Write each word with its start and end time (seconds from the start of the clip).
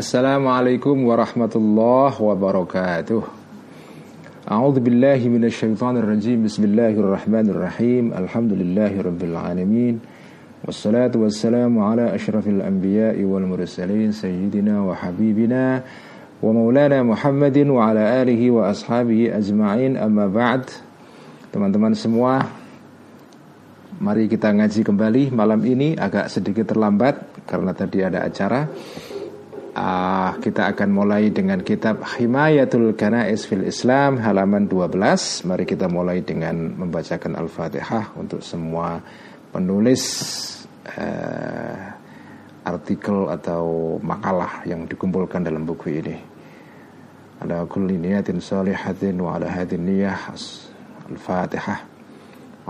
Assalamualaikum 0.00 1.12
warahmatullahi 1.12 2.16
wabarakatuh. 2.16 3.20
A'udzu 4.48 4.80
billahi 4.80 5.28
minasyaitonir 5.28 6.08
rajim 6.08 6.40
Bismillahirrahmanirrahim. 6.40 8.16
Alhamdulillahi 8.16 8.96
rabbil 8.96 9.36
alamin. 9.36 10.00
Wassalatu 10.64 11.28
wassalamu 11.28 11.84
ala 11.84 12.16
asyrafil 12.16 12.64
anbiya'i 12.64 13.20
wal 13.28 13.44
mursalin 13.44 14.16
Sayyidina 14.16 14.80
wa 14.80 14.96
habibina 14.96 15.84
Wa 16.40 16.48
maulana 16.48 17.04
Muhammadin 17.04 17.68
wa 17.68 17.92
ala 17.92 18.24
alihi 18.24 18.48
wa 18.48 18.72
ashabihi 18.72 19.36
ajma'in. 19.36 20.00
Amma 20.00 20.32
ba'd. 20.32 20.64
Teman-teman 21.52 21.92
semua 21.92 22.48
Mari 24.00 24.32
kita 24.32 24.48
ngaji 24.48 24.80
kembali 24.80 25.28
malam 25.28 25.60
ini. 25.60 25.92
Agak 25.92 26.32
sedikit 26.32 26.72
terlambat 26.72 27.44
Karena 27.44 27.76
tadi 27.76 28.00
ada 28.00 28.24
acara 28.24 28.64
uh, 29.80 30.30
kita 30.38 30.76
akan 30.76 30.88
mulai 30.92 31.32
dengan 31.32 31.64
kitab 31.64 32.04
Himayatul 32.04 32.92
Kanais 32.92 33.48
fil 33.48 33.64
Islam 33.64 34.20
halaman 34.20 34.68
12. 34.68 35.48
Mari 35.48 35.64
kita 35.64 35.88
mulai 35.88 36.20
dengan 36.20 36.76
membacakan 36.76 37.40
Al-Fatihah 37.40 38.12
untuk 38.20 38.44
semua 38.44 39.00
penulis 39.50 40.02
uh, 40.84 41.96
artikel 42.60 43.32
atau 43.32 43.96
makalah 44.04 44.62
yang 44.68 44.84
dikumpulkan 44.84 45.40
dalam 45.40 45.64
buku 45.64 45.88
ini. 45.96 46.16
Ala 47.40 47.64
kulli 47.64 47.96
niyatin 47.96 48.36
salihatin 48.36 49.16
wa 49.16 49.40
ala 49.40 49.48
hadin 49.48 49.88
niyah 49.88 50.36
Al-Fatihah. 51.08 51.89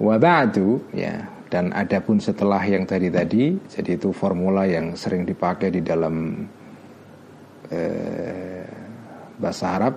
Wabadu 0.00 0.92
ya. 0.92 1.32
Dan 1.46 1.70
adapun 1.70 2.18
setelah 2.18 2.58
yang 2.66 2.82
tadi 2.84 3.06
tadi 3.06 3.54
jadi 3.70 3.94
itu 3.94 4.10
formula 4.10 4.66
yang 4.66 4.98
sering 4.98 5.22
dipakai 5.22 5.70
di 5.70 5.78
dalam 5.78 6.42
eh, 7.70 8.66
bahasa 9.38 9.78
Arab 9.78 9.94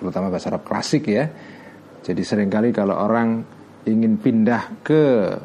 terutama 0.00 0.32
bahasa 0.32 0.48
Arab 0.48 0.64
klasik 0.64 1.12
ya. 1.12 1.28
Jadi 2.02 2.22
sering 2.24 2.48
kali 2.48 2.72
kalau 2.72 2.96
orang 2.96 3.44
ingin 3.84 4.16
pindah 4.16 4.80
ke 4.80 5.36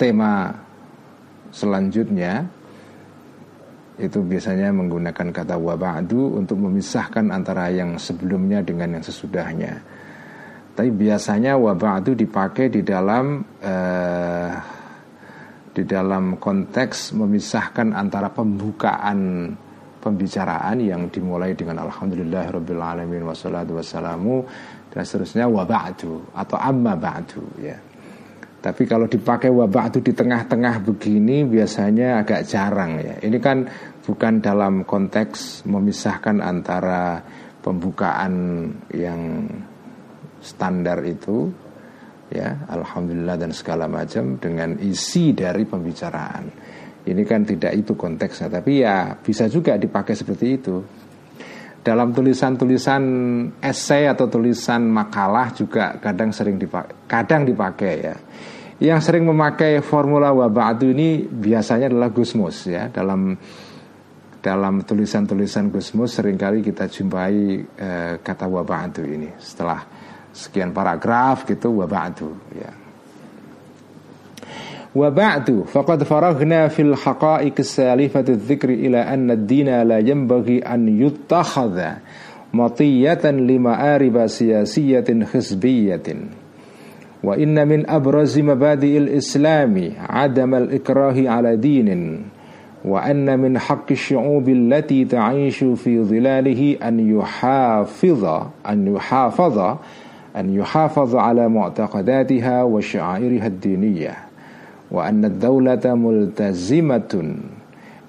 tema 0.00 0.48
selanjutnya 1.52 2.48
itu 4.00 4.24
biasanya 4.24 4.72
menggunakan 4.72 5.28
kata 5.28 5.60
wabadu 5.60 6.40
untuk 6.40 6.56
memisahkan 6.56 7.28
antara 7.28 7.68
yang 7.68 8.00
sebelumnya 8.00 8.64
dengan 8.64 8.96
yang 8.96 9.04
sesudahnya 9.04 9.76
tapi 10.80 10.96
biasanya 10.96 11.60
wabah 11.60 12.00
itu 12.00 12.16
dipakai 12.24 12.72
di 12.72 12.80
dalam 12.80 13.44
uh, 13.60 14.52
di 15.76 15.84
dalam 15.84 16.40
konteks 16.40 17.12
memisahkan 17.20 17.92
antara 17.92 18.32
pembukaan 18.32 19.52
pembicaraan 20.00 20.80
yang 20.80 21.12
dimulai 21.12 21.52
dengan 21.52 21.84
alhamdulillah 21.84 22.48
rabbil 22.56 22.80
alamin 22.80 23.28
wassalatu 23.28 23.76
wassalamu 23.76 24.40
dan 24.88 25.04
seterusnya 25.04 25.52
wabatu 25.52 26.32
atau 26.32 26.56
amma 26.56 26.96
ba'du 26.96 27.44
ya. 27.60 27.76
Tapi 28.64 28.88
kalau 28.88 29.04
dipakai 29.04 29.52
wabah 29.52 29.92
itu 29.92 30.00
di 30.00 30.16
tengah-tengah 30.16 30.80
begini 30.80 31.44
biasanya 31.44 32.24
agak 32.24 32.48
jarang 32.48 33.04
ya. 33.04 33.20
Ini 33.20 33.36
kan 33.36 33.68
bukan 34.00 34.40
dalam 34.40 34.88
konteks 34.88 35.68
memisahkan 35.68 36.40
antara 36.40 37.20
pembukaan 37.60 38.32
yang 38.96 39.44
standar 40.40 41.04
itu 41.04 41.52
ya 42.30 42.64
alhamdulillah 42.70 43.36
dan 43.36 43.50
segala 43.50 43.90
macam 43.90 44.38
dengan 44.38 44.78
isi 44.80 45.34
dari 45.34 45.66
pembicaraan. 45.66 46.44
Ini 47.00 47.22
kan 47.24 47.42
tidak 47.48 47.72
itu 47.74 47.96
konteksnya 47.96 48.48
tapi 48.52 48.84
ya 48.84 49.16
bisa 49.18 49.50
juga 49.50 49.76
dipakai 49.76 50.14
seperti 50.14 50.46
itu. 50.48 50.76
Dalam 51.80 52.12
tulisan-tulisan 52.12 53.02
esai 53.56 54.04
atau 54.04 54.28
tulisan 54.28 54.84
makalah 54.84 55.48
juga 55.56 55.96
kadang 55.96 56.28
sering 56.28 56.60
dipakai 56.60 57.08
kadang 57.08 57.42
dipakai 57.48 57.94
ya. 57.98 58.16
Yang 58.80 59.12
sering 59.12 59.28
memakai 59.28 59.80
formula 59.84 60.32
wabatu 60.32 60.88
ini 60.88 61.24
biasanya 61.24 61.92
adalah 61.92 62.12
Gusmus 62.12 62.68
ya. 62.68 62.88
Dalam 62.92 63.36
dalam 64.40 64.84
tulisan-tulisan 64.84 65.68
Gusmus 65.68 66.16
sering 66.16 66.36
kali 66.36 66.64
kita 66.64 66.88
jumpai 66.88 67.36
eh, 67.64 68.14
kata 68.20 68.48
wabatu 68.48 69.04
ini 69.04 69.36
setelah 69.36 69.80
sekian 70.32 70.70
paragraf 70.72 71.46
gitu 71.46 71.82
wa 71.82 71.86
ba'du 71.86 72.30
ya. 72.54 72.70
Wa 74.90 75.06
ba'du 75.10 75.70
faqad 75.70 76.02
faraghna 76.02 76.66
fil 76.66 76.98
haqa'iq 76.98 77.54
salifati 77.62 78.34
dzikri 78.34 78.90
ila 78.90 79.06
anna 79.06 79.38
ad-din 79.38 79.70
la 79.70 80.02
yanbaghi 80.02 80.66
an 80.66 80.90
yuttakhadha 80.90 82.02
matiyatan 82.50 83.46
lima 83.46 83.78
ariba 83.78 84.26
siyasiyatin 84.26 85.22
hizbiyatin 85.30 86.34
wa 87.22 87.38
inna 87.38 87.62
min 87.62 87.86
abrazi 87.86 88.42
mabadi'il 88.42 89.14
islami 89.14 89.94
adam 89.94 90.58
al-ikrahi 90.58 91.30
ala 91.30 91.54
dinin 91.54 92.26
wa 92.82 93.04
anna 93.04 93.36
min 93.36 93.54
haqqi 93.54 93.94
syu'ubi 93.94 94.56
allati 94.56 95.06
ta'ishu 95.06 95.76
fi 95.76 96.00
dhilalihi 96.02 96.80
an 100.35 100.51
yuhafidha 100.51 100.51
an 100.51 100.51
yuhafadha 100.51 100.55
أن 100.55 100.55
يحافظ 100.55 101.15
على 101.15 101.43
معتقداتها 101.47 102.63
وشعائرها 102.63 103.47
الدينية 103.47 104.15
وأن 104.91 105.25
الدولة 105.25 105.85
ملتزمة 105.85 107.13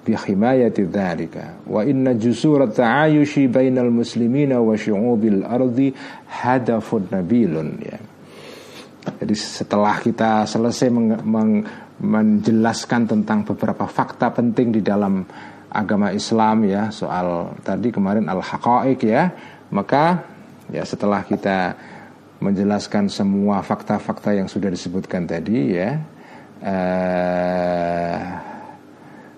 بحماية 0.07 0.77
ذلك 0.79 1.35
وإن 1.67 2.17
جسور 2.19 2.63
التعايش 2.63 3.39
بين 3.39 3.77
المسلمين 3.77 4.53
وشعوب 4.53 5.23
الأرض 5.23 5.91
هدف 6.31 6.87
نبيل 7.13 7.53
ya. 7.83 7.99
Jadi 9.07 9.35
setelah 9.39 9.95
kita 10.03 10.43
selesai 10.43 10.91
meng, 10.91 11.15
meng, 11.23 11.51
menjelaskan 12.03 13.07
tentang 13.07 13.47
beberapa 13.47 13.87
fakta 13.87 14.35
penting 14.35 14.75
di 14.75 14.81
dalam 14.83 15.23
agama 15.71 16.11
Islam 16.11 16.67
ya 16.67 16.91
soal 16.91 17.55
tadi 17.63 17.87
kemarin 17.91 18.27
al-haqaiq 18.27 18.99
ya 19.07 19.31
maka 19.71 20.27
ya 20.71 20.83
setelah 20.83 21.23
kita 21.23 21.75
menjelaskan 22.42 23.06
semua 23.06 23.62
fakta-fakta 23.62 24.34
yang 24.34 24.50
sudah 24.50 24.66
disebutkan 24.66 25.30
tadi 25.30 25.78
ya. 25.78 25.90
Eh, 26.62 28.18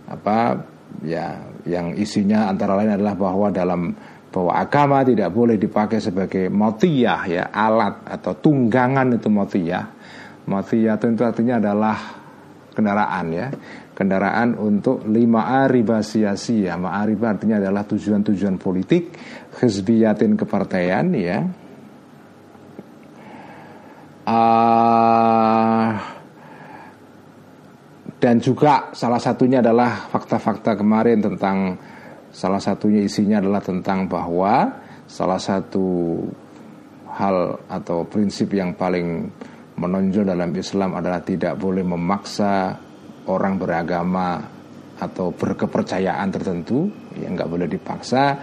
apa 0.04 0.38
ya 1.04 1.40
yang 1.64 1.96
isinya 1.96 2.48
antara 2.48 2.76
lain 2.76 2.96
adalah 2.96 3.16
bahwa 3.16 3.48
dalam 3.52 3.92
bahwa 4.28 4.52
agama 4.56 5.04
tidak 5.06 5.30
boleh 5.30 5.56
dipakai 5.60 6.02
sebagai 6.02 6.50
motiyah 6.50 7.20
ya 7.30 7.44
alat 7.52 8.02
atau 8.08 8.32
tunggangan 8.40 9.14
itu 9.14 9.28
motiyah. 9.28 9.84
Motiyah 10.44 10.96
itu 10.98 11.22
artinya 11.24 11.60
adalah 11.60 11.96
kendaraan 12.74 13.26
ya. 13.30 13.48
Kendaraan 13.94 14.58
untuk 14.58 15.06
lima 15.06 15.62
ariba 15.62 16.02
sia-sia. 16.02 16.74
Ma'ariba 16.74 17.38
artinya 17.38 17.62
adalah 17.62 17.86
tujuan-tujuan 17.86 18.58
politik 18.58 19.14
hizbiyatin 19.62 20.34
kepartaian 20.34 21.14
ya 21.14 21.46
uh, 24.26 25.88
dan 28.24 28.40
juga 28.40 28.88
salah 28.96 29.20
satunya 29.20 29.60
adalah 29.60 30.08
fakta-fakta 30.08 30.80
kemarin 30.80 31.20
tentang 31.20 31.76
salah 32.32 32.58
satunya 32.58 33.04
isinya 33.04 33.38
adalah 33.38 33.60
tentang 33.60 34.08
bahwa 34.08 34.80
salah 35.04 35.36
satu 35.36 36.18
hal 37.14 37.62
atau 37.68 38.08
prinsip 38.08 38.56
yang 38.56 38.74
paling 38.74 39.28
menonjol 39.78 40.26
dalam 40.26 40.50
Islam 40.56 40.96
adalah 40.98 41.22
tidak 41.22 41.54
boleh 41.60 41.84
memaksa 41.86 42.74
orang 43.30 43.60
beragama 43.60 44.42
atau 44.98 45.34
berkepercayaan 45.34 46.28
tertentu 46.30 46.86
yang 47.18 47.34
nggak 47.34 47.50
boleh 47.50 47.66
dipaksa 47.66 48.38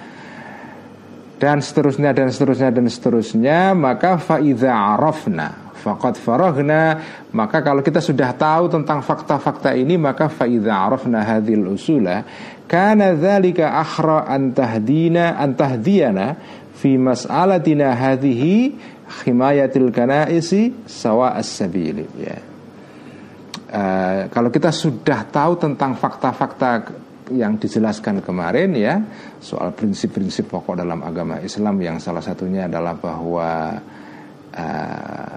dan 1.42 1.58
seterusnya 1.64 2.14
dan 2.14 2.30
seterusnya 2.30 2.70
dan 2.70 2.86
seterusnya 2.86 3.60
maka 3.74 4.20
faida 4.20 4.72
arafna 4.72 5.61
Fakat 5.82 6.22
farahna 6.22 7.02
maka 7.34 7.66
kalau 7.66 7.82
kita 7.82 7.98
sudah 7.98 8.38
tahu 8.38 8.70
tentang 8.70 9.02
fakta-fakta 9.02 9.74
ini 9.74 9.98
maka 9.98 10.30
faida 10.30 10.78
arafna 10.78 11.26
hadhil 11.26 11.74
usula 11.74 12.22
kana 12.70 13.18
dzalika 13.18 13.82
akhra 13.82 14.30
an 14.30 14.54
tahdina 14.54 15.42
an 15.42 15.58
tahdiyana 15.58 16.38
fi 16.78 17.02
mas'alatina 17.02 17.98
hadhihi 17.98 18.78
himayatil 19.26 19.90
kanaisi 19.90 20.86
sawa 20.86 21.34
as-sabili 21.36 22.06
ya. 22.16 22.38
Uh, 23.72 24.28
kalau 24.30 24.52
kita 24.52 24.70
sudah 24.70 25.26
tahu 25.32 25.56
tentang 25.56 25.96
fakta-fakta 25.96 26.92
yang 27.32 27.56
dijelaskan 27.56 28.20
kemarin 28.20 28.76
ya 28.76 29.00
soal 29.40 29.72
prinsip-prinsip 29.72 30.52
pokok 30.52 30.84
dalam 30.84 31.00
agama 31.00 31.40
Islam 31.40 31.80
yang 31.80 31.98
salah 31.98 32.20
satunya 32.20 32.68
adalah 32.68 33.00
bahwa 33.00 33.80
uh, 34.52 35.31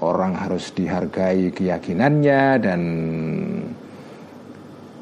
orang 0.00 0.36
harus 0.36 0.72
dihargai 0.72 1.52
keyakinannya 1.52 2.42
dan 2.60 2.80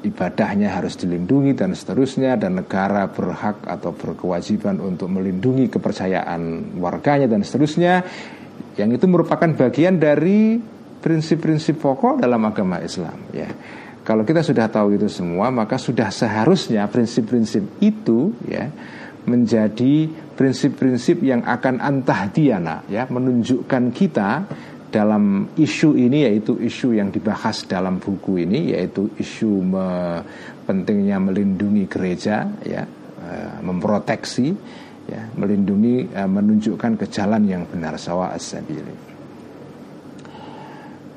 ibadahnya 0.02 0.78
harus 0.78 0.94
dilindungi 0.94 1.58
dan 1.58 1.74
seterusnya 1.74 2.38
dan 2.38 2.62
negara 2.62 3.10
berhak 3.10 3.66
atau 3.66 3.90
berkewajiban 3.94 4.78
untuk 4.78 5.10
melindungi 5.10 5.66
kepercayaan 5.70 6.74
warganya 6.78 7.26
dan 7.26 7.42
seterusnya 7.42 8.06
yang 8.78 8.94
itu 8.94 9.06
merupakan 9.10 9.50
bagian 9.58 9.98
dari 9.98 10.58
prinsip-prinsip 10.98 11.82
pokok 11.82 12.22
dalam 12.22 12.42
agama 12.46 12.78
Islam 12.78 13.30
ya. 13.34 13.50
Kalau 14.06 14.24
kita 14.24 14.40
sudah 14.40 14.72
tahu 14.72 14.96
itu 14.96 15.04
semua, 15.12 15.52
maka 15.52 15.76
sudah 15.76 16.08
seharusnya 16.08 16.88
prinsip-prinsip 16.88 17.82
itu 17.84 18.32
ya 18.48 18.72
menjadi 19.28 20.08
prinsip-prinsip 20.32 21.20
yang 21.20 21.44
akan 21.44 21.76
antah 21.82 22.32
diana 22.32 22.80
ya 22.88 23.04
menunjukkan 23.04 23.92
kita 23.92 24.30
dalam 24.88 25.52
isu 25.56 25.96
ini 25.96 26.24
yaitu 26.24 26.56
isu 26.56 26.96
yang 26.96 27.12
dibahas 27.12 27.68
dalam 27.68 28.00
buku 28.00 28.48
ini 28.48 28.72
yaitu 28.72 29.12
isu 29.20 29.50
me, 29.60 29.86
pentingnya 30.64 31.20
melindungi 31.20 31.84
gereja 31.84 32.48
ya 32.64 32.88
e, 33.20 33.28
memproteksi 33.60 34.48
ya 35.08 35.28
melindungi 35.36 36.08
e, 36.08 36.20
menunjukkan 36.24 37.04
ke 37.04 37.06
jalan 37.12 37.44
yang 37.44 37.62
benar 37.68 38.00
sawa 38.00 38.32
as-sabili. 38.32 39.08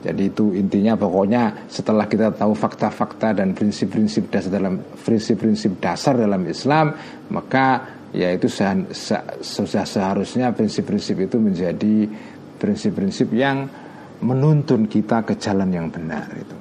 Jadi 0.02 0.34
itu 0.34 0.58
intinya 0.58 0.98
pokoknya 0.98 1.70
setelah 1.70 2.10
kita 2.10 2.34
tahu 2.34 2.58
fakta-fakta 2.58 3.38
dan 3.38 3.54
prinsip-prinsip 3.54 4.34
dasar 4.34 4.50
dalam 4.50 4.82
prinsip-prinsip 4.82 5.78
dasar 5.78 6.18
dalam 6.18 6.42
Islam, 6.50 6.98
maka 7.30 8.02
ya 8.10 8.34
itu 8.34 8.50
sudah 8.50 9.86
seharusnya 9.86 10.52
prinsip-prinsip 10.58 11.16
itu 11.22 11.38
menjadi 11.38 12.10
prinsip-prinsip 12.62 13.34
yang 13.34 13.66
menuntun 14.22 14.86
kita 14.86 15.26
ke 15.26 15.42
jalan 15.42 15.74
yang 15.74 15.90
benar 15.90 16.30
itu. 16.38 16.58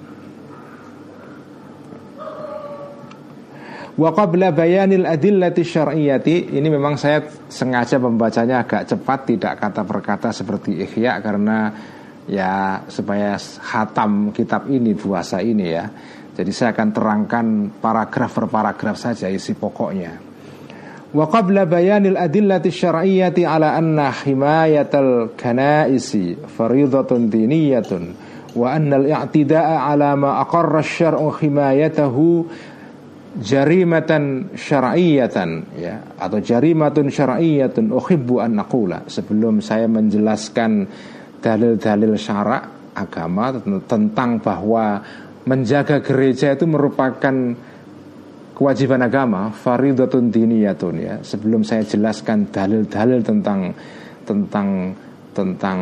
Wa 4.00 4.16
qabla 4.16 4.48
bayanil 4.56 5.04
adillati 5.04 5.60
syar'iyyati 5.60 6.56
ini 6.56 6.72
memang 6.72 6.96
saya 6.96 7.20
sengaja 7.52 8.00
membacanya 8.00 8.64
agak 8.64 8.88
cepat 8.88 9.28
tidak 9.28 9.60
kata 9.60 9.84
per 9.84 10.00
kata 10.00 10.32
seperti 10.32 10.80
Ihya 10.88 11.20
karena 11.20 11.68
ya 12.24 12.80
supaya 12.88 13.36
hatam 13.60 14.32
kitab 14.32 14.72
ini 14.72 14.96
puasa 14.96 15.44
ini 15.44 15.66
ya. 15.68 15.84
Jadi 16.32 16.48
saya 16.56 16.72
akan 16.72 16.88
terangkan 16.96 17.46
paragraf 17.76 18.32
per 18.32 18.46
paragraf 18.48 18.96
saja 18.96 19.28
isi 19.28 19.52
pokoknya. 19.52 20.29
Wa 21.10 21.26
qabla 21.26 21.66
bayanil 21.66 22.14
adillati 22.14 22.70
syar'iyyati 22.70 23.42
ala 23.42 23.74
anna 23.74 24.14
himayatal 24.14 25.34
kanaisi 25.34 26.38
faridatun 26.38 27.26
diniyatun. 27.26 28.02
Wa 28.54 28.78
anna 28.78 28.98
al-i'tida'a 28.98 29.90
ala 29.90 30.14
ma 30.14 30.38
aqarra 30.42 30.82
asy-syar'u 30.82 31.34
himayatahu 31.34 32.46
jarimatan 33.38 34.54
syar'iyatan 34.58 35.78
ya 35.78 36.02
atau 36.18 36.42
jarimatun 36.42 37.14
syar'iyatun 37.14 37.94
sebelum 39.06 39.62
saya 39.62 39.86
menjelaskan 39.86 40.90
dalil-dalil 41.38 42.18
syarak 42.18 42.94
agama 42.98 43.54
tentang 43.86 44.42
bahwa 44.42 44.98
menjaga 45.46 46.02
gereja 46.02 46.58
itu 46.58 46.66
merupakan 46.66 47.54
kewajiban 48.60 49.00
agama 49.00 49.48
faridatun 49.56 50.28
diniyatun 50.28 50.94
ya. 51.00 51.16
Sebelum 51.24 51.64
saya 51.64 51.80
jelaskan 51.80 52.52
dalil-dalil 52.52 53.24
tentang 53.24 53.72
tentang 54.28 54.92
tentang 55.32 55.78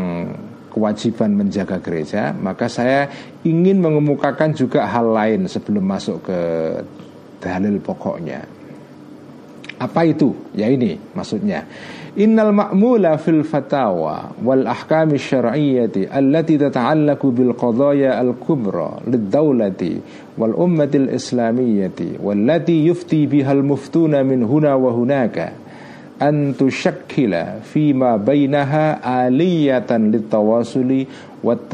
kewajiban 0.71 1.35
menjaga 1.35 1.83
gereja 1.83 2.31
maka 2.31 2.71
saya 2.71 3.11
ingin 3.43 3.83
mengemukakan 3.83 4.55
juga 4.55 4.87
hal 4.87 5.11
lain 5.11 5.51
sebelum 5.51 5.83
masuk 5.83 6.31
ke 6.31 6.41
dalil 7.43 7.83
pokoknya. 7.83 8.47
Apa 9.83 10.07
itu? 10.07 10.31
Ya 10.55 10.71
ini 10.71 10.95
maksudnya 11.19 11.67
Innal 12.17 12.57
ma'mula 12.57 13.19
fil 13.21 13.45
fatawa 13.45 14.33
wal 14.41 14.65
ahkam 14.65 15.13
syar'iyyati 15.13 16.09
allati 16.09 16.57
tata'allaqu 16.57 17.29
bil 17.37 17.53
qadaya 17.53 18.17
al 18.17 18.33
kubra 18.41 19.05
lid 19.05 19.29
dawlati 19.29 20.01
wal 20.41 20.57
ummati 20.57 21.05
al 21.05 21.13
islamiyyati 21.13 22.17
wallati 22.17 22.89
yufti 22.89 23.29
biha 23.29 23.53
al 23.53 23.61
muftuna 23.61 24.25
min 24.25 24.41
huna 24.41 24.81
wa 24.81 24.89
hunaka 24.89 25.53
an 26.17 26.57
tushakkila 26.57 27.61
fima 27.61 28.17
bainaha 28.17 29.05
aliyatan 29.05 30.09
litawasuli 30.09 31.05
wat 31.45 31.69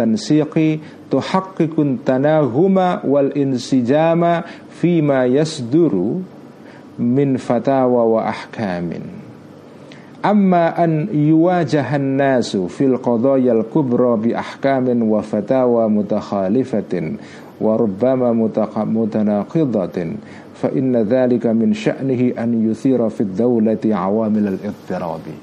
Amma 10.24 10.72
an 10.72 11.12
yuwajahan 11.12 12.16
nasu 12.16 12.72
fil 12.72 12.96
qadayal 12.96 13.68
kubra 13.68 14.16
bi 14.16 14.32
ahkamin 14.32 15.04
wa 15.04 15.20
fatawa 15.20 15.84
mutakhalifatin 15.92 17.20
wa 17.60 17.76
rubbama 17.76 18.32
mutanaqidatin 18.32 20.16
fa 20.56 20.72
inna 20.72 21.04
dhalika 21.04 21.52
min 21.52 21.76
sya'nihi 21.76 22.40
an 22.40 22.56
yuthira 22.56 23.12
fid 23.12 23.36
dawlati 23.36 23.92
awamil 23.92 24.56
al-ittirabi 24.56 25.36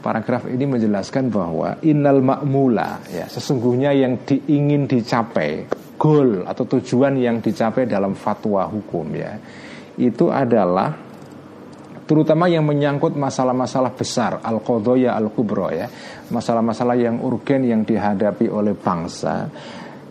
Paragraf 0.00 0.48
ini 0.48 0.64
menjelaskan 0.64 1.28
bahwa 1.30 1.78
innal 1.84 2.18
ma'mula 2.18 3.04
ya 3.14 3.30
sesungguhnya 3.30 3.94
yang 3.94 4.26
diingin 4.26 4.90
dicapai 4.90 5.70
goal 6.00 6.50
atau 6.50 6.64
tujuan 6.66 7.14
yang 7.14 7.38
dicapai 7.38 7.86
dalam 7.86 8.18
fatwa 8.18 8.66
hukum 8.66 9.06
ya 9.14 9.38
itu 10.00 10.32
adalah 10.32 11.09
terutama 12.10 12.50
yang 12.50 12.66
menyangkut 12.66 13.14
masalah-masalah 13.14 13.94
besar 13.94 14.42
al 14.42 14.58
qodoya 14.66 15.14
al 15.14 15.30
kubro 15.30 15.70
ya. 15.70 15.86
Masalah-masalah 16.26 16.98
yang 16.98 17.22
urgen 17.22 17.62
yang 17.62 17.86
dihadapi 17.86 18.50
oleh 18.50 18.74
bangsa 18.74 19.46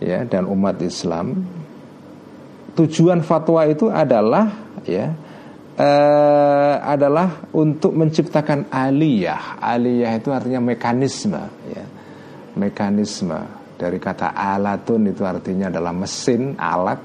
ya 0.00 0.24
dan 0.24 0.48
umat 0.48 0.80
Islam. 0.80 1.36
Tujuan 2.72 3.20
fatwa 3.20 3.68
itu 3.68 3.92
adalah 3.92 4.48
ya 4.88 5.12
eh, 5.76 6.74
adalah 6.80 7.52
untuk 7.52 7.92
menciptakan 7.92 8.72
aliyah. 8.72 9.60
Aliyah 9.60 10.16
itu 10.16 10.32
artinya 10.32 10.72
mekanisme 10.72 11.44
ya. 11.68 11.84
Mekanisme. 12.56 13.60
Dari 13.76 14.00
kata 14.00 14.32
alatun 14.32 15.04
itu 15.04 15.20
artinya 15.28 15.68
adalah 15.68 15.92
mesin 15.92 16.56
alat. 16.56 16.96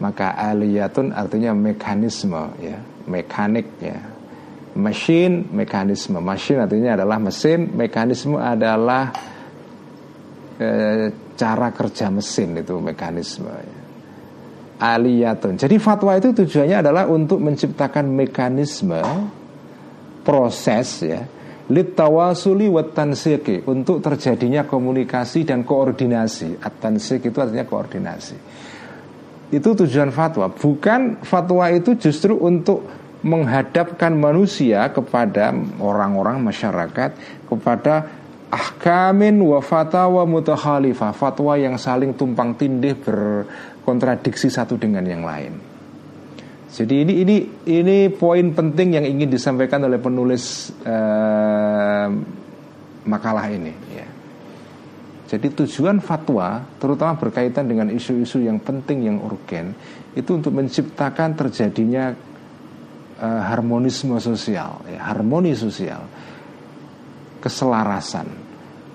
Maka 0.00 0.32
aliyatun 0.32 1.12
artinya 1.12 1.52
mekanisme 1.52 2.56
ya. 2.56 2.80
Mekanik 3.04 3.68
ya 3.84 4.19
Machine, 4.70 5.50
mekanisme. 5.50 6.22
Machine 6.22 6.62
artinya 6.62 6.94
adalah 6.94 7.18
mesin 7.18 7.74
Mekanisme 7.74 8.38
adalah 8.38 9.10
e, 10.54 10.68
cara 11.34 11.68
kerja 11.74 12.06
mesin 12.06 12.54
itu 12.54 12.78
mekanisme. 12.78 13.50
Ya. 13.50 13.78
Aliyatun. 14.80 15.58
Jadi 15.58 15.76
fatwa 15.76 16.14
itu 16.16 16.32
tujuannya 16.32 16.86
adalah 16.86 17.04
untuk 17.10 17.42
menciptakan 17.42 18.08
mekanisme 18.14 19.02
Proses 20.24 20.88
ya 21.04 21.20
Litawasuli 21.70 22.66
watansiki 22.66 23.62
Untuk 23.70 24.02
terjadinya 24.02 24.66
komunikasi 24.66 25.46
dan 25.46 25.62
koordinasi. 25.62 26.58
Atansik 26.58 27.30
itu 27.30 27.38
artinya 27.38 27.62
koordinasi. 27.62 28.36
Itu 29.54 29.74
tujuan 29.78 30.10
fatwa. 30.10 30.50
Bukan 30.50 31.22
fatwa 31.22 31.70
itu 31.70 31.94
justru 31.94 32.34
untuk 32.38 32.99
menghadapkan 33.20 34.16
manusia 34.16 34.88
kepada 34.88 35.52
orang-orang 35.76 36.40
masyarakat 36.40 37.10
kepada 37.44 38.08
ahkamin 38.50 39.38
wa 39.44 39.60
fatawa 39.62 40.26
mutakhalifah 40.26 41.14
fatwa 41.14 41.54
yang 41.54 41.78
saling 41.78 42.16
tumpang 42.16 42.56
tindih 42.58 42.98
berkontradiksi 42.98 44.50
satu 44.50 44.74
dengan 44.80 45.06
yang 45.06 45.22
lain. 45.22 45.54
Jadi 46.70 47.02
ini 47.02 47.14
ini 47.26 47.36
ini 47.66 47.96
poin 48.14 48.54
penting 48.54 48.94
yang 48.94 49.06
ingin 49.06 49.26
disampaikan 49.26 49.82
oleh 49.90 49.98
penulis 49.98 50.70
uh, 50.86 52.06
makalah 53.06 53.46
ini 53.50 53.74
ya. 53.90 54.06
Jadi 55.30 55.46
tujuan 55.62 56.02
fatwa 56.02 56.62
terutama 56.78 57.14
berkaitan 57.18 57.66
dengan 57.66 57.90
isu-isu 57.90 58.42
yang 58.42 58.58
penting 58.62 59.06
yang 59.06 59.18
urgen 59.22 59.74
itu 60.14 60.30
untuk 60.34 60.54
menciptakan 60.54 61.38
terjadinya 61.38 62.14
uh, 63.19 63.41
harmonisme 63.47 64.19
sosial, 64.19 64.83
ya, 64.89 64.99
harmoni 65.11 65.55
sosial, 65.55 66.03
keselarasan, 67.39 68.27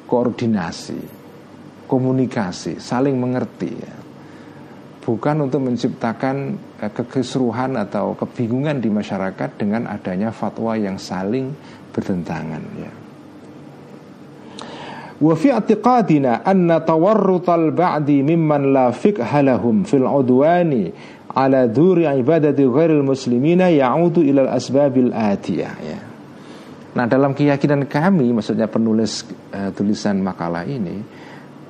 koordinasi, 0.05 1.01
komunikasi, 1.89 2.81
saling 2.83 3.17
mengerti. 3.17 3.73
Ya. 3.73 3.97
Bukan 5.01 5.49
untuk 5.49 5.65
menciptakan 5.65 6.61
uh, 6.81 6.91
kekisruhan 6.93 7.81
atau 7.81 8.15
kebingungan 8.15 8.79
di 8.79 8.93
masyarakat 8.93 9.57
dengan 9.57 9.89
adanya 9.89 10.31
fatwa 10.31 10.77
yang 10.77 11.01
saling 11.01 11.53
bertentangan. 11.91 12.65
Ya. 12.77 12.93
وفي 15.21 15.53
اعتقادنا 15.53 16.51
أن 16.51 16.85
تورط 16.85 17.51
البعض 17.51 18.11
ممن 18.11 18.73
لا 18.73 18.91
فقه 18.91 19.41
لهم 19.41 19.83
في 19.83 19.97
العدوان 19.97 20.91
ala 21.36 21.68
dhuri 21.68 22.08
ibadati 22.08 22.64
ghairil 22.64 23.04
muslimina 23.04 23.68
ya'udu 23.68 24.24
ilal 24.24 24.50
asbabil 24.50 25.12
atiyah 25.12 25.76
ya. 25.84 26.00
Nah 26.96 27.06
dalam 27.12 27.36
keyakinan 27.36 27.92
kami 27.92 28.32
maksudnya 28.32 28.72
penulis 28.72 29.28
uh, 29.52 29.70
tulisan 29.76 30.24
makalah 30.24 30.64
ini 30.64 30.96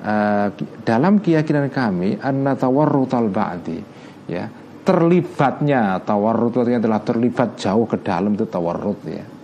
uh, 0.06 0.48
dalam 0.86 1.18
keyakinan 1.18 1.66
kami 1.66 2.14
anna 2.22 2.54
tawarrutal 2.54 3.26
ba'di 3.26 3.78
ya 4.30 4.46
terlibatnya 4.86 5.98
tawarrut 6.06 6.62
artinya 6.62 6.78
adalah 6.78 7.02
terlibat 7.02 7.58
jauh 7.58 7.90
ke 7.90 7.98
dalam 8.06 8.38
itu 8.38 8.46
tawarrut 8.46 9.02
ya 9.02 9.35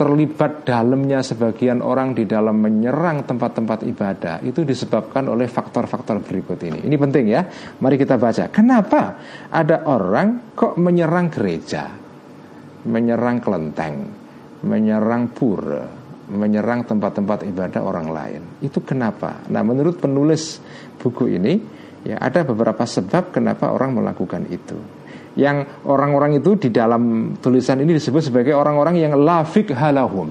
terlibat 0.00 0.64
dalamnya 0.64 1.20
sebagian 1.20 1.84
orang 1.84 2.16
di 2.16 2.24
dalam 2.24 2.56
menyerang 2.56 3.28
tempat-tempat 3.28 3.84
ibadah 3.84 4.40
itu 4.40 4.64
disebabkan 4.64 5.28
oleh 5.28 5.44
faktor-faktor 5.44 6.24
berikut 6.24 6.56
ini. 6.64 6.88
Ini 6.88 6.96
penting 6.96 7.28
ya. 7.28 7.44
Mari 7.84 8.00
kita 8.00 8.16
baca. 8.16 8.48
Kenapa 8.48 9.20
ada 9.52 9.84
orang 9.84 10.56
kok 10.56 10.80
menyerang 10.80 11.28
gereja, 11.28 11.92
menyerang 12.88 13.44
kelenteng, 13.44 14.08
menyerang 14.64 15.36
pura, 15.36 15.84
menyerang 16.32 16.88
tempat-tempat 16.88 17.44
ibadah 17.44 17.84
orang 17.84 18.08
lain? 18.08 18.42
Itu 18.64 18.80
kenapa? 18.80 19.44
Nah, 19.52 19.60
menurut 19.60 20.00
penulis 20.00 20.64
buku 20.96 21.28
ini 21.28 21.60
ya 22.08 22.16
ada 22.16 22.40
beberapa 22.48 22.88
sebab 22.88 23.36
kenapa 23.36 23.68
orang 23.68 24.00
melakukan 24.00 24.48
itu 24.48 24.99
yang 25.40 25.64
orang-orang 25.88 26.36
itu 26.36 26.60
di 26.60 26.68
dalam 26.68 27.32
tulisan 27.40 27.80
ini 27.80 27.96
disebut 27.96 28.28
sebagai 28.28 28.52
orang-orang 28.52 29.00
yang 29.00 29.16
lafik 29.16 29.72
halahum 29.72 30.28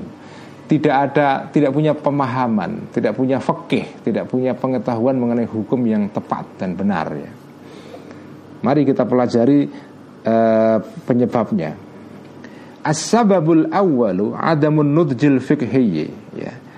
tidak 0.69 0.95
ada 1.09 1.49
tidak 1.49 1.73
punya 1.73 1.97
pemahaman 1.97 2.93
tidak 2.93 3.17
punya 3.17 3.41
fikih 3.41 4.05
tidak 4.05 4.29
punya 4.29 4.53
pengetahuan 4.53 5.17
mengenai 5.17 5.49
hukum 5.49 5.81
yang 5.89 6.13
tepat 6.13 6.45
dan 6.61 6.77
benar 6.77 7.09
ya. 7.17 7.31
Mari 8.59 8.83
kita 8.83 9.07
pelajari 9.07 9.71
uh, 10.27 10.77
penyebabnya. 11.07 11.79
As-sababul 12.83 13.71
awwalu 13.71 14.35
adamun 14.35 14.83
nudjil 14.93 15.39
fiqhiyyi 15.39 16.07
ya 16.37 16.68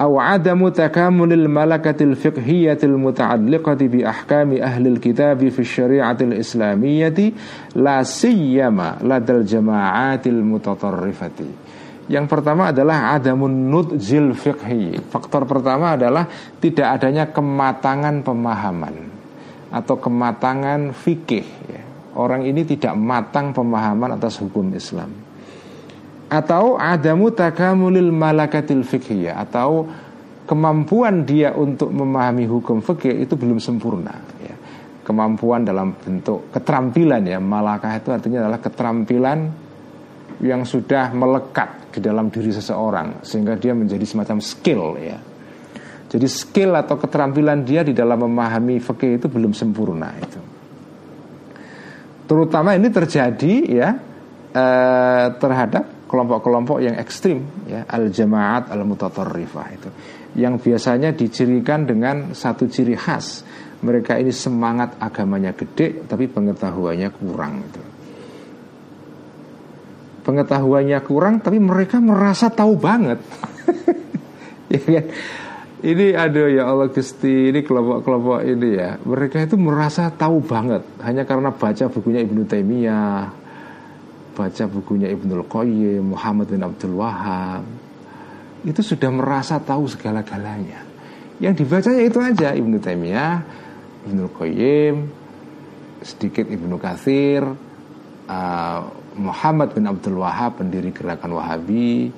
أو 0.00 0.20
عدم 0.20 0.68
تكامل 0.68 1.32
الملكة 1.32 2.02
الفقهية 2.02 2.78
المتعلقة 2.82 3.80
بأحكام 3.80 4.52
أهل 4.52 4.86
الكتاب 4.86 5.48
في 5.48 5.58
الشريعة 5.58 6.16
الإسلامية 6.20 7.32
لا 7.76 8.02
سيما 8.02 8.98
لدى 9.02 9.32
الجماعات 9.32 10.26
المتطرفة 10.26 11.40
Yang 12.10 12.26
pertama 12.26 12.74
adalah 12.74 13.14
adamun 13.14 13.70
nudjil 13.70 14.34
fiqhi 14.34 14.98
Faktor 15.06 15.46
pertama 15.46 15.94
adalah 15.94 16.26
tidak 16.58 16.98
adanya 16.98 17.30
kematangan 17.30 18.26
pemahaman 18.26 18.94
Atau 19.70 20.02
kematangan 20.02 20.90
fikih 20.92 21.46
ya. 21.70 21.82
Orang 22.18 22.42
ini 22.42 22.66
tidak 22.66 22.98
matang 22.98 23.54
pemahaman 23.54 24.18
atas 24.18 24.42
hukum 24.42 24.74
Islam 24.74 25.25
atau 26.27 26.75
adamu 26.75 27.31
takamulil 27.31 28.11
malakatil 28.11 28.83
fikhiyah 28.83 29.39
atau 29.47 29.87
kemampuan 30.47 31.23
dia 31.27 31.55
untuk 31.55 31.91
memahami 31.91 32.47
hukum 32.47 32.83
fikih 32.83 33.23
itu 33.23 33.35
belum 33.35 33.59
sempurna 33.59 34.15
ya. 34.39 34.55
kemampuan 35.03 35.63
dalam 35.63 35.95
bentuk 35.95 36.51
keterampilan 36.51 37.23
ya. 37.23 37.39
Malakah 37.39 37.99
itu 37.99 38.09
artinya 38.11 38.47
adalah 38.47 38.59
keterampilan 38.59 39.39
yang 40.43 40.67
sudah 40.67 41.15
melekat 41.15 41.91
di 41.95 41.99
dalam 42.03 42.27
diri 42.27 42.51
seseorang 42.51 43.23
sehingga 43.23 43.55
dia 43.55 43.71
menjadi 43.71 44.03
semacam 44.03 44.37
skill 44.43 44.99
ya. 44.99 45.19
Jadi 46.07 46.27
skill 46.27 46.71
atau 46.75 46.95
keterampilan 46.95 47.67
dia 47.67 47.83
di 47.83 47.91
dalam 47.91 48.23
memahami 48.23 48.79
fikih 48.79 49.19
itu 49.19 49.27
belum 49.27 49.51
sempurna 49.51 50.15
itu. 50.15 50.39
Terutama 52.27 52.75
ini 52.75 52.87
terjadi 52.91 53.53
ya 53.67 53.89
eh, 54.55 55.27
terhadap 55.35 55.96
kelompok-kelompok 56.07 56.79
yang 56.79 56.95
ekstrim 56.95 57.43
ya 57.67 57.83
al 57.83 58.07
jamaat 58.07 58.71
al 58.71 58.87
mutatarrifah 58.87 59.67
itu 59.75 59.89
yang 60.37 60.61
biasanya 60.61 61.17
dicirikan 61.17 61.89
dengan 61.89 62.31
satu 62.37 62.69
ciri 62.69 62.93
khas. 62.93 63.43
Mereka 63.77 64.17
ini 64.17 64.33
semangat 64.33 64.97
agamanya 64.97 65.53
gede 65.53 66.05
tapi 66.09 66.25
pengetahuannya 66.25 67.09
kurang 67.13 67.53
itu. 67.61 67.81
Pengetahuannya 70.25 70.99
kurang 71.05 71.41
tapi 71.41 71.61
mereka 71.61 72.01
merasa 72.01 72.53
tahu 72.53 72.77
banget. 72.77 73.19
Ya 74.67 74.83
kan? 74.83 75.05
Ini 75.79 76.11
ada 76.11 76.43
ya 76.51 76.67
Allah 76.67 76.91
Gusti 76.91 77.55
ini 77.55 77.63
kelompok-kelompok 77.63 78.43
ini 78.43 78.75
ya. 78.75 78.99
Mereka 78.99 79.47
itu 79.47 79.55
merasa 79.55 80.11
tahu 80.11 80.43
banget 80.43 80.83
hanya 80.99 81.23
karena 81.23 81.55
baca 81.55 81.87
bukunya 81.87 82.19
Ibnu 82.19 82.43
Taimiyah 82.43 83.46
baca 84.37 84.63
bukunya 84.69 85.09
Ibnul 85.09 85.49
Qayyim, 85.49 86.13
Muhammad 86.13 86.53
bin 86.53 86.61
Abdul 86.61 86.93
Wahab, 87.01 87.65
itu 88.61 88.85
sudah 88.85 89.09
merasa 89.09 89.57
tahu 89.57 89.89
segala-galanya. 89.89 90.85
Yang 91.41 91.65
dibacanya 91.65 92.03
itu 92.05 92.19
aja 92.21 92.53
Ibnu 92.53 92.77
Taimiyah, 92.77 93.35
Ibnul 94.05 94.29
Qayyim, 94.37 94.95
sedikit 96.05 96.45
Ibnu 96.45 96.77
Katsir, 96.77 97.41
uh, 98.29 98.79
Muhammad 99.17 99.73
bin 99.73 99.89
Abdul 99.89 100.21
Wahab 100.21 100.61
pendiri 100.61 100.93
gerakan 100.93 101.33
Wahabi, 101.33 102.13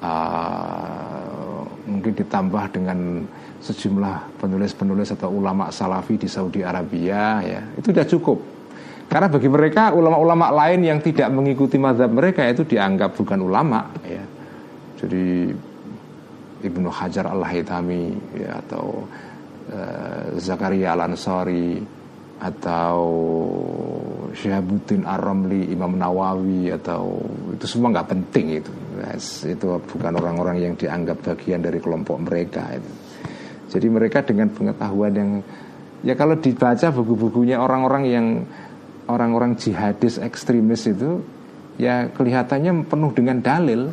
uh, 0.00 1.60
mungkin 1.84 2.16
ditambah 2.16 2.64
dengan 2.72 3.28
sejumlah 3.64 4.40
penulis-penulis 4.40 5.16
atau 5.16 5.32
ulama 5.32 5.72
salafi 5.72 6.20
di 6.20 6.28
Saudi 6.28 6.60
Arabia 6.60 7.40
ya 7.40 7.60
itu 7.80 7.96
sudah 7.96 8.04
cukup 8.04 8.38
karena 9.08 9.28
bagi 9.30 9.48
mereka 9.48 9.92
ulama-ulama 9.94 10.50
lain 10.50 10.80
yang 10.82 10.98
tidak 10.98 11.28
mengikuti 11.30 11.76
mazhab 11.78 12.10
mereka 12.10 12.44
itu 12.48 12.64
dianggap 12.66 13.14
bukan 13.14 13.38
ulama 13.44 13.86
ya. 14.04 14.24
Jadi 14.98 15.52
Ibnu 16.64 16.88
Hajar 16.88 17.28
Al-Haytami 17.28 18.04
ya, 18.40 18.56
atau 18.64 19.04
uh, 19.68 20.32
Zakaria 20.40 20.96
Al-Ansari 20.96 21.76
atau 22.40 23.00
Syahabuddin 24.34 25.06
Ar-Ramli, 25.06 25.70
Imam 25.70 25.94
Nawawi 25.94 26.72
atau 26.74 27.20
itu 27.54 27.64
semua 27.68 27.94
nggak 27.94 28.08
penting 28.10 28.64
itu. 28.64 28.72
Yes, 29.04 29.44
itu 29.46 29.78
bukan 29.78 30.12
orang-orang 30.18 30.64
yang 30.64 30.74
dianggap 30.74 31.22
bagian 31.22 31.62
dari 31.62 31.78
kelompok 31.78 32.18
mereka 32.24 32.74
itu. 32.74 32.90
Jadi 33.70 33.86
mereka 33.92 34.24
dengan 34.26 34.50
pengetahuan 34.50 35.12
yang 35.14 35.30
ya 36.02 36.14
kalau 36.18 36.36
dibaca 36.38 36.90
buku-bukunya 36.90 37.60
orang-orang 37.60 38.04
yang 38.08 38.26
orang-orang 39.08 39.56
jihadis 39.56 40.16
ekstremis 40.16 40.88
itu 40.88 41.20
ya 41.76 42.08
kelihatannya 42.12 42.88
penuh 42.88 43.10
dengan 43.12 43.40
dalil. 43.40 43.92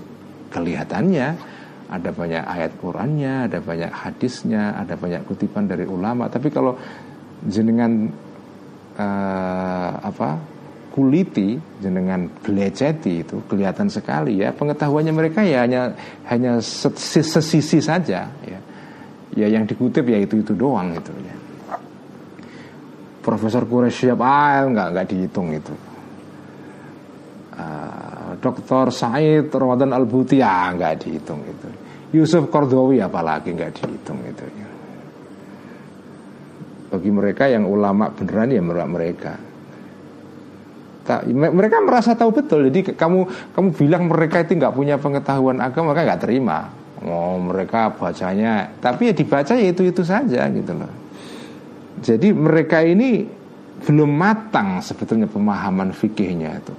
Kelihatannya 0.52 1.28
ada 1.92 2.10
banyak 2.12 2.44
ayat 2.44 2.72
Qurannya 2.80 3.48
ada 3.48 3.64
banyak 3.64 3.92
hadisnya 3.92 4.76
ada 4.76 5.00
banyak 5.00 5.24
kutipan 5.28 5.68
dari 5.68 5.88
ulama. 5.88 6.28
Tapi 6.28 6.52
kalau 6.52 6.76
jenengan 7.48 8.12
uh, 9.00 9.92
apa 10.00 10.40
kuliti 10.92 11.56
jenengan 11.80 12.28
beleceti 12.44 13.24
itu 13.24 13.40
kelihatan 13.48 13.88
sekali 13.88 14.44
ya. 14.44 14.52
Pengetahuannya 14.52 15.14
mereka 15.16 15.40
ya 15.44 15.64
hanya 15.64 15.96
hanya 16.28 16.60
sesisi 16.64 17.80
saja 17.80 18.28
ya. 18.44 18.60
Ya 19.32 19.48
yang 19.48 19.64
dikutip 19.64 20.04
ya 20.12 20.20
itu 20.20 20.44
itu 20.44 20.52
doang 20.52 20.92
itu 20.92 21.16
ya 21.24 21.41
Profesor 23.22 23.70
Quraisy 23.70 24.10
siap 24.10 24.20
ah 24.26 24.66
nggak 24.66 24.88
nggak 24.98 25.08
dihitung 25.08 25.54
itu. 25.54 25.74
Uh, 27.54 27.62
ah, 27.62 28.30
Dr. 28.42 28.90
Said 28.90 29.54
Ramadan 29.54 29.94
Al 29.94 30.10
Buti 30.10 30.42
ya 30.42 30.74
nggak 30.74 31.06
dihitung 31.06 31.46
itu. 31.46 31.70
Yusuf 32.18 32.50
Kordowi 32.50 33.00
apalagi 33.00 33.54
nggak 33.54 33.72
dihitung 33.78 34.20
itu. 34.26 34.44
Bagi 36.92 37.12
mereka 37.14 37.48
yang 37.48 37.70
ulama 37.70 38.12
beneran 38.12 38.52
ya 38.52 38.60
mereka. 38.66 39.34
Mereka 41.32 41.78
merasa 41.86 42.18
tahu 42.18 42.42
betul. 42.42 42.68
Jadi 42.68 42.98
kamu 42.98 43.54
kamu 43.54 43.68
bilang 43.78 44.04
mereka 44.10 44.44
itu 44.44 44.58
nggak 44.58 44.76
punya 44.76 44.96
pengetahuan 44.98 45.62
agama, 45.62 45.94
mereka 45.94 46.04
nggak 46.14 46.24
terima. 46.26 46.60
Oh, 47.02 47.42
mereka 47.42 47.90
bacanya, 47.98 48.70
tapi 48.78 49.10
ya 49.10 49.14
dibaca 49.18 49.58
ya 49.58 49.74
itu 49.74 49.90
itu 49.90 50.06
saja 50.06 50.46
gitu 50.54 50.74
loh. 50.78 50.92
Jadi 52.02 52.34
mereka 52.34 52.82
ini 52.82 53.24
belum 53.82 54.10
matang 54.10 54.82
sebetulnya 54.82 55.30
pemahaman 55.30 55.94
fikihnya 55.94 56.52
itu. 56.62 56.74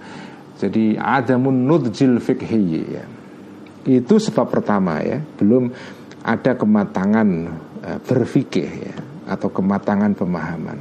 Jadi 0.63 0.95
ada 0.95 1.35
nudjil 1.39 2.23
fikhi 2.23 2.63
ya. 2.87 3.05
Itu 3.83 4.23
sebab 4.23 4.47
pertama 4.47 5.03
ya, 5.03 5.19
belum 5.19 5.71
ada 6.23 6.55
kematangan 6.55 7.29
uh, 7.83 7.99
berfikih 8.07 8.71
ya 8.71 8.97
atau 9.27 9.51
kematangan 9.51 10.15
pemahaman. 10.15 10.79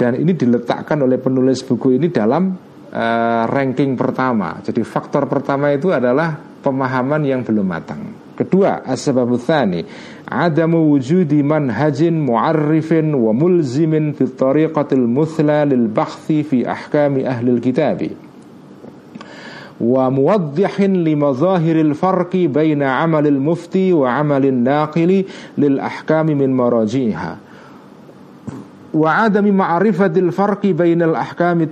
Dan 0.00 0.16
ini 0.16 0.32
diletakkan 0.32 0.96
oleh 1.04 1.20
penulis 1.20 1.60
buku 1.60 2.00
ini 2.00 2.08
dalam 2.08 2.56
uh, 2.88 3.44
ranking 3.44 4.00
pertama. 4.00 4.56
Jadi 4.64 4.80
faktor 4.80 5.28
pertama 5.28 5.68
itu 5.76 5.92
adalah 5.92 6.40
pemahaman 6.64 7.20
yang 7.20 7.44
belum 7.44 7.66
matang. 7.68 8.00
Kedua, 8.40 8.80
asbabu 8.88 9.36
tsani 9.36 9.84
adamu 10.24 10.88
wujudi 10.88 11.42
manhajin 11.44 12.24
mu'arrifin 12.24 13.12
wa 13.12 13.36
mulzimin 13.36 14.16
fi 14.16 14.24
tariqatil 14.32 15.04
muthla 15.04 15.68
lil 15.68 15.92
bahthi 15.92 16.40
fi 16.40 16.64
ahkami 16.64 17.28
ahli 17.28 17.60
kitabi 17.60 18.16
wa 19.76 20.08
muwaddihin 20.08 21.04
li 21.04 21.12
mazahiril 21.20 21.92
farqi 21.92 22.48
baina 22.48 23.04
amalil 23.04 23.36
mufti 23.36 23.92
wa 23.92 24.16
amalin 24.16 24.64
naqili 24.64 25.28
lil 25.60 25.76
ahkami 25.76 26.32
min 26.32 26.56
marajiha 26.56 27.36
wa 28.96 29.08
adami 29.20 29.52
ma'rifatil 29.52 30.32
farqi 30.32 30.72
bainal 30.72 31.12
ahkami 31.12 31.68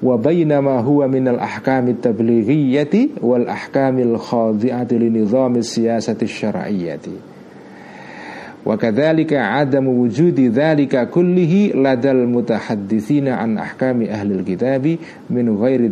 wa 0.00 0.16
bainama 0.16 0.80
huwa 0.80 1.08
minal 1.08 1.40
ahkamit 1.40 2.00
tablighiyati 2.00 3.20
wal 3.20 3.48
ahkamil 3.48 4.16
khadi'ati 4.16 4.96
li 4.96 5.08
nizami 5.12 5.60
siyasati 5.60 6.24
syar'iyyati. 6.24 7.16
Wa 8.60 8.76
kadzalika 8.76 9.56
adam 9.56 9.88
wujudi 9.88 10.52
dzalika 10.52 11.08
kullihi 11.08 11.72
ladal 11.72 12.28
mutahadditsina 12.28 13.40
an 13.40 13.56
ahkami 13.56 14.12
ahli 14.12 14.36
kitabi 14.44 15.00
min 15.32 15.48
ghairi 15.56 15.88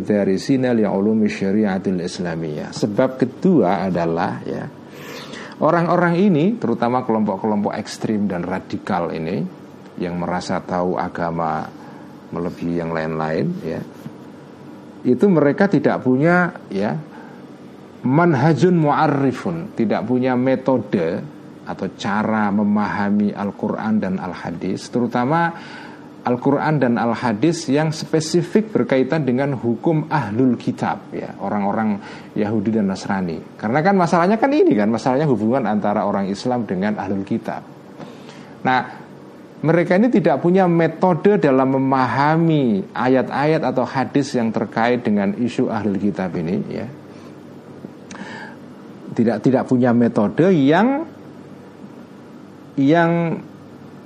sebab 2.69 3.09
kedua 3.17 3.89
adalah 3.89 4.45
ya 4.45 4.69
orang-orang 5.65 6.15
ini 6.21 6.45
terutama 6.61 7.01
kelompok-kelompok 7.09 7.73
ekstrim 7.73 8.29
dan 8.29 8.45
radikal 8.45 9.09
ini 9.17 9.41
yang 9.97 10.21
merasa 10.21 10.61
tahu 10.61 10.93
agama 10.93 11.65
melebihi 12.29 12.85
yang 12.85 12.93
lain-lain 12.93 13.49
ya 13.65 13.81
itu 15.03 15.25
mereka 15.31 15.71
tidak 15.71 16.03
punya 16.03 16.51
ya 16.67 16.95
manhajun 18.03 18.75
mu'arrifun, 18.79 19.75
tidak 19.75 20.07
punya 20.07 20.35
metode 20.35 21.19
atau 21.67 21.87
cara 21.99 22.49
memahami 22.49 23.35
Al-Qur'an 23.35 24.01
dan 24.01 24.17
Al-Hadis, 24.17 24.89
terutama 24.89 25.53
Al-Quran 26.19 26.83
dan 26.83 26.93
Al-Hadis 26.99 27.71
yang 27.71 27.95
spesifik 27.95 28.75
berkaitan 28.75 29.23
dengan 29.23 29.55
hukum 29.55 30.11
ahlul 30.11 30.59
kitab 30.59 31.09
ya 31.15 31.39
orang-orang 31.39 31.95
Yahudi 32.35 32.75
dan 32.75 32.91
Nasrani. 32.91 33.39
Karena 33.55 33.79
kan 33.79 33.95
masalahnya 33.95 34.35
kan 34.35 34.51
ini 34.51 34.75
kan 34.75 34.91
masalahnya 34.91 35.25
hubungan 35.31 35.63
antara 35.63 36.03
orang 36.03 36.27
Islam 36.27 36.67
dengan 36.67 36.99
ahlul 36.99 37.23
kitab. 37.23 37.63
Nah 38.67 39.08
mereka 39.59 39.99
ini 39.99 40.07
tidak 40.07 40.39
punya 40.39 40.67
metode 40.71 41.35
dalam 41.35 41.75
memahami 41.75 42.95
ayat-ayat 42.95 43.59
atau 43.63 43.83
hadis 43.83 44.31
yang 44.35 44.55
terkait 44.55 45.03
dengan 45.03 45.35
isu 45.35 45.67
ahli 45.67 45.99
kitab 45.99 46.31
ini 46.39 46.55
ya 46.71 46.87
tidak 49.19 49.43
tidak 49.43 49.63
punya 49.67 49.91
metode 49.91 50.47
yang 50.55 51.03
yang 52.79 53.43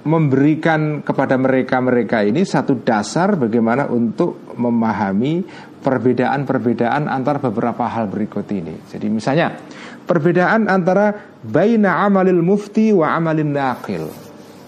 memberikan 0.04 1.00
kepada 1.06 1.40
mereka-mereka 1.40 2.28
ini 2.28 2.44
satu 2.44 2.82
dasar 2.82 3.40
bagaimana 3.40 3.88
untuk 3.88 4.52
memahami 4.58 5.46
perbedaan-perbedaan 5.80 7.08
antara 7.08 7.40
beberapa 7.40 7.88
hal 7.88 8.12
berikut 8.12 8.48
ini. 8.52 8.84
Jadi 8.88 9.08
misalnya 9.08 9.56
perbedaan 10.04 10.68
antara 10.68 11.36
baina 11.40 12.04
amalil 12.04 12.44
mufti 12.44 12.92
wa 12.92 13.16
amalin 13.16 13.56
naqil. 13.56 14.23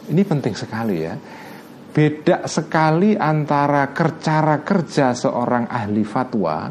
Ini 0.06 0.22
penting 0.22 0.54
sekali 0.54 0.98
ya. 1.02 1.16
Beda 1.96 2.44
sekali 2.46 3.16
antara 3.16 3.88
cara 3.96 4.60
kerja 4.60 5.16
seorang 5.16 5.72
ahli 5.72 6.04
fatwa 6.04 6.68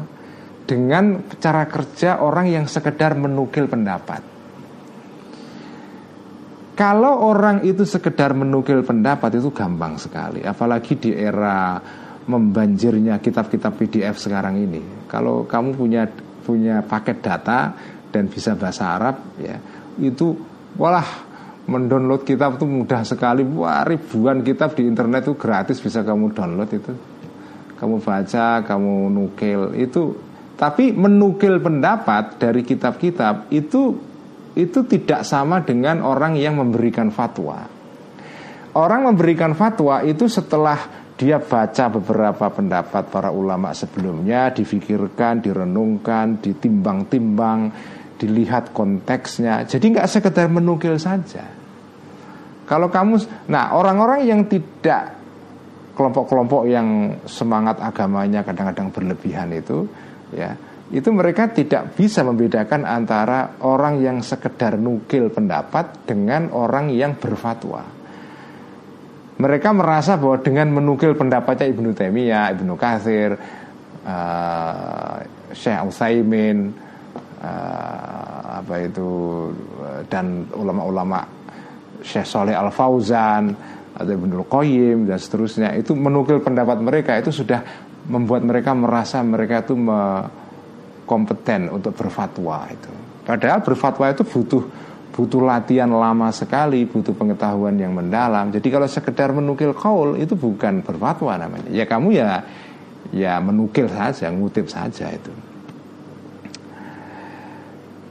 dengan 0.65 1.25
cara 1.41 1.65
kerja 1.65 2.21
orang 2.21 2.45
yang 2.45 2.65
sekedar 2.69 3.17
menukil 3.17 3.65
pendapat. 3.65 4.21
Kalau 6.75 7.25
orang 7.25 7.63
itu 7.63 7.87
sekedar 7.87 8.35
menukil 8.35 8.83
pendapat 8.83 9.39
itu 9.39 9.49
gampang 9.49 9.95
sekali, 9.95 10.43
apalagi 10.43 10.99
di 10.99 11.11
era 11.15 11.79
membanjirnya 12.27 13.17
kitab-kitab 13.23 13.79
PDF 13.79 14.19
sekarang 14.19 14.59
ini. 14.59 15.07
Kalau 15.07 15.47
kamu 15.47 15.69
punya 15.73 16.03
punya 16.43 16.83
paket 16.83 17.23
data 17.23 17.73
dan 18.11 18.27
bisa 18.27 18.53
bahasa 18.59 18.91
Arab 18.93 19.15
ya, 19.39 19.55
itu 20.03 20.35
walah 20.75 21.07
mendownload 21.65 22.25
kitab 22.25 22.57
itu 22.61 22.65
mudah 22.65 23.01
sekali. 23.01 23.41
Wah 23.41 23.85
ribuan 23.85 24.45
kitab 24.45 24.77
di 24.77 24.85
internet 24.85 25.25
itu 25.25 25.35
gratis 25.37 25.77
bisa 25.81 26.05
kamu 26.05 26.33
download 26.33 26.69
itu. 26.69 26.93
Kamu 27.75 27.99
baca, 27.99 28.63
kamu 28.63 29.11
nukil. 29.11 29.75
Itu 29.75 30.33
Tapi 30.55 30.95
menukil 30.95 31.59
pendapat 31.59 32.39
dari 32.39 32.63
kitab-kitab 32.63 33.51
itu 33.51 33.91
itu 34.55 34.79
tidak 34.87 35.27
sama 35.27 35.59
dengan 35.67 35.99
orang 35.99 36.39
yang 36.39 36.55
memberikan 36.55 37.11
fatwa. 37.11 37.67
Orang 38.71 39.11
memberikan 39.11 39.51
fatwa 39.51 39.99
itu 39.99 40.31
setelah 40.31 40.79
dia 41.15 41.39
baca 41.39 41.91
beberapa 41.91 42.47
pendapat 42.51 43.07
para 43.07 43.31
ulama 43.31 43.71
sebelumnya, 43.71 44.51
difikirkan, 44.51 45.43
direnungkan, 45.43 46.43
ditimbang-timbang, 46.43 47.71
dilihat 48.15 48.71
konteksnya. 48.71 49.67
Jadi 49.67 49.95
nggak 49.95 50.09
sekedar 50.09 50.47
menukil 50.47 50.95
saja. 50.95 51.43
Kalau 52.65 52.89
kamu, 52.89 53.45
nah 53.51 53.77
orang-orang 53.77 54.25
yang 54.25 54.41
tidak 54.49 55.13
kelompok-kelompok 55.93 56.65
yang 56.65 57.19
semangat 57.29 57.77
agamanya 57.79 58.41
kadang-kadang 58.41 58.89
berlebihan 58.89 59.53
itu, 59.53 59.85
ya 60.33 60.57
itu 60.93 61.09
mereka 61.09 61.49
tidak 61.49 61.97
bisa 61.97 62.21
membedakan 62.21 62.85
antara 62.85 63.57
orang 63.65 64.01
yang 64.01 64.21
sekedar 64.21 64.77
nukil 64.77 65.33
pendapat 65.33 66.05
dengan 66.05 66.53
orang 66.53 66.93
yang 66.93 67.17
berfatwa. 67.17 67.81
Mereka 69.35 69.69
merasa 69.75 70.15
bahwa 70.15 70.39
dengan 70.39 70.71
menukil 70.71 71.17
pendapatnya 71.17 71.67
Ibnu 71.67 71.89
Taimiyah, 71.91 72.55
Ibnu 72.55 72.73
Katsir, 72.79 73.35
uh, 74.05 75.15
Syekh 75.51 75.81
Utsaimin, 75.89 76.84
uh, 77.41 78.61
apa 78.61 78.75
itu 78.83 79.09
dan 80.07 80.47
ulama-ulama 80.55 81.19
Syekh 82.05 82.27
Soleh 82.27 82.55
Al 82.55 82.69
Fauzan 82.69 83.55
atau 83.95 84.11
Ibnul 84.11 84.45
Qayyim 84.45 85.07
dan 85.07 85.17
seterusnya 85.17 85.71
itu 85.79 85.95
menukil 85.95 86.43
pendapat 86.43 86.83
mereka 86.83 87.15
itu 87.15 87.31
sudah 87.31 87.63
membuat 88.05 88.45
mereka 88.45 88.75
merasa 88.75 89.23
mereka 89.23 89.65
itu 89.65 89.73
kompeten 91.07 91.71
untuk 91.71 91.95
berfatwa 91.95 92.67
itu. 92.69 92.91
Padahal 93.25 93.65
berfatwa 93.65 94.05
itu 94.11 94.21
butuh 94.21 94.63
butuh 95.15 95.41
latihan 95.47 95.87
lama 95.87 96.27
sekali, 96.35 96.83
butuh 96.83 97.15
pengetahuan 97.15 97.79
yang 97.79 97.95
mendalam. 97.95 98.51
Jadi 98.51 98.67
kalau 98.67 98.85
sekedar 98.85 99.31
menukil 99.31 99.71
kaul 99.71 100.19
itu 100.19 100.35
bukan 100.35 100.83
berfatwa 100.83 101.39
namanya. 101.39 101.71
Ya 101.71 101.87
kamu 101.87 102.11
ya 102.11 102.43
ya 103.15 103.39
menukil 103.39 103.87
saja, 103.87 104.27
ngutip 104.27 104.67
saja 104.67 105.07
itu. 105.07 105.31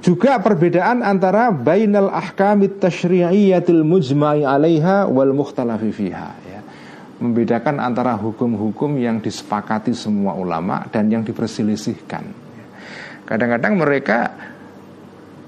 Juga 0.05 0.37
perbedaan 0.37 1.01
antara 1.01 1.49
bainal 1.49 2.13
ahkamit 2.13 2.77
tasyri'iyatil 2.77 3.81
mujma'i 3.81 4.45
'alaiha 4.45 5.09
wal 5.09 5.33
mukhtalafi 5.33 5.89
fiha 5.97 6.31
ya. 6.45 6.61
Membedakan 7.25 7.81
antara 7.81 8.13
hukum-hukum 8.21 9.01
yang 9.01 9.25
disepakati 9.25 9.97
semua 9.97 10.37
ulama 10.37 10.85
dan 10.93 11.09
yang 11.09 11.25
diperselisihkan. 11.25 12.21
Kadang-kadang 13.25 13.81
mereka 13.81 14.19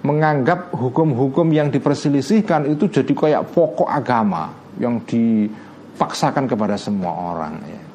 menganggap 0.00 0.72
hukum-hukum 0.72 1.52
yang 1.52 1.68
diperselisihkan 1.68 2.72
itu 2.72 2.88
jadi 2.88 3.12
kayak 3.12 3.52
pokok 3.52 3.92
agama 3.92 4.56
yang 4.80 5.04
dipaksakan 5.04 6.48
kepada 6.48 6.80
semua 6.80 7.12
orang 7.12 7.60
ya. 7.60 7.85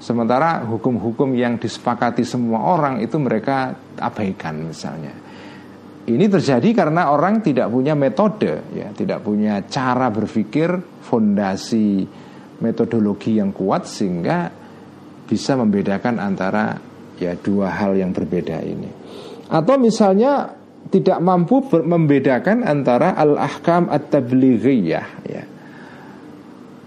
Sementara 0.00 0.64
hukum-hukum 0.64 1.36
yang 1.36 1.60
disepakati 1.60 2.24
semua 2.24 2.72
orang 2.72 3.04
itu 3.04 3.20
mereka 3.20 3.76
abaikan 4.00 4.72
misalnya. 4.72 5.12
Ini 6.08 6.24
terjadi 6.24 6.72
karena 6.72 7.12
orang 7.12 7.44
tidak 7.44 7.68
punya 7.68 7.92
metode, 7.92 8.64
ya, 8.72 8.88
tidak 8.96 9.20
punya 9.20 9.60
cara 9.68 10.08
berpikir, 10.08 10.72
fondasi 11.04 12.08
metodologi 12.64 13.36
yang 13.36 13.52
kuat 13.52 13.84
sehingga 13.84 14.48
bisa 15.28 15.52
membedakan 15.60 16.16
antara 16.16 16.80
ya 17.20 17.36
dua 17.36 17.68
hal 17.68 17.92
yang 17.92 18.16
berbeda 18.16 18.56
ini. 18.64 18.88
Atau 19.52 19.76
misalnya 19.76 20.56
tidak 20.88 21.20
mampu 21.20 21.60
membedakan 21.68 22.64
antara 22.64 23.12
al-ahkam 23.20 23.92
at-tablighiyah 23.92 25.06
ya. 25.28 25.44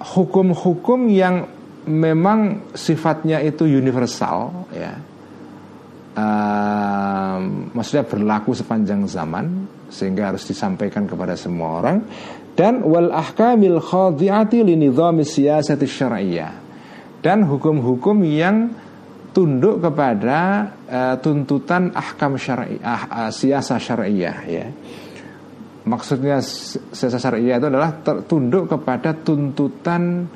Hukum-hukum 0.01 1.07
yang 1.13 1.52
memang 1.87 2.71
sifatnya 2.73 3.43
itu 3.43 3.67
universal 3.67 4.67
ya. 4.71 4.93
Um, 6.13 7.73
maksudnya 7.73 8.05
berlaku 8.05 8.53
sepanjang 8.53 9.09
zaman 9.09 9.65
sehingga 9.89 10.29
harus 10.29 10.45
disampaikan 10.45 11.09
kepada 11.09 11.33
semua 11.33 11.81
orang 11.81 12.05
dan 12.53 12.85
wal 12.85 13.09
ahkamil 13.09 13.81
khadi'ati 13.81 14.61
li 14.61 14.77
nizami 14.77 15.25
siyasati 15.25 15.89
syar'iyyah 15.89 16.53
dan 17.25 17.49
hukum-hukum 17.49 18.21
yang 18.29 18.77
tunduk 19.33 19.81
kepada 19.81 20.69
uh, 20.85 21.15
tuntutan 21.17 21.89
ahkam 21.97 22.37
syar'i 22.37 22.77
ah, 22.85 23.27
uh, 23.27 23.31
siasa 23.33 23.81
syariah 23.81 24.37
ya. 24.45 24.65
Maksudnya 25.83 26.39
siasa 26.93 27.17
syariah 27.19 27.59
itu 27.59 27.67
adalah 27.67 27.91
tunduk 28.23 28.71
kepada 28.71 29.17
tuntutan 29.17 30.29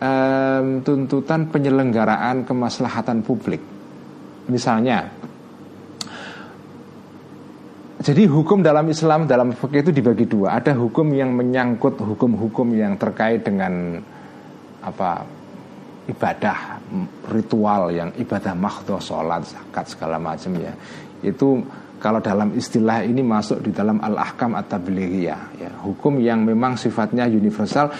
um, 0.00 0.80
tuntutan 0.82 1.46
penyelenggaraan 1.52 2.48
kemaslahatan 2.48 3.22
publik. 3.22 3.60
Misalnya 4.50 5.06
jadi 8.00 8.24
hukum 8.24 8.64
dalam 8.64 8.88
Islam 8.88 9.28
dalam 9.28 9.52
fikih 9.52 9.84
itu 9.84 9.92
dibagi 9.92 10.24
dua. 10.24 10.56
Ada 10.56 10.72
hukum 10.72 11.12
yang 11.12 11.36
menyangkut 11.36 12.00
hukum-hukum 12.00 12.72
yang 12.72 12.96
terkait 12.96 13.44
dengan 13.44 14.00
apa 14.80 15.20
ibadah 16.08 16.80
ritual 17.30 17.92
yang 17.92 18.10
ibadah 18.16 18.56
makhdoh 18.56 18.98
sholat 18.98 19.44
zakat 19.44 19.84
segala 19.92 20.16
macam 20.16 20.56
ya 20.58 20.72
itu 21.20 21.60
kalau 22.00 22.18
dalam 22.24 22.56
istilah 22.56 23.04
ini 23.04 23.20
masuk 23.20 23.60
di 23.60 23.70
dalam 23.70 24.00
al-ahkam 24.00 24.56
at 24.56 24.72
ya 25.12 25.36
hukum 25.84 26.16
yang 26.18 26.42
memang 26.42 26.80
sifatnya 26.80 27.28
universal 27.28 27.92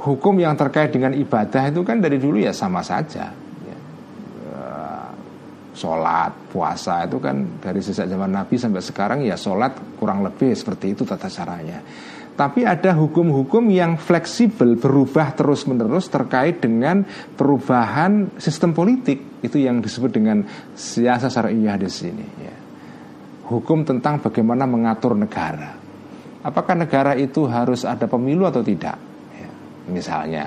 hukum 0.00 0.36
yang 0.36 0.56
terkait 0.58 0.92
dengan 0.92 1.16
ibadah 1.16 1.72
itu 1.72 1.80
kan 1.86 2.00
dari 2.00 2.20
dulu 2.20 2.40
ya 2.40 2.52
sama 2.52 2.84
saja 2.84 3.32
ya. 3.64 3.78
Eh, 4.52 5.08
sholat 5.72 6.32
puasa 6.52 7.08
itu 7.08 7.16
kan 7.20 7.60
dari 7.60 7.80
sejak 7.80 8.08
zaman 8.08 8.32
Nabi 8.32 8.56
sampai 8.60 8.82
sekarang 8.84 9.18
ya 9.24 9.38
sholat 9.38 9.96
kurang 9.96 10.20
lebih 10.20 10.52
seperti 10.52 10.92
itu 10.92 11.02
tata 11.08 11.28
caranya 11.28 11.80
tapi 12.36 12.68
ada 12.68 12.92
hukum-hukum 12.92 13.64
yang 13.72 13.96
fleksibel 13.96 14.76
berubah 14.76 15.32
terus-menerus 15.32 16.12
terkait 16.12 16.60
dengan 16.60 17.00
perubahan 17.32 18.36
sistem 18.36 18.76
politik 18.76 19.40
itu 19.40 19.56
yang 19.56 19.80
disebut 19.80 20.12
dengan 20.12 20.44
siasa 20.76 21.32
syariah 21.32 21.80
di 21.80 21.88
sini 21.88 22.26
ya. 22.44 22.56
Hukum 23.48 23.88
tentang 23.88 24.20
bagaimana 24.20 24.68
mengatur 24.68 25.16
negara. 25.16 25.80
Apakah 26.44 26.76
negara 26.76 27.16
itu 27.16 27.48
harus 27.48 27.88
ada 27.88 28.04
pemilu 28.04 28.44
atau 28.44 28.60
tidak? 28.60 29.00
Ya. 29.86 29.92
Misalnya, 29.94 30.44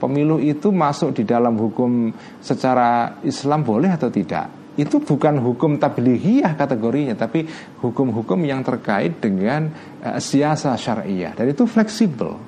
pemilu 0.00 0.40
itu 0.40 0.72
masuk 0.72 1.12
di 1.12 1.28
dalam 1.28 1.60
hukum 1.60 2.08
secara 2.40 3.20
Islam 3.20 3.60
boleh 3.60 3.92
atau 3.92 4.08
tidak? 4.08 4.58
itu 4.78 5.02
bukan 5.02 5.42
hukum 5.42 5.74
tablighiyah 5.74 6.54
kategorinya 6.54 7.18
tapi 7.18 7.42
hukum-hukum 7.82 8.38
yang 8.46 8.62
terkait 8.62 9.18
dengan 9.18 9.66
uh, 10.06 10.22
siasa 10.22 10.78
syariah 10.78 11.34
dan 11.34 11.50
itu 11.50 11.66
fleksibel 11.66 12.38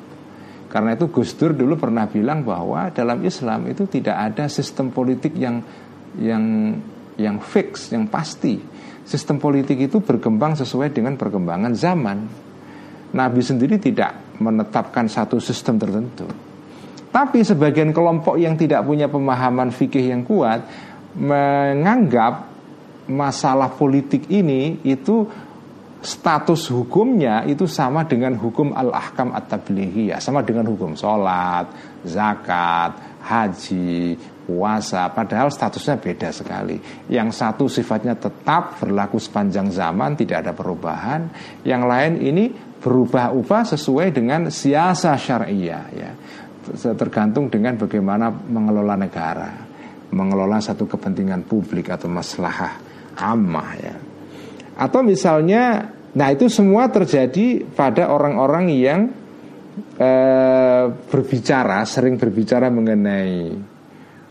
karena 0.70 0.94
itu 0.94 1.10
Gus 1.10 1.34
Dur 1.34 1.50
dulu 1.58 1.74
pernah 1.74 2.06
bilang 2.06 2.46
bahwa 2.46 2.94
dalam 2.94 3.18
Islam 3.26 3.66
itu 3.66 3.90
tidak 3.90 4.14
ada 4.14 4.46
sistem 4.46 4.94
politik 4.94 5.34
yang 5.34 5.58
yang 6.22 6.78
yang 7.18 7.42
fix 7.42 7.90
yang 7.90 8.06
pasti 8.06 8.62
sistem 9.02 9.42
politik 9.42 9.82
itu 9.82 9.98
berkembang 9.98 10.54
sesuai 10.54 10.94
dengan 10.94 11.18
perkembangan 11.18 11.74
zaman 11.74 12.18
Nabi 13.10 13.40
sendiri 13.42 13.76
tidak 13.76 14.38
menetapkan 14.38 15.10
satu 15.10 15.42
sistem 15.42 15.76
tertentu 15.76 16.26
tapi 17.10 17.42
sebagian 17.42 17.90
kelompok 17.90 18.38
yang 18.38 18.54
tidak 18.54 18.86
punya 18.86 19.10
pemahaman 19.10 19.74
fikih 19.74 20.14
yang 20.14 20.22
kuat 20.22 20.62
menganggap 21.18 22.46
masalah 23.10 23.74
politik 23.74 24.30
ini 24.30 24.78
itu 24.86 25.26
status 26.00 26.72
hukumnya 26.72 27.44
itu 27.44 27.68
sama 27.68 28.08
dengan 28.08 28.32
hukum 28.40 28.72
al-ahkam 28.72 29.36
at-tablighiyah, 29.36 30.16
sama 30.16 30.40
dengan 30.40 30.64
hukum 30.72 30.96
sholat, 30.96 31.68
zakat, 32.08 33.20
haji, 33.20 34.16
puasa, 34.48 35.12
padahal 35.12 35.52
statusnya 35.52 36.00
beda 36.00 36.32
sekali. 36.32 36.80
Yang 37.12 37.28
satu 37.36 37.68
sifatnya 37.68 38.16
tetap 38.16 38.80
berlaku 38.80 39.20
sepanjang 39.20 39.68
zaman, 39.68 40.16
tidak 40.16 40.48
ada 40.48 40.52
perubahan. 40.56 41.28
Yang 41.68 41.82
lain 41.84 42.12
ini 42.24 42.44
berubah-ubah 42.80 43.62
sesuai 43.76 44.08
dengan 44.10 44.48
siasa 44.48 45.14
syariah 45.20 45.86
ya. 45.92 46.10
Tergantung 46.96 47.48
dengan 47.48 47.76
bagaimana 47.76 48.30
mengelola 48.30 48.94
negara 48.94 49.70
mengelola 50.10 50.58
satu 50.58 50.90
kepentingan 50.90 51.46
publik 51.46 51.90
atau 51.90 52.10
maslahah 52.10 52.82
ammah 53.14 53.70
ya. 53.78 53.94
Atau 54.80 55.06
misalnya 55.06 55.94
nah 56.10 56.28
itu 56.34 56.50
semua 56.50 56.90
terjadi 56.90 57.62
pada 57.70 58.10
orang-orang 58.10 58.66
yang 58.74 59.00
eh, 59.94 60.84
berbicara 60.90 61.86
sering 61.86 62.18
berbicara 62.18 62.66
mengenai 62.66 63.69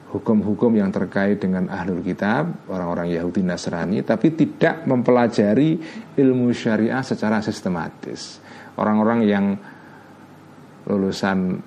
hukum-hukum 0.10 0.74
yang 0.74 0.90
terkait 0.90 1.38
dengan 1.38 1.70
ahlul 1.70 2.02
kitab, 2.02 2.66
orang-orang 2.66 3.14
Yahudi 3.14 3.46
Nasrani, 3.46 4.02
tapi 4.02 4.34
tidak 4.34 4.90
mempelajari 4.90 5.78
ilmu 6.18 6.50
syariah 6.50 7.06
secara 7.06 7.46
sistematis. 7.46 8.42
Orang-orang 8.74 9.20
yang 9.26 9.46
lulusan 10.90 11.62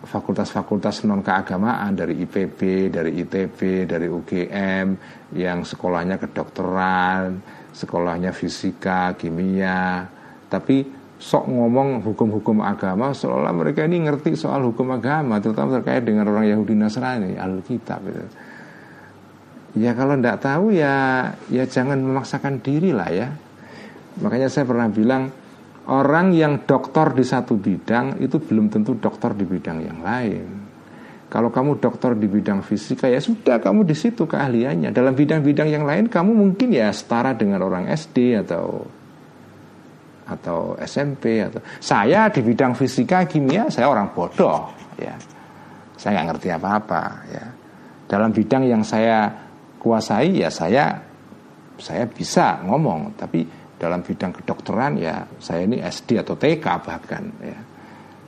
fakultas-fakultas 0.00 1.06
non 1.06 1.22
keagamaan 1.22 1.94
dari 1.94 2.18
IPB, 2.24 2.90
dari 2.90 3.20
ITB, 3.22 3.86
dari 3.86 4.08
UGM 4.10 4.86
yang 5.36 5.62
sekolahnya 5.62 6.18
kedokteran, 6.18 7.38
sekolahnya 7.70 8.34
fisika, 8.34 9.14
kimia, 9.14 10.08
tapi 10.50 10.99
sok 11.20 11.44
ngomong 11.52 12.00
hukum-hukum 12.00 12.64
agama 12.64 13.12
seolah 13.12 13.52
mereka 13.52 13.84
ini 13.84 14.00
ngerti 14.08 14.34
soal 14.40 14.64
hukum 14.64 14.96
agama 14.96 15.36
terutama 15.38 15.76
terkait 15.78 16.08
dengan 16.08 16.24
orang 16.32 16.48
Yahudi 16.48 16.72
Nasrani 16.72 17.36
Alkitab 17.36 18.00
itu. 18.08 18.24
Ya 19.76 19.94
kalau 19.94 20.18
tidak 20.18 20.42
tahu 20.42 20.74
ya 20.74 21.28
ya 21.52 21.68
jangan 21.68 22.00
memaksakan 22.00 22.64
diri 22.64 22.90
lah 22.90 23.10
ya. 23.12 23.28
Makanya 24.18 24.50
saya 24.50 24.66
pernah 24.66 24.90
bilang 24.90 25.30
Orang 25.90 26.36
yang 26.36 26.68
doktor 26.70 27.18
di 27.18 27.26
satu 27.26 27.58
bidang 27.58 28.22
itu 28.22 28.38
belum 28.38 28.70
tentu 28.70 28.94
dokter 28.94 29.34
di 29.34 29.42
bidang 29.42 29.82
yang 29.82 29.98
lain. 30.06 30.46
Kalau 31.26 31.50
kamu 31.50 31.82
dokter 31.82 32.14
di 32.14 32.30
bidang 32.30 32.62
fisika 32.62 33.10
ya 33.10 33.18
sudah 33.18 33.58
kamu 33.58 33.82
di 33.82 33.98
situ 33.98 34.22
keahliannya. 34.22 34.94
Dalam 34.94 35.18
bidang-bidang 35.18 35.66
yang 35.66 35.82
lain 35.82 36.06
kamu 36.06 36.30
mungkin 36.30 36.70
ya 36.70 36.94
setara 36.94 37.34
dengan 37.34 37.66
orang 37.66 37.90
SD 37.90 38.38
atau 38.38 38.86
atau 40.30 40.78
SMP 40.78 41.42
atau 41.42 41.58
saya 41.82 42.30
di 42.30 42.40
bidang 42.46 42.78
fisika 42.78 43.26
kimia 43.26 43.66
saya 43.66 43.90
orang 43.90 44.14
bodoh 44.14 44.70
ya. 44.94 45.14
Saya 45.98 46.16
nggak 46.16 46.26
ngerti 46.32 46.48
apa-apa 46.54 47.02
ya. 47.28 47.44
Dalam 48.06 48.30
bidang 48.30 48.64
yang 48.64 48.82
saya 48.86 49.28
kuasai 49.76 50.40
ya 50.40 50.48
saya 50.48 50.96
saya 51.80 52.04
bisa 52.06 52.62
ngomong 52.62 53.16
tapi 53.18 53.44
dalam 53.80 54.04
bidang 54.04 54.30
kedokteran 54.36 55.00
ya 55.00 55.24
saya 55.40 55.64
ini 55.64 55.80
SD 55.80 56.20
atau 56.20 56.38
TK 56.38 56.66
bahkan 56.84 57.24
ya. 57.42 57.58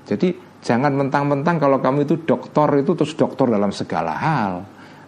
Jadi 0.02 0.34
jangan 0.58 0.92
mentang-mentang 0.98 1.62
kalau 1.62 1.78
kamu 1.78 2.08
itu 2.08 2.26
dokter 2.26 2.82
itu 2.82 2.92
terus 2.98 3.14
dokter 3.14 3.46
dalam 3.46 3.70
segala 3.70 4.12
hal. 4.18 4.52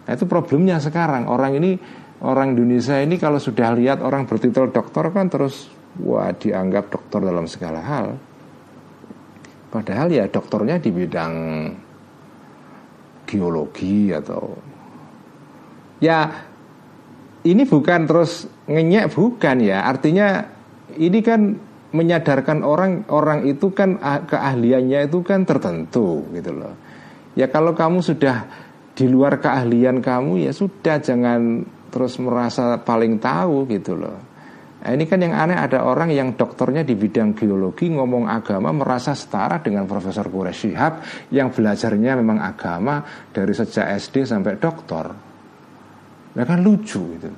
Nah 0.05 0.11
itu 0.13 0.29
problemnya 0.29 0.77
sekarang 0.77 1.25
orang 1.27 1.57
ini 1.57 1.71
orang 2.21 2.55
Indonesia 2.55 2.95
ini 3.01 3.19
kalau 3.19 3.41
sudah 3.41 3.73
lihat 3.75 3.99
orang 3.99 4.29
bertitel 4.29 4.71
dokter 4.71 5.09
kan 5.11 5.27
terus 5.27 5.67
wah 6.01 6.31
dianggap 6.35 6.91
dokter 6.91 7.19
dalam 7.23 7.45
segala 7.47 7.79
hal. 7.79 8.07
Padahal 9.71 10.07
ya 10.11 10.27
dokternya 10.27 10.79
di 10.79 10.89
bidang 10.91 11.33
geologi 13.27 14.13
atau 14.13 14.55
ya 15.99 16.31
ini 17.45 17.63
bukan 17.67 18.07
terus 18.07 18.47
ngenyek 18.67 19.11
bukan 19.11 19.57
ya. 19.63 19.83
Artinya 19.87 20.47
ini 20.95 21.19
kan 21.19 21.41
menyadarkan 21.95 22.63
orang 22.63 23.07
orang 23.11 23.47
itu 23.47 23.71
kan 23.71 23.99
keahliannya 24.01 25.07
itu 25.07 25.23
kan 25.23 25.43
tertentu 25.47 26.23
gitu 26.31 26.51
loh. 26.51 26.73
Ya 27.35 27.51
kalau 27.51 27.75
kamu 27.75 27.99
sudah 27.99 28.47
di 28.95 29.11
luar 29.11 29.43
keahlian 29.43 29.99
kamu 29.99 30.47
ya 30.47 30.55
sudah 30.55 31.03
jangan 31.03 31.67
terus 31.91 32.15
merasa 32.15 32.79
paling 32.79 33.19
tahu 33.19 33.67
gitu 33.67 33.99
loh 33.99 34.34
Nah, 34.85 34.93
ini 34.93 35.09
kan 35.09 35.17
yang 35.17 35.33
aneh 35.33 35.57
ada 35.57 35.81
orang 35.81 36.13
yang 36.13 36.37
dokternya 36.37 36.85
di 36.85 36.93
bidang 36.93 37.33
geologi 37.33 37.89
ngomong 37.89 38.29
agama 38.29 38.69
merasa 38.69 39.17
setara 39.17 39.57
dengan 39.57 39.89
Profesor 39.89 40.29
Quraish 40.29 40.69
Shihab 40.69 40.93
yang 41.33 41.49
belajarnya 41.49 42.13
memang 42.21 42.37
agama 42.37 43.01
dari 43.33 43.49
sejak 43.49 43.97
SD 43.97 44.29
sampai 44.29 44.61
doktor. 44.61 45.09
Ya 46.37 46.45
kan 46.45 46.61
lucu 46.61 47.01
itu. 47.17 47.33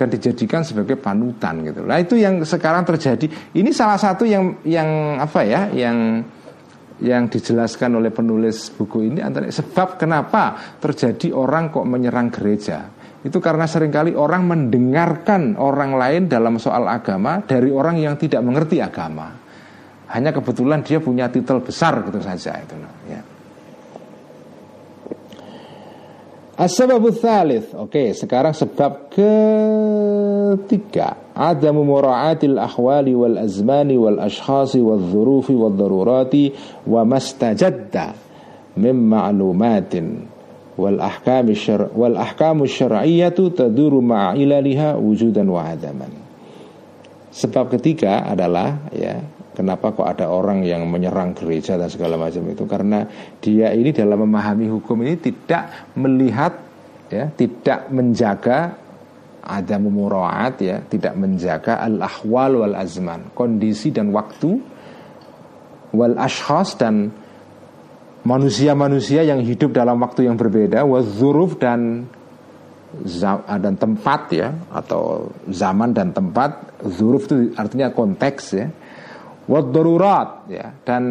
Dan 0.00 0.08
dijadikan 0.08 0.64
sebagai 0.64 0.96
panutan 0.96 1.60
gitu. 1.60 1.84
Nah 1.84 2.00
itu 2.00 2.16
yang 2.16 2.40
sekarang 2.40 2.88
terjadi. 2.88 3.52
Ini 3.52 3.68
salah 3.76 4.00
satu 4.00 4.24
yang 4.24 4.64
yang 4.64 5.20
apa 5.20 5.44
ya 5.44 5.68
yang 5.76 6.24
yang 7.04 7.28
dijelaskan 7.28 8.00
oleh 8.00 8.08
penulis 8.08 8.72
buku 8.72 9.12
ini 9.12 9.20
antara 9.20 9.52
sebab 9.52 10.00
kenapa 10.00 10.56
terjadi 10.80 11.36
orang 11.36 11.68
kok 11.68 11.84
menyerang 11.84 12.32
gereja 12.32 12.88
itu 13.26 13.42
karena 13.42 13.66
sering 13.66 13.90
kali 13.90 14.14
orang 14.14 14.46
mendengarkan 14.46 15.58
orang 15.58 15.98
lain 15.98 16.30
dalam 16.30 16.62
soal 16.62 16.86
agama 16.86 17.42
dari 17.42 17.74
orang 17.74 17.98
yang 17.98 18.14
tidak 18.14 18.38
mengerti 18.46 18.78
agama. 18.78 19.34
Hanya 20.14 20.30
kebetulan 20.30 20.86
dia 20.86 21.02
punya 21.02 21.26
titel 21.26 21.58
besar 21.58 22.06
gitu 22.06 22.22
saja 22.22 22.62
itu. 22.62 22.78
Ya. 23.10 23.26
As-sababu 26.56 27.12
thalith 27.12 27.76
Oke 27.76 28.16
sekarang 28.16 28.56
sebab 28.56 29.12
ketiga 29.12 29.68
Ada 31.36 31.68
mura'atil 31.68 32.56
ahwali 32.56 33.12
wal 33.12 33.36
azmani 33.44 34.00
wal 34.00 34.16
ashkhasi 34.24 34.80
wal 34.80 34.96
dhurufi 34.96 35.52
wal 35.52 35.76
darurati 35.76 36.56
Wa 36.88 37.04
mastajadda 37.04 38.16
Mim 38.80 39.04
ma'lumatin 39.04 40.35
wal 40.76 41.00
ahkam 41.00 41.52
syar 41.56 41.88
wal 41.92 42.16
ahkamu 42.16 42.68
syar'iyyatu 42.68 43.52
taduru 43.52 44.04
ma'a 44.04 44.36
ilaliha 44.36 44.96
wujudan 45.00 45.48
wa 45.48 45.64
adaman. 45.72 46.12
Sebab 47.36 47.68
ketiga 47.76 48.24
adalah 48.24 48.88
ya 48.96 49.20
Kenapa 49.56 49.88
kok 49.96 50.04
ada 50.04 50.28
orang 50.28 50.68
yang 50.68 50.84
menyerang 50.84 51.32
gereja 51.32 51.80
dan 51.80 51.88
segala 51.88 52.20
macam 52.20 52.44
itu 52.44 52.68
Karena 52.68 53.08
dia 53.40 53.72
ini 53.72 53.88
dalam 53.88 54.28
memahami 54.28 54.68
hukum 54.68 55.00
ini 55.00 55.16
tidak 55.16 55.96
melihat 55.96 56.52
ya 57.08 57.32
Tidak 57.32 57.88
menjaga 57.88 58.76
ada 59.40 59.76
memuraat 59.80 60.60
ya 60.60 60.84
Tidak 60.84 61.16
menjaga 61.16 61.80
al-ahwal 61.80 62.68
wal 62.68 62.76
azman 62.76 63.32
Kondisi 63.32 63.96
dan 63.96 64.12
waktu 64.12 64.60
Wal 65.96 66.20
ashkhas 66.20 66.76
dan 66.76 67.16
manusia-manusia 68.26 69.22
yang 69.22 69.38
hidup 69.46 69.70
dalam 69.70 70.02
waktu 70.02 70.26
yang 70.26 70.34
berbeda 70.34 70.82
wazuruf 70.82 71.62
dan 71.62 72.10
dan 73.60 73.74
tempat 73.76 74.20
ya 74.32 74.48
atau 74.72 75.30
zaman 75.50 75.94
dan 75.94 76.10
tempat. 76.10 76.80
Zuruf 76.86 77.28
itu 77.28 77.52
artinya 77.54 77.92
konteks 77.92 78.44
ya. 78.56 78.66
Wadarurat 79.46 80.50
ya 80.50 80.74
dan 80.82 81.04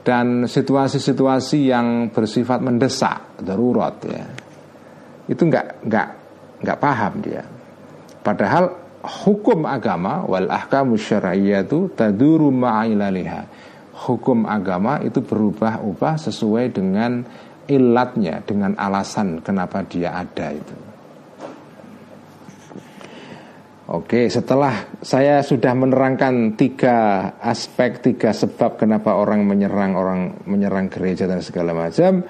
dan 0.00 0.48
situasi-situasi 0.48 1.68
yang 1.68 2.08
bersifat 2.08 2.64
mendesak 2.64 3.36
darurat 3.44 3.96
ya. 4.08 4.24
Itu 5.28 5.44
nggak 5.44 5.84
nggak 5.84 6.08
nggak 6.64 6.78
paham 6.80 7.12
dia. 7.20 7.44
Padahal 8.24 8.72
hukum 9.04 9.68
agama 9.68 10.24
wal 10.24 10.48
ahkamu 10.48 10.96
syar'iyyatu 10.96 11.92
taduru 11.92 12.48
ma'ilaliha 12.48 13.57
hukum 14.06 14.46
agama 14.46 15.02
itu 15.02 15.18
berubah-ubah 15.18 16.14
sesuai 16.30 16.70
dengan 16.70 17.26
ilatnya, 17.66 18.40
dengan 18.46 18.78
alasan 18.78 19.42
kenapa 19.42 19.82
dia 19.84 20.14
ada 20.14 20.54
itu. 20.54 20.76
Oke, 23.88 24.28
setelah 24.28 25.00
saya 25.00 25.40
sudah 25.40 25.72
menerangkan 25.72 26.60
tiga 26.60 27.24
aspek, 27.40 28.04
tiga 28.04 28.36
sebab 28.36 28.76
kenapa 28.76 29.16
orang 29.16 29.48
menyerang 29.48 29.96
orang 29.96 30.44
menyerang 30.44 30.92
gereja 30.92 31.24
dan 31.24 31.40
segala 31.40 31.72
macam, 31.72 32.20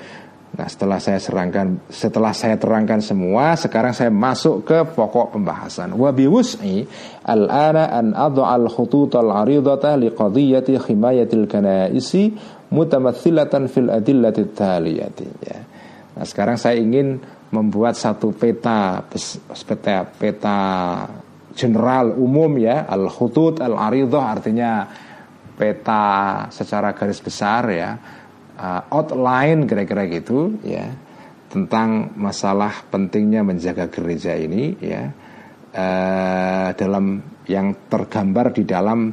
Nah 0.57 0.65
setelah 0.65 0.97
saya 0.97 1.21
serangkan 1.21 1.93
Setelah 1.93 2.33
saya 2.33 2.57
terangkan 2.57 3.05
semua 3.05 3.53
Sekarang 3.53 3.93
saya 3.93 4.09
masuk 4.09 4.65
ke 4.65 4.81
pokok 4.97 5.37
pembahasan. 5.37 5.93
Wabi 5.93 6.25
wus'i 6.25 6.89
Al-ana 7.29 7.93
an 7.93 8.17
al 8.17 8.65
khutut 8.73 9.13
al-aridata 9.13 9.93
Liqadiyati 10.01 10.81
khimayatil 10.81 11.45
kanaisi 11.45 12.33
Mutamathilatan 12.73 13.69
fil 13.69 13.89
adillati 13.89 14.45
taliyati 14.53 15.29
ya. 15.45 15.59
Nah 16.17 16.25
sekarang 16.25 16.57
saya 16.57 16.81
ingin 16.81 17.21
Membuat 17.49 17.97
satu 17.97 18.33
peta 18.33 19.05
Peta, 19.09 20.05
peta 20.05 20.61
general 21.57 22.13
umum 22.17 22.57
ya. 22.61 22.89
Al-khutut 22.89 23.61
al-aridah 23.61 24.25
artinya 24.25 24.85
Peta 25.59 26.47
secara 26.55 26.95
garis 26.95 27.19
besar 27.19 27.67
ya 27.73 27.91
uh, 28.59 28.83
outline 28.91 29.65
kira-kira 29.65 30.11
gitu 30.11 30.59
ya 30.67 30.91
tentang 31.49 32.13
masalah 32.19 32.85
pentingnya 32.93 33.41
menjaga 33.41 33.89
gereja 33.89 34.37
ini 34.37 34.77
ya 34.83 35.09
uh, 35.73 36.69
dalam 36.77 37.25
yang 37.49 37.89
tergambar 37.89 38.53
di 38.53 38.69
dalam 38.69 39.09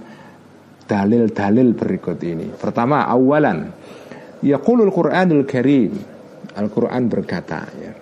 dalil-dalil 0.86 1.74
berikut 1.74 2.20
ini. 2.22 2.52
Pertama, 2.54 3.08
awalan 3.10 3.72
yaqulul 4.46 4.92
Qur'anul 4.94 5.48
Karim. 5.48 5.94
Al-Qur'an 6.56 7.12
berkata 7.12 7.68
ya. 7.80 7.94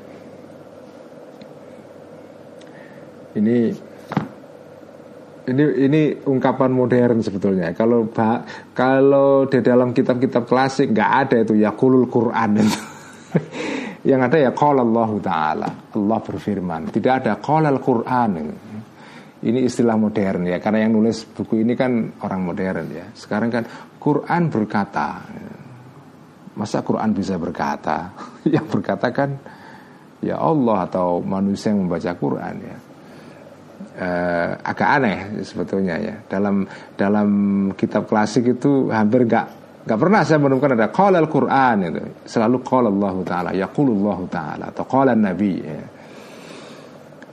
Ini 3.34 3.58
ini 5.50 5.64
ini 5.88 6.02
ungkapan 6.24 6.72
modern 6.72 7.20
sebetulnya. 7.20 7.76
Kalau 7.76 8.08
kalau 8.72 9.44
di 9.48 9.60
dalam 9.60 9.92
kitab-kitab 9.92 10.48
klasik 10.48 10.96
nggak 10.96 11.12
ada 11.28 11.36
itu 11.44 11.54
ya 11.60 11.76
kulul 11.76 12.08
Quran 12.08 12.64
itu. 12.64 12.80
Yang 14.10 14.22
ada 14.28 14.38
ya 14.50 14.52
qala 14.52 14.84
Allah 14.84 15.12
taala. 15.24 15.70
Allah 15.96 16.20
berfirman. 16.20 16.92
Tidak 16.92 17.14
ada 17.24 17.40
qala 17.40 17.72
Al-Qur'an. 17.72 18.32
Ini 19.44 19.60
istilah 19.64 19.96
modern 19.96 20.48
ya 20.48 20.60
karena 20.60 20.88
yang 20.88 20.96
nulis 21.00 21.24
buku 21.28 21.64
ini 21.64 21.72
kan 21.76 22.12
orang 22.20 22.42
modern 22.44 22.88
ya. 22.92 23.08
Sekarang 23.16 23.48
kan 23.48 23.64
Quran 24.00 24.52
berkata. 24.52 25.24
Masa 26.60 26.84
Quran 26.84 27.16
bisa 27.16 27.40
berkata? 27.40 28.12
yang 28.54 28.68
berkata 28.68 29.08
kan 29.16 29.40
ya 30.20 30.36
Allah 30.36 30.84
atau 30.84 31.24
manusia 31.24 31.72
yang 31.72 31.88
membaca 31.88 32.12
Quran 32.16 32.56
ya 32.60 32.78
uh, 33.98 34.50
agak 34.62 34.90
aneh 35.02 35.18
sebetulnya 35.46 35.96
ya 36.00 36.16
dalam 36.26 36.66
dalam 36.98 37.30
kitab 37.78 38.10
klasik 38.10 38.58
itu 38.58 38.90
hampir 38.90 39.26
nggak 39.26 39.64
nggak 39.84 40.00
pernah 40.00 40.22
saya 40.24 40.40
menemukan 40.40 40.80
ada 40.80 40.88
qala 40.88 41.20
al-Qur'an 41.20 41.78
itu 41.84 42.04
selalu 42.24 42.58
qala 42.64 42.88
Allah 42.88 43.16
taala 43.28 43.50
yaqulullah 43.52 44.20
taala 44.32 44.66
atau 44.72 44.86
qala 44.88 45.12
nabi 45.12 45.60
ya. 45.60 45.82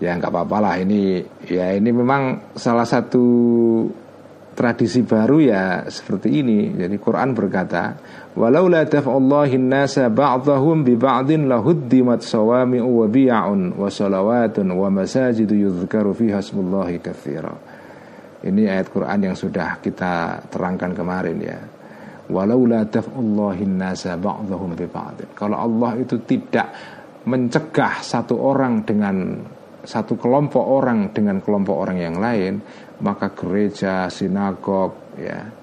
ya 0.03 0.11
nggak 0.19 0.33
apa-apa 0.33 0.57
lah 0.59 0.75
ini 0.83 1.23
ya 1.47 1.77
ini 1.79 1.91
memang 1.95 2.53
salah 2.59 2.89
satu 2.89 3.25
tradisi 4.55 5.07
baru 5.07 5.39
ya 5.41 5.87
seperti 5.89 6.43
ini 6.43 6.75
jadi 6.75 6.97
Quran 7.01 7.33
berkata 7.33 7.97
Walau 8.31 8.71
la 8.71 8.87
daf'allahi 8.87 9.59
nasa 9.59 10.07
ba'dahum 10.07 10.87
bi 10.87 10.95
ba'din 10.95 11.51
lahuddimat 11.51 12.23
sawami'u 12.23 12.87
wa 12.87 13.07
bi'un 13.11 13.75
wa 13.75 13.91
salawatun 13.91 14.71
wa 14.71 14.87
masajidu 14.87 15.59
yudhkaru 15.59 16.15
fiha 16.15 16.39
ismullahi 16.39 17.03
katsira. 17.03 17.51
Ini 18.47 18.71
ayat 18.71 18.87
Quran 18.95 19.19
yang 19.27 19.37
sudah 19.37 19.83
kita 19.83 20.47
terangkan 20.47 20.95
kemarin 20.95 21.37
ya. 21.43 21.59
Walau 22.31 22.71
la 22.71 22.87
daf'allahi 22.87 23.67
nasa 23.67 24.15
ba'dahum 24.15 24.79
bi 24.79 24.87
ba'din. 24.87 25.35
Kalau 25.35 25.59
Allah 25.59 25.99
itu 25.99 26.23
tidak 26.23 26.71
mencegah 27.27 27.99
satu 27.99 28.39
orang 28.39 28.87
dengan 28.87 29.43
satu 29.83 30.15
kelompok 30.15 30.65
orang 30.71 31.11
dengan 31.11 31.43
kelompok 31.43 31.77
orang 31.83 31.99
yang 31.99 32.15
lain, 32.23 32.63
maka 33.01 33.33
gereja, 33.33 34.09
sinagog 34.13 35.17
ya, 35.17 35.61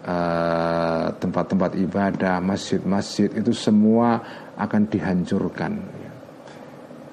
Eh, 0.00 1.06
tempat-tempat 1.20 1.76
ibadah, 1.76 2.40
masjid-masjid 2.40 3.28
itu 3.36 3.52
semua 3.52 4.16
akan 4.56 4.88
dihancurkan. 4.88 5.76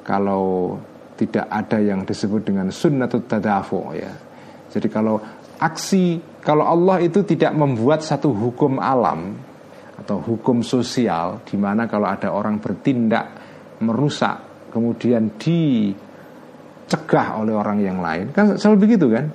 Kalau 0.08 0.80
tidak 1.20 1.52
ada 1.52 1.84
yang 1.84 2.08
disebut 2.08 2.48
dengan 2.48 2.72
sunnatut 2.72 3.28
tadafu 3.28 3.92
ya. 3.92 4.08
Jadi 4.72 4.88
kalau 4.88 5.20
aksi 5.60 6.24
kalau 6.40 6.64
Allah 6.64 7.04
itu 7.04 7.28
tidak 7.28 7.52
membuat 7.60 8.08
satu 8.08 8.32
hukum 8.32 8.80
alam 8.80 9.36
atau 10.00 10.24
hukum 10.24 10.64
sosial 10.64 11.44
di 11.44 11.60
mana 11.60 11.92
kalau 11.92 12.08
ada 12.08 12.32
orang 12.32 12.64
bertindak 12.64 13.36
merusak 13.84 14.72
kemudian 14.72 15.36
dicegah 15.36 17.28
oleh 17.36 17.52
orang 17.52 17.84
yang 17.84 18.00
lain 18.00 18.32
kan 18.32 18.56
selalu 18.56 18.78
begitu 18.86 19.10
kan 19.10 19.28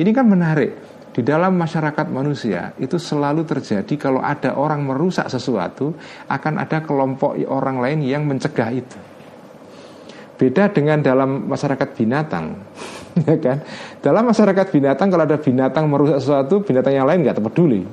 ini 0.00 0.10
kan 0.10 0.26
menarik 0.26 0.94
di 1.14 1.22
dalam 1.22 1.54
masyarakat 1.54 2.10
manusia 2.10 2.74
itu 2.74 2.98
selalu 2.98 3.46
terjadi 3.46 3.94
kalau 3.94 4.18
ada 4.18 4.58
orang 4.58 4.82
merusak 4.82 5.30
sesuatu 5.30 5.94
akan 6.26 6.58
ada 6.58 6.82
kelompok 6.82 7.38
orang 7.46 7.78
lain 7.78 8.02
yang 8.02 8.26
mencegah 8.26 8.74
itu. 8.74 8.98
Beda 10.34 10.66
dengan 10.74 10.98
dalam 10.98 11.46
masyarakat 11.46 11.94
binatang, 11.94 12.58
ya 13.30 13.38
kan? 13.38 13.62
Dalam 14.02 14.26
masyarakat 14.26 14.66
binatang 14.74 15.06
kalau 15.14 15.22
ada 15.22 15.38
binatang 15.38 15.86
merusak 15.86 16.18
sesuatu, 16.18 16.66
binatang 16.66 16.98
yang 16.98 17.06
lain 17.06 17.22
nggak 17.22 17.38
peduli. 17.38 17.86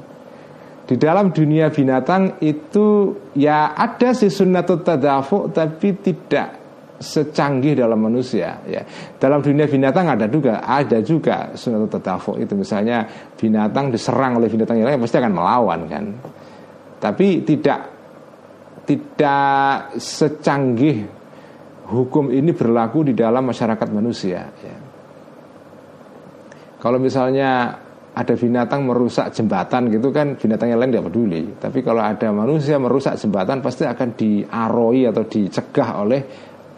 Di 0.90 0.98
dalam 0.98 1.30
dunia 1.30 1.70
binatang 1.70 2.42
itu 2.42 3.14
ya 3.38 3.78
ada 3.78 4.18
sih 4.18 4.34
sunnatut 4.34 4.82
tadafu 4.82 5.54
tapi 5.54 5.94
tidak 6.02 6.61
secanggih 7.02 7.74
dalam 7.74 7.98
manusia 7.98 8.62
ya. 8.70 8.86
Dalam 9.18 9.42
dunia 9.42 9.66
binatang 9.66 10.08
ada 10.08 10.30
juga 10.30 10.62
ada 10.62 11.02
juga 11.02 11.52
sunat 11.58 11.90
tadafuk 11.90 12.38
itu 12.38 12.54
misalnya 12.54 13.04
binatang 13.36 13.90
diserang 13.90 14.38
oleh 14.38 14.48
binatang 14.48 14.78
yang 14.78 14.88
lain 14.88 15.02
pasti 15.02 15.18
akan 15.18 15.34
melawan 15.34 15.80
kan. 15.90 16.06
Tapi 17.02 17.42
tidak 17.42 17.80
tidak 18.86 19.98
secanggih 19.98 21.10
hukum 21.90 22.30
ini 22.30 22.54
berlaku 22.54 23.10
di 23.10 23.14
dalam 23.18 23.50
masyarakat 23.50 23.88
manusia 23.90 24.46
ya. 24.62 24.78
Kalau 26.82 26.98
misalnya 26.98 27.78
ada 28.12 28.36
binatang 28.36 28.84
merusak 28.84 29.32
jembatan 29.32 29.88
gitu 29.88 30.12
kan 30.12 30.36
binatang 30.36 30.76
yang 30.76 30.80
lain 30.84 30.92
tidak 30.92 31.08
peduli. 31.08 31.44
Tapi 31.56 31.80
kalau 31.80 32.04
ada 32.04 32.28
manusia 32.36 32.76
merusak 32.76 33.16
jembatan 33.16 33.64
pasti 33.64 33.88
akan 33.88 34.10
diaroi 34.20 35.08
atau 35.08 35.24
dicegah 35.24 35.90
oleh 36.04 36.22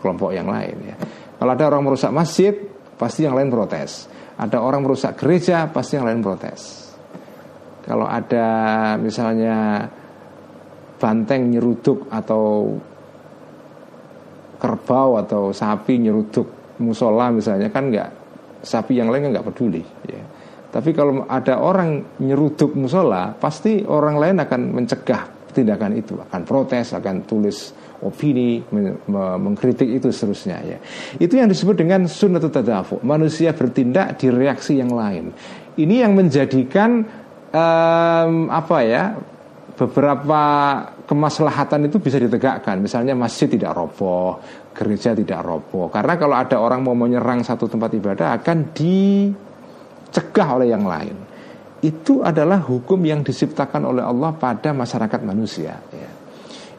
kelompok 0.03 0.35
yang 0.35 0.51
lain 0.51 0.75
ya. 0.83 0.95
Kalau 1.39 1.51
ada 1.55 1.65
orang 1.71 1.83
merusak 1.87 2.11
masjid, 2.11 2.51
pasti 2.99 3.23
yang 3.23 3.39
lain 3.39 3.47
protes. 3.47 4.11
Ada 4.35 4.59
orang 4.59 4.83
merusak 4.83 5.15
gereja, 5.15 5.71
pasti 5.71 5.95
yang 5.95 6.03
lain 6.03 6.19
protes. 6.19 6.91
Kalau 7.83 8.07
ada 8.07 8.47
misalnya 8.99 9.87
banteng 10.99 11.51
nyeruduk 11.51 12.07
atau 12.07 12.75
kerbau 14.55 15.19
atau 15.19 15.51
sapi 15.51 15.99
nyeruduk 15.99 16.79
musola 16.79 17.27
misalnya 17.27 17.67
kan 17.67 17.91
nggak 17.91 18.09
sapi 18.63 18.95
yang 18.95 19.11
lain 19.11 19.35
nggak 19.35 19.43
peduli 19.43 19.83
ya. 20.07 20.23
Tapi 20.73 20.89
kalau 20.89 21.29
ada 21.29 21.61
orang 21.61 22.17
nyeruduk 22.17 22.73
musola, 22.73 23.29
pasti 23.37 23.85
orang 23.85 24.17
lain 24.17 24.41
akan 24.41 24.61
mencegah 24.73 25.53
tindakan 25.53 25.93
itu, 25.93 26.17
akan 26.17 26.41
protes, 26.41 26.97
akan 26.97 27.29
tulis 27.29 27.69
opini, 28.03 28.61
mengkritik 29.39 29.87
itu 29.87 30.11
seterusnya 30.11 30.57
ya. 30.61 30.77
Itu 31.17 31.39
yang 31.39 31.47
disebut 31.47 31.79
dengan 31.79 32.05
sunnah 32.05 32.43
tadafu. 32.43 32.99
Manusia 33.01 33.55
bertindak 33.55 34.19
di 34.19 34.27
reaksi 34.29 34.77
yang 34.77 34.91
lain. 34.91 35.31
Ini 35.73 36.05
yang 36.05 36.13
menjadikan 36.13 37.01
um, 37.49 38.33
apa 38.51 38.77
ya? 38.85 39.03
beberapa 39.73 40.41
kemaslahatan 41.09 41.89
itu 41.89 41.97
bisa 41.97 42.21
ditegakkan. 42.21 42.77
Misalnya 42.77 43.17
masjid 43.17 43.49
tidak 43.49 43.73
roboh, 43.73 44.37
gereja 44.69 45.17
tidak 45.17 45.41
roboh. 45.41 45.89
Karena 45.89 46.13
kalau 46.13 46.37
ada 46.37 46.61
orang 46.61 46.85
mau 46.85 46.93
menyerang 46.93 47.41
satu 47.41 47.65
tempat 47.65 47.89
ibadah 47.97 48.37
akan 48.37 48.69
dicegah 48.69 50.47
oleh 50.61 50.69
yang 50.69 50.85
lain. 50.85 51.17
Itu 51.81 52.21
adalah 52.21 52.61
hukum 52.63 53.01
yang 53.01 53.25
diciptakan 53.25 53.83
oleh 53.83 54.05
Allah 54.05 54.31
pada 54.37 54.71
masyarakat 54.71 55.19
manusia. 55.25 55.81
Ya 55.91 56.12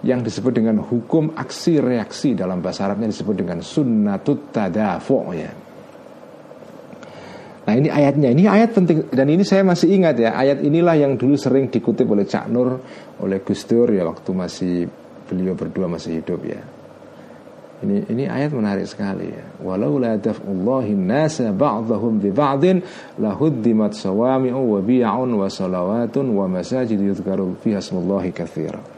yang 0.04 0.20
disebut 0.20 0.52
dengan 0.52 0.84
hukum 0.84 1.32
aksi 1.32 1.80
reaksi 1.80 2.36
dalam 2.36 2.60
bahasa 2.60 2.84
Arabnya 2.84 3.08
disebut 3.08 3.34
dengan 3.40 3.64
sunnatut 3.64 4.52
tadafu 4.52 5.32
ya. 5.32 5.50
Nah 7.64 7.74
ini 7.80 7.88
ayatnya, 7.88 8.28
ini 8.28 8.44
ayat 8.44 8.76
penting 8.76 9.08
dan 9.08 9.24
ini 9.32 9.40
saya 9.40 9.64
masih 9.64 9.88
ingat 9.96 10.20
ya 10.20 10.36
ayat 10.36 10.60
inilah 10.60 11.00
yang 11.00 11.16
dulu 11.16 11.32
sering 11.40 11.72
dikutip 11.72 12.04
oleh 12.04 12.28
Cak 12.28 12.52
Nur, 12.52 12.84
oleh 13.24 13.40
Gus 13.40 13.64
Dur 13.64 13.88
ya 13.88 14.04
waktu 14.04 14.30
masih 14.36 14.84
beliau 15.24 15.56
berdua 15.56 15.88
masih 15.88 16.20
hidup 16.20 16.44
ya. 16.44 16.60
Ini 17.84 18.12
ini 18.12 18.24
ayat 18.28 18.52
menarik 18.52 18.84
sekali 18.84 19.32
ya. 19.32 19.44
Walau 19.64 19.96
la 19.96 20.20
daf'ullahi 20.20 20.92
nasa 20.92 21.56
ba'dahum 21.56 22.20
bi 22.20 22.28
ba'din 22.28 22.84
lahuddimat 23.16 23.96
sawami'u 23.96 24.60
wa 24.60 24.80
bi'un 24.84 25.30
wa 25.32 25.48
salawatun 25.48 26.36
wa 26.36 26.44
masajid 26.44 27.00
yudhkaru 27.00 27.56
fiha 27.64 27.80
smullahi 27.80 28.28
katsira. 28.28 28.93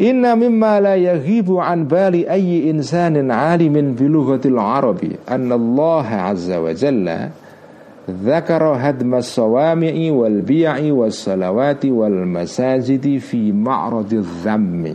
إن 0.00 0.38
مما 0.38 0.80
لا 0.80 0.94
يغيب 0.94 1.52
عن 1.52 1.84
بال 1.84 2.28
أي 2.28 2.70
إنسان 2.70 3.30
عالم 3.30 3.94
بلغة 3.94 4.40
العرب 4.44 4.98
أن 5.30 5.52
الله 5.52 6.06
عز 6.06 6.52
وجل 6.52 7.16
ذكر 8.10 8.64
هدم 8.64 9.14
الصوامع 9.14 9.92
والبيع 10.10 10.92
والصلوات 10.92 11.86
والمساجد 11.86 13.18
في 13.18 13.52
معرض 13.52 14.12
الذم 14.12 14.94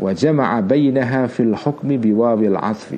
وجمع 0.00 0.60
بينها 0.60 1.26
في 1.26 1.40
الحكم 1.40 1.88
بواب 1.88 2.42
العطف 2.42 2.94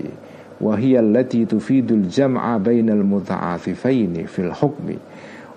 وهي 0.61 1.01
التي 1.01 1.44
تفيد 1.44 1.92
الجمع 1.92 2.57
بين 2.57 2.90
المتعاطفين 2.90 4.27
في 4.27 4.38
الحكم 4.38 4.94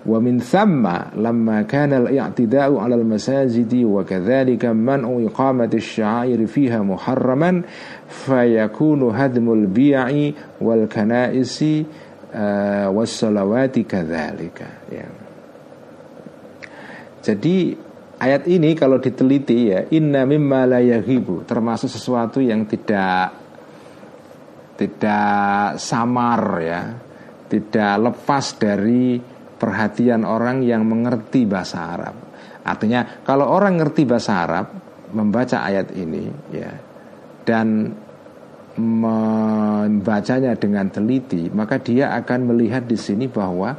ومن 0.06 0.38
ثم 0.38 0.84
لما 1.16 1.62
كان 1.62 1.92
الاعتداء 1.92 2.76
على 2.76 2.94
المساجد 2.94 3.84
وكذلك 3.84 4.64
منع 4.64 5.08
إقامة 5.32 5.70
الشعائر 5.74 6.46
فيها 6.46 6.82
محرما 6.82 7.62
فيكون 8.08 9.02
هدم 9.16 9.52
البيع 9.52 10.32
والكنائس 10.60 11.64
والصلوات 12.88 13.78
كذلك 13.78 14.58
Jadi 17.24 17.72
ayat 18.20 18.44
ini 18.52 18.76
kalau 18.76 19.00
diteliti 19.00 19.72
ya 19.72 19.88
inna 19.88 20.28
mimma 20.28 20.68
la 20.68 20.80
yahibu 20.84 21.40
termasuk 21.48 21.88
sesuatu 21.88 22.36
yang 22.44 22.68
tidak 22.68 23.32
tidak 24.76 25.80
samar 25.80 26.42
ya 26.60 26.80
tidak 27.48 27.94
lepas 27.96 28.44
dari 28.60 29.33
perhatian 29.64 30.28
orang 30.28 30.60
yang 30.60 30.84
mengerti 30.84 31.48
bahasa 31.48 31.96
Arab. 31.96 32.12
Artinya 32.68 33.24
kalau 33.24 33.48
orang 33.48 33.80
ngerti 33.80 34.04
bahasa 34.04 34.44
Arab 34.44 34.66
membaca 35.16 35.64
ayat 35.64 35.88
ini 35.96 36.28
ya 36.52 36.68
dan 37.48 37.96
membacanya 38.76 40.52
dengan 40.58 40.92
teliti, 40.92 41.48
maka 41.48 41.80
dia 41.80 42.12
akan 42.12 42.52
melihat 42.52 42.84
di 42.84 42.98
sini 43.00 43.24
bahwa 43.30 43.72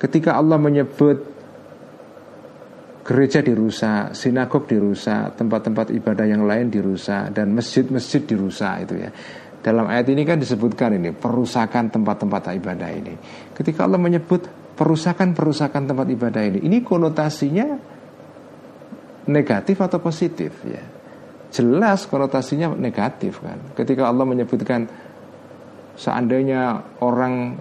ketika 0.00 0.40
Allah 0.40 0.56
menyebut 0.56 1.36
gereja 3.04 3.44
dirusak, 3.44 4.16
sinagog 4.16 4.64
dirusak, 4.64 5.36
tempat-tempat 5.36 5.92
ibadah 5.92 6.24
yang 6.28 6.44
lain 6.48 6.72
dirusak 6.72 7.36
dan 7.36 7.52
masjid-masjid 7.52 8.24
dirusak 8.24 8.88
itu 8.88 8.94
ya. 8.96 9.10
Dalam 9.58 9.90
ayat 9.90 10.06
ini 10.14 10.22
kan 10.22 10.38
disebutkan 10.38 10.94
ini 10.96 11.10
perusakan 11.10 11.90
tempat-tempat 11.90 12.54
ibadah 12.62 12.90
ini. 12.94 13.18
Ketika 13.58 13.90
Allah 13.90 13.98
menyebut 13.98 14.67
perusakan-perusakan 14.78 15.90
tempat 15.90 16.06
ibadah 16.06 16.42
ini. 16.46 16.58
Ini 16.62 16.86
konotasinya 16.86 17.66
negatif 19.26 19.76
atau 19.82 19.98
positif 19.98 20.54
ya. 20.62 20.84
Jelas 21.50 22.06
konotasinya 22.06 22.72
negatif 22.78 23.42
kan. 23.42 23.58
Ketika 23.74 24.06
Allah 24.06 24.22
menyebutkan 24.22 24.86
seandainya 25.98 26.94
orang 27.02 27.58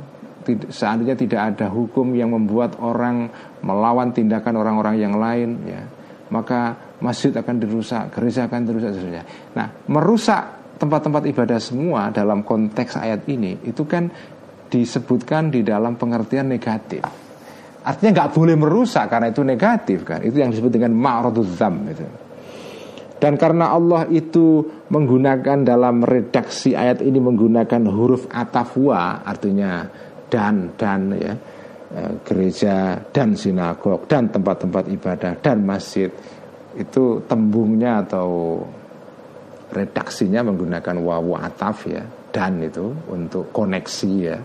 seandainya 0.70 1.18
tidak 1.18 1.42
ada 1.56 1.68
hukum 1.68 2.14
yang 2.16 2.32
membuat 2.32 2.78
orang 2.80 3.28
melawan 3.66 4.14
tindakan 4.14 4.56
orang-orang 4.62 4.96
yang 5.02 5.18
lain 5.18 5.60
ya, 5.68 5.82
maka 6.30 6.78
masjid 7.04 7.34
akan 7.36 7.56
dirusak, 7.60 8.14
gereja 8.16 8.48
akan 8.48 8.62
dirusak 8.64 8.96
seterusnya. 8.96 9.24
Nah, 9.58 9.68
merusak 9.92 10.42
tempat-tempat 10.78 11.26
ibadah 11.26 11.60
semua 11.60 12.14
dalam 12.14 12.46
konteks 12.46 13.02
ayat 13.02 13.26
ini 13.28 13.58
itu 13.66 13.84
kan 13.84 14.08
disebutkan 14.68 15.50
di 15.52 15.64
dalam 15.64 15.96
pengertian 15.96 16.52
negatif. 16.52 17.04
Artinya 17.88 18.12
nggak 18.24 18.32
boleh 18.36 18.56
merusak 18.60 19.08
karena 19.08 19.32
itu 19.32 19.42
negatif 19.48 20.04
kan. 20.04 20.20
Itu 20.20 20.36
yang 20.44 20.52
disebut 20.52 20.72
dengan 20.76 20.92
ma'raduz 20.92 21.56
zam 21.56 21.88
itu. 21.88 22.04
Dan 23.18 23.34
karena 23.34 23.74
Allah 23.74 24.06
itu 24.14 24.62
menggunakan 24.94 25.66
dalam 25.66 26.06
redaksi 26.06 26.78
ayat 26.78 27.02
ini 27.02 27.18
menggunakan 27.18 27.90
huruf 27.90 28.30
atafwa 28.30 29.26
artinya 29.26 29.90
dan 30.30 30.78
dan 30.78 31.18
ya 31.18 31.34
e, 31.90 32.02
gereja 32.22 33.02
dan 33.10 33.34
sinagog 33.34 34.06
dan 34.06 34.30
tempat-tempat 34.30 34.86
ibadah 34.94 35.34
dan 35.42 35.66
masjid 35.66 36.14
itu 36.78 37.26
tembungnya 37.26 38.06
atau 38.06 38.62
redaksinya 39.74 40.46
menggunakan 40.46 40.96
wawu 41.02 41.34
ataf 41.42 41.90
ya 41.90 42.06
dan 42.38 42.62
itu 42.62 42.94
untuk 43.10 43.50
koneksi 43.50 44.14
ya. 44.22 44.38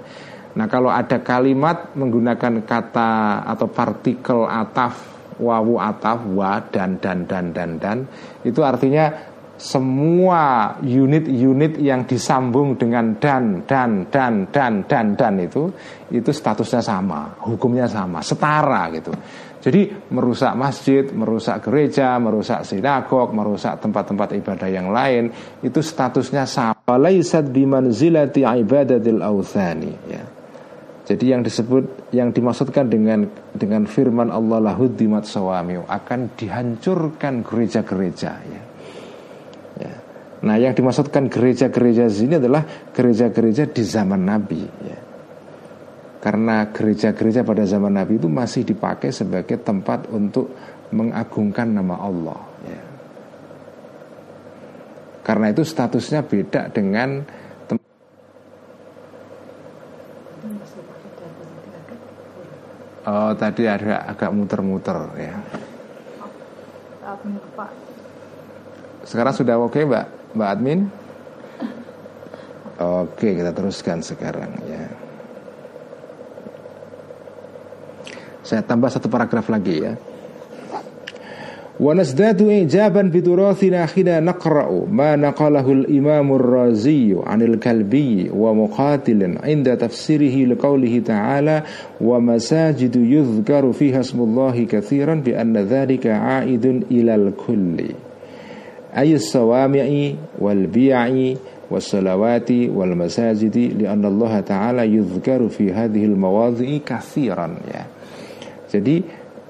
Nah 0.57 0.65
kalau 0.65 0.89
ada 0.89 1.21
kalimat 1.21 1.93
menggunakan 1.93 2.65
kata 2.65 3.45
atau 3.45 3.69
partikel 3.69 4.49
ataf 4.49 5.13
wawu 5.37 5.77
ataf 5.77 6.25
wa 6.33 6.57
dan 6.73 6.97
dan 6.97 7.29
dan 7.29 7.53
dan 7.53 7.77
dan 7.77 7.99
itu 8.45 8.65
artinya 8.65 9.13
semua 9.61 10.75
unit-unit 10.83 11.79
yang 11.79 12.09
disambung 12.09 12.75
dengan 12.81 13.15
dan 13.21 13.63
dan 13.69 14.09
dan 14.09 14.49
dan 14.49 14.83
dan 14.89 15.07
dan 15.15 15.35
itu 15.39 15.71
itu 16.11 16.31
statusnya 16.33 16.83
sama, 16.83 17.37
hukumnya 17.47 17.87
sama, 17.87 18.25
setara 18.25 18.91
gitu. 18.91 19.13
Jadi 19.63 20.11
merusak 20.11 20.59
masjid, 20.59 21.07
merusak 21.15 21.63
gereja, 21.63 22.19
merusak 22.19 22.67
sinagog, 22.67 23.31
merusak 23.31 23.79
tempat-tempat 23.79 24.35
ibadah 24.35 24.67
yang 24.67 24.91
lain 24.91 25.31
itu 25.63 25.79
statusnya 25.79 26.43
sama 26.43 26.72
falaisat 26.93 27.49
bimanzilati 27.49 28.45
ibadatil 28.45 29.25
authani 29.25 29.97
ya. 30.05 30.21
Jadi 31.03 31.25
yang 31.35 31.41
disebut 31.43 32.13
yang 32.15 32.31
dimaksudkan 32.31 32.87
dengan 32.87 33.27
dengan 33.57 33.89
firman 33.89 34.29
Allah 34.29 34.61
lahuddimat 34.61 35.25
sawamiu 35.25 35.89
akan 35.89 36.37
dihancurkan 36.37 37.43
gereja-gereja 37.43 38.33
ya. 38.39 38.63
ya. 39.83 39.95
Nah, 40.47 40.57
yang 40.61 40.77
dimaksudkan 40.77 41.27
gereja-gereja 41.27 42.07
sini 42.07 42.39
adalah 42.39 42.63
gereja-gereja 42.95 43.73
di 43.73 43.83
zaman 43.83 44.23
Nabi 44.23 44.63
ya. 44.63 44.99
Karena 46.23 46.71
gereja-gereja 46.71 47.43
pada 47.43 47.67
zaman 47.67 47.99
Nabi 47.99 48.23
itu 48.23 48.31
masih 48.31 48.63
dipakai 48.63 49.11
sebagai 49.11 49.59
tempat 49.59 50.07
untuk 50.07 50.55
mengagungkan 50.95 51.67
nama 51.67 51.99
Allah. 51.99 52.52
Karena 55.23 55.55
itu 55.55 55.63
statusnya 55.63 56.27
beda 56.27 56.71
dengan 56.75 57.23
Oh 63.03 63.35
tadi 63.35 63.67
ada 63.67 64.07
agak 64.07 64.31
muter-muter 64.31 64.95
ya. 65.19 65.35
Sekarang 69.03 69.35
sudah 69.35 69.59
oke 69.59 69.75
okay, 69.75 69.83
Mbak 69.83 70.07
Mbak 70.39 70.49
Admin? 70.55 70.81
Oke 73.03 73.35
kita 73.35 73.51
teruskan 73.51 73.99
sekarang 74.07 74.55
ya. 74.71 74.87
Saya 78.47 78.63
tambah 78.63 78.87
satu 78.91 79.11
paragraf 79.11 79.51
lagi 79.51 79.83
ya. 79.83 79.99
ونزداد 81.83 82.43
إعجابا 82.43 83.03
بتراثنا 83.03 83.87
حين 83.87 84.25
نقرأ 84.25 84.87
ما 84.91 85.17
نقله 85.17 85.73
الإمام 85.73 86.33
الرازي 86.35 87.17
عن 87.27 87.43
الكلبي 87.43 88.31
ومقاتل 88.35 89.39
عند 89.45 89.77
تفسيره 89.77 90.47
لقوله 90.53 91.03
تعالى 91.07 91.63
ومساجد 92.01 92.97
يذكر 92.97 93.73
فيها 93.73 94.01
اسم 94.01 94.21
الله 94.21 94.65
كثيرا 94.65 95.15
بأن 95.15 95.57
ذلك 95.57 96.07
عائد 96.07 96.67
إلى 96.91 97.15
الكل 97.15 97.77
أي 98.97 99.15
الصوامع 99.15 100.11
والبيع 100.39 101.35
والصلوات 101.71 102.51
والمساجد 102.51 103.57
لأن 103.83 104.05
الله 104.05 104.41
تعالى 104.41 104.97
يذكر 104.97 105.49
في 105.49 105.73
هذه 105.73 106.05
المواضع 106.05 106.79
كثيرا 106.87 107.51
ya. 107.75 107.83
Jadi 108.73 109.05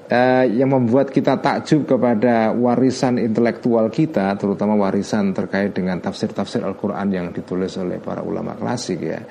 uh, 0.09 0.45
yang 0.47 0.73
membuat 0.73 1.13
kita 1.13 1.39
takjub 1.39 1.87
kepada 1.87 2.51
warisan 2.51 3.21
intelektual 3.21 3.87
kita, 3.87 4.33
terutama 4.35 4.75
warisan 4.75 5.31
terkait 5.31 5.71
dengan 5.71 6.01
tafsir-tafsir 6.01 6.65
Al-Quran 6.65 7.07
yang 7.13 7.27
ditulis 7.31 7.77
oleh 7.79 8.01
para 8.01 8.25
ulama 8.25 8.57
klasik 8.57 8.99
ya. 9.03 9.21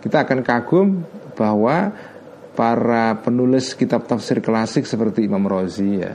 Kita 0.00 0.24
akan 0.24 0.40
kagum 0.40 0.88
bahwa 1.36 1.92
para 2.52 3.16
penulis 3.20 3.72
kitab 3.72 4.04
tafsir 4.04 4.44
klasik 4.44 4.84
seperti 4.84 5.24
Imam 5.24 5.44
Razi 5.48 5.90
ya, 6.00 6.12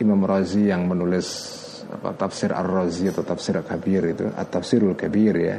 Imam 0.00 0.20
Razi 0.24 0.68
yang 0.68 0.84
menulis 0.88 1.58
apa, 1.90 2.14
tafsir 2.14 2.54
Ar-Razi 2.54 3.10
atau 3.10 3.24
tafsir 3.26 3.58
Kabir 3.66 4.02
itu, 4.14 4.24
at-tafsirul 4.30 4.94
Kabir 4.94 5.34
ya. 5.36 5.58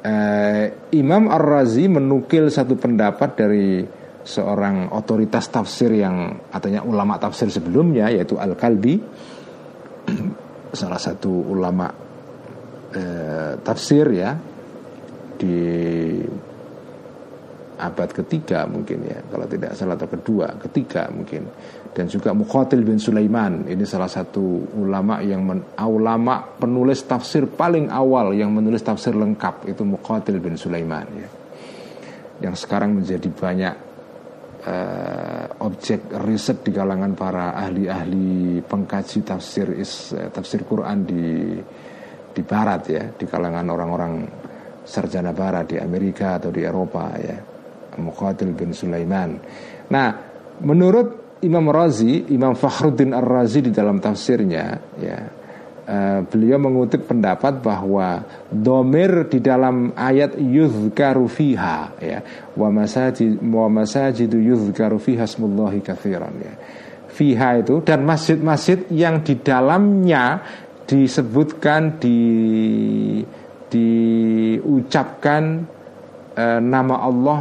Uh, 0.00 0.64
Imam 0.96 1.28
Ar-Razi 1.28 1.84
menukil 1.84 2.48
satu 2.48 2.72
pendapat 2.72 3.36
dari 3.36 3.84
seorang 4.24 4.92
otoritas 4.92 5.48
tafsir 5.48 5.96
yang 5.96 6.36
artinya 6.52 6.84
ulama 6.84 7.16
tafsir 7.16 7.48
sebelumnya 7.48 8.12
yaitu 8.12 8.36
Al-Kalbi. 8.36 8.94
Salah 10.70 11.00
satu 11.02 11.50
ulama 11.50 11.90
eh, 12.94 13.58
tafsir 13.58 14.06
ya 14.14 14.30
di 15.40 15.56
abad 17.80 18.12
ketiga 18.12 18.68
mungkin 18.68 19.08
ya 19.08 19.24
kalau 19.24 19.48
tidak 19.48 19.72
salah 19.72 19.96
atau 19.96 20.06
kedua 20.06 20.60
ketiga 20.60 21.08
mungkin. 21.08 21.48
Dan 21.90 22.06
juga 22.06 22.30
Mukhatil 22.30 22.86
bin 22.86 23.02
Sulaiman 23.02 23.66
ini 23.66 23.82
salah 23.82 24.06
satu 24.06 24.70
ulama 24.78 25.18
yang 25.26 25.42
men, 25.42 25.74
ulama 25.82 26.38
penulis 26.38 27.02
tafsir 27.02 27.50
paling 27.50 27.90
awal 27.90 28.30
yang 28.30 28.54
menulis 28.54 28.84
tafsir 28.86 29.10
lengkap 29.10 29.66
itu 29.66 29.82
Mukhatil 29.82 30.38
bin 30.38 30.54
Sulaiman 30.54 31.08
ya. 31.10 31.28
Yang 32.46 32.62
sekarang 32.62 32.94
menjadi 32.94 33.26
banyak 33.26 33.89
uh, 34.64 35.64
objek 35.64 36.12
riset 36.24 36.64
di 36.64 36.72
kalangan 36.72 37.12
para 37.16 37.56
ahli-ahli 37.56 38.60
pengkaji 38.64 39.24
tafsir 39.24 39.72
is, 39.76 40.12
uh, 40.12 40.28
tafsir 40.28 40.64
Quran 40.64 40.98
di 41.04 41.24
di 42.30 42.42
Barat 42.46 42.82
ya, 42.86 43.04
di 43.10 43.26
kalangan 43.26 43.66
orang-orang 43.68 44.12
sarjana 44.86 45.34
Barat 45.34 45.74
di 45.74 45.76
Amerika 45.82 46.38
atau 46.38 46.54
di 46.54 46.62
Eropa 46.62 47.10
ya, 47.18 47.36
Muqatil 47.98 48.54
bin 48.54 48.70
Sulaiman. 48.70 49.34
Nah, 49.90 50.08
menurut 50.62 51.40
Imam 51.42 51.66
Razi, 51.72 52.30
Imam 52.30 52.54
Fakhruddin 52.54 53.16
Ar-Razi 53.16 53.66
di 53.66 53.72
dalam 53.74 53.98
tafsirnya 53.98 54.64
ya, 55.00 55.18
Uh, 55.90 56.22
beliau 56.30 56.54
mengutip 56.62 57.02
pendapat 57.02 57.66
bahwa 57.66 58.22
domir 58.46 59.26
di 59.26 59.42
dalam 59.42 59.90
ayat 59.98 60.38
yuzkaru 60.38 61.26
fiha 61.26 61.98
ya 61.98 62.22
wa 62.54 62.70
masajid 62.70 63.34
wa 63.42 63.66
masajidu 63.66 64.38
yuzkaru 64.38 65.02
fiha 65.02 65.26
smullahi 65.26 65.82
katsiran 65.82 66.30
ya 66.38 66.54
fiha 67.10 67.66
itu 67.66 67.82
dan 67.82 68.06
masjid-masjid 68.06 68.86
yang 68.94 69.26
di 69.26 69.42
dalamnya 69.42 70.38
disebutkan 70.86 71.98
di 71.98 72.22
diucapkan 73.66 75.42
uh, 76.38 76.60
nama 76.62 77.02
Allah 77.02 77.40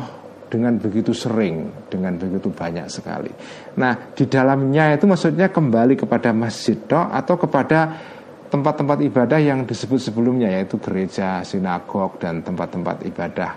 dengan 0.49 0.81
begitu 0.81 1.13
sering, 1.13 1.85
dengan 1.85 2.17
begitu 2.17 2.49
banyak 2.49 2.89
sekali. 2.89 3.29
Nah, 3.77 4.09
di 4.17 4.25
dalamnya 4.25 4.97
itu 4.97 5.05
maksudnya 5.05 5.53
kembali 5.53 5.93
kepada 5.93 6.33
masjid 6.33 6.73
toh 6.89 7.05
atau 7.13 7.37
kepada 7.37 8.17
tempat-tempat 8.49 8.97
ibadah 9.05 9.39
yang 9.39 9.63
disebut 9.63 10.01
sebelumnya 10.01 10.49
yaitu 10.49 10.81
gereja, 10.81 11.45
sinagog 11.45 12.17
dan 12.17 12.41
tempat-tempat 12.41 13.05
ibadah 13.05 13.51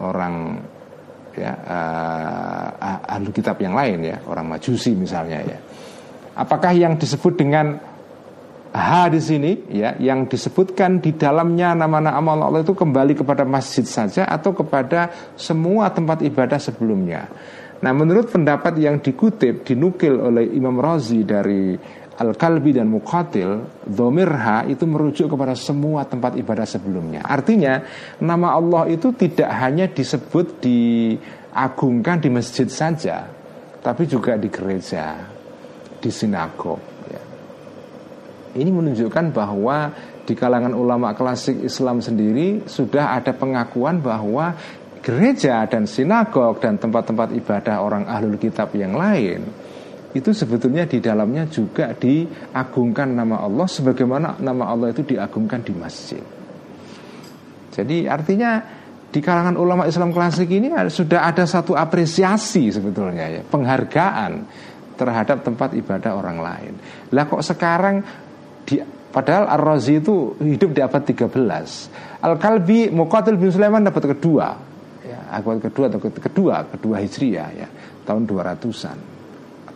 orang 0.00 0.60
ya 1.36 1.52
uh, 1.52 3.12
ahlu 3.12 3.28
kitab 3.30 3.60
yang 3.60 3.76
lain 3.76 4.08
ya, 4.08 4.16
orang 4.24 4.48
Majusi 4.48 4.96
misalnya 4.96 5.44
ya. 5.44 5.58
Apakah 6.36 6.72
yang 6.72 6.96
disebut 6.96 7.36
dengan 7.36 7.76
H 8.76 9.08
di 9.08 9.20
sini 9.24 9.52
ya, 9.72 9.96
yang 9.96 10.28
disebutkan 10.28 11.00
di 11.00 11.16
dalamnya 11.16 11.72
nama-nama 11.72 12.36
Allah 12.36 12.60
itu 12.60 12.76
kembali 12.76 13.16
kepada 13.16 13.48
masjid 13.48 13.84
saja 13.88 14.28
atau 14.28 14.52
kepada 14.52 15.32
semua 15.32 15.88
tempat 15.88 16.20
ibadah 16.20 16.60
sebelumnya. 16.60 17.24
Nah, 17.76 17.92
menurut 17.92 18.32
pendapat 18.32 18.76
yang 18.80 19.00
dikutip 19.00 19.64
dinukil 19.64 20.16
oleh 20.20 20.48
Imam 20.56 20.76
Razi 20.80 21.24
dari 21.24 21.76
Al-Kalbi 22.16 22.72
dan 22.72 22.88
Muqatil 22.88 23.84
Domirha 23.84 24.64
itu 24.64 24.88
merujuk 24.88 25.36
kepada 25.36 25.52
semua 25.52 26.08
tempat 26.08 26.32
ibadah 26.40 26.64
sebelumnya 26.64 27.20
Artinya 27.20 27.84
nama 28.24 28.56
Allah 28.56 28.88
itu 28.88 29.12
tidak 29.12 29.52
hanya 29.52 29.84
disebut 29.84 30.64
diagungkan 30.64 32.16
di 32.24 32.32
masjid 32.32 32.64
saja 32.72 33.28
Tapi 33.84 34.08
juga 34.08 34.40
di 34.40 34.48
gereja 34.48 35.28
Di 36.00 36.08
sinagog 36.08 36.80
ya. 37.12 37.22
Ini 38.56 38.70
menunjukkan 38.72 39.36
bahwa 39.36 39.92
di 40.24 40.32
kalangan 40.32 40.72
ulama 40.72 41.12
klasik 41.12 41.60
Islam 41.60 42.00
sendiri 42.00 42.64
Sudah 42.64 43.12
ada 43.12 43.36
pengakuan 43.36 44.00
bahwa 44.00 44.56
gereja 45.04 45.68
dan 45.68 45.84
sinagog 45.84 46.64
dan 46.64 46.80
tempat-tempat 46.80 47.36
ibadah 47.36 47.84
orang 47.84 48.08
ahlul 48.08 48.40
kitab 48.40 48.72
yang 48.72 48.96
lain 48.96 49.65
itu 50.16 50.32
sebetulnya 50.32 50.88
di 50.88 50.98
dalamnya 50.98 51.44
juga 51.46 51.92
diagungkan 51.92 53.12
nama 53.12 53.44
Allah 53.44 53.68
sebagaimana 53.68 54.40
nama 54.40 54.72
Allah 54.72 54.90
itu 54.90 55.04
diagungkan 55.04 55.60
di 55.60 55.72
masjid. 55.76 56.24
Jadi 57.76 58.08
artinya 58.08 58.64
di 59.12 59.20
kalangan 59.20 59.60
ulama 59.60 59.84
Islam 59.84 60.10
klasik 60.10 60.48
ini 60.48 60.72
sudah 60.88 61.28
ada 61.28 61.44
satu 61.44 61.76
apresiasi 61.76 62.72
sebetulnya 62.72 63.28
ya, 63.28 63.42
penghargaan 63.44 64.32
terhadap 64.96 65.44
tempat 65.44 65.76
ibadah 65.76 66.16
orang 66.16 66.38
lain. 66.40 66.72
Lah 67.12 67.28
kok 67.28 67.44
sekarang 67.44 68.00
di 68.64 68.80
padahal 69.12 69.52
Ar-Razi 69.52 70.00
itu 70.00 70.40
hidup 70.40 70.72
di 70.72 70.80
abad 70.80 71.02
13. 71.04 72.24
Al-Kalbi 72.24 72.88
Muqatil 72.88 73.36
bin 73.36 73.52
Sulaiman 73.52 73.84
dapat 73.84 74.16
kedua. 74.16 74.56
Ya, 75.04 75.20
abad 75.36 75.60
kedua 75.60 75.92
atau 75.92 76.00
kedua, 76.00 76.64
kedua 76.72 76.96
Hijriah 77.04 77.48
ya, 77.52 77.68
tahun 78.08 78.24
200-an 78.24 79.15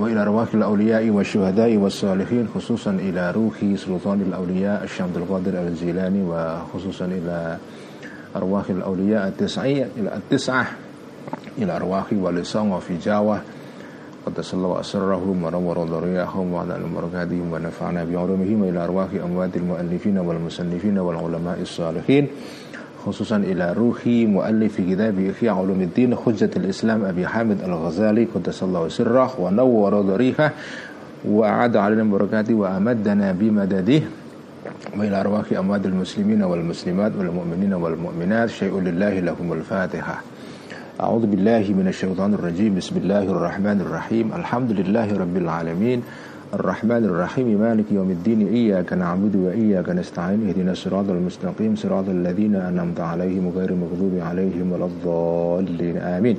وإلى 0.00 0.22
أرواح 0.22 0.54
الأولياء 0.54 1.10
والشهداء 1.10 1.76
والصالحين 1.76 2.48
خصوصا 2.54 2.90
إلى 2.90 3.30
روح 3.30 3.54
سلطان 3.76 4.20
الأولياء 4.20 4.84
الشيخ 4.84 5.00
عبد 5.00 5.16
القادر 5.16 5.72
وخصوصا 6.26 7.04
إلى 7.04 7.56
أرواح 8.36 8.70
الأولياء 8.70 9.34
إلى 9.96 10.16
التسعة 10.16 10.66
إلى 11.58 11.76
أرواح 11.76 12.04
ولسان 12.12 12.72
وفي 12.72 12.96
جاوة. 12.96 13.40
قدس 14.26 14.54
الله 14.54 14.80
أسرهم 14.80 15.44
ونور 15.44 15.84
ضريعهم 15.84 16.52
وعلى 16.52 16.76
المرقادهم 16.76 17.52
ونفعنا 17.52 18.04
بعلومهم. 18.04 18.64
إلى 18.64 18.84
أرواح 18.84 19.08
أموات 19.24 19.56
المؤلفين 19.56 20.18
والمصنفين 20.18 20.98
والعلماء 20.98 21.58
الصالحين. 21.62 22.28
خصوصا 23.06 23.36
إلى 23.36 23.72
روح 23.72 24.06
مؤلف 24.06 24.80
كتاب 24.80 25.14
إحياء 25.30 25.54
علوم 25.54 25.80
الدين 25.80 26.16
حجة 26.16 26.50
الإسلام 26.56 27.04
أبي 27.04 27.26
حامد 27.26 27.62
الغزالي 27.62 28.24
قدس 28.34 28.62
الله 28.62 28.88
سره 28.88 29.40
ونور 29.40 30.00
ضريحه 30.00 30.50
وأعاد 31.24 31.76
علينا 31.76 32.04
بركاته 32.04 32.54
وأمدنا 32.54 33.32
بمدده. 33.32 34.02
وإلى 34.98 35.20
أرواح 35.20 35.52
أموات 35.52 35.86
المسلمين 35.86 36.42
والمسلمات 36.42 37.12
والمؤمنين 37.18 37.74
والمؤمنات 37.74 38.48
شيء 38.48 38.80
لله 38.80 39.20
لهم 39.20 39.52
الفاتحة. 39.52 40.22
أعوذ 41.00 41.26
بالله 41.26 41.74
من 41.78 41.86
الشيطان 41.88 42.34
الرجيم. 42.34 42.74
بسم 42.74 42.96
الله 42.96 43.22
الرحمن 43.22 43.80
الرحيم. 43.80 44.32
الحمد 44.34 44.70
لله 44.72 45.16
رب 45.16 45.36
العالمين. 45.36 46.02
الرحمن 46.51 47.07
الرحيم 47.07 47.47
مالك 47.63 47.87
يوم 47.95 48.11
الدين 48.11 48.47
إياك 48.51 48.93
نعبد 48.93 49.35
وإياك 49.35 49.89
نستعين 49.89 50.49
اهدنا 50.51 50.71
الصراط 50.71 51.09
المستقيم 51.09 51.75
صراط 51.79 52.09
الذين 52.11 52.55
أنعمت 52.55 52.99
عليهم 52.99 53.49
غير 53.55 53.69
المغضوب 53.69 54.19
عليهم 54.19 54.71
ولا 54.71 54.85
الضالين 54.85 55.97
آمين 55.97 56.37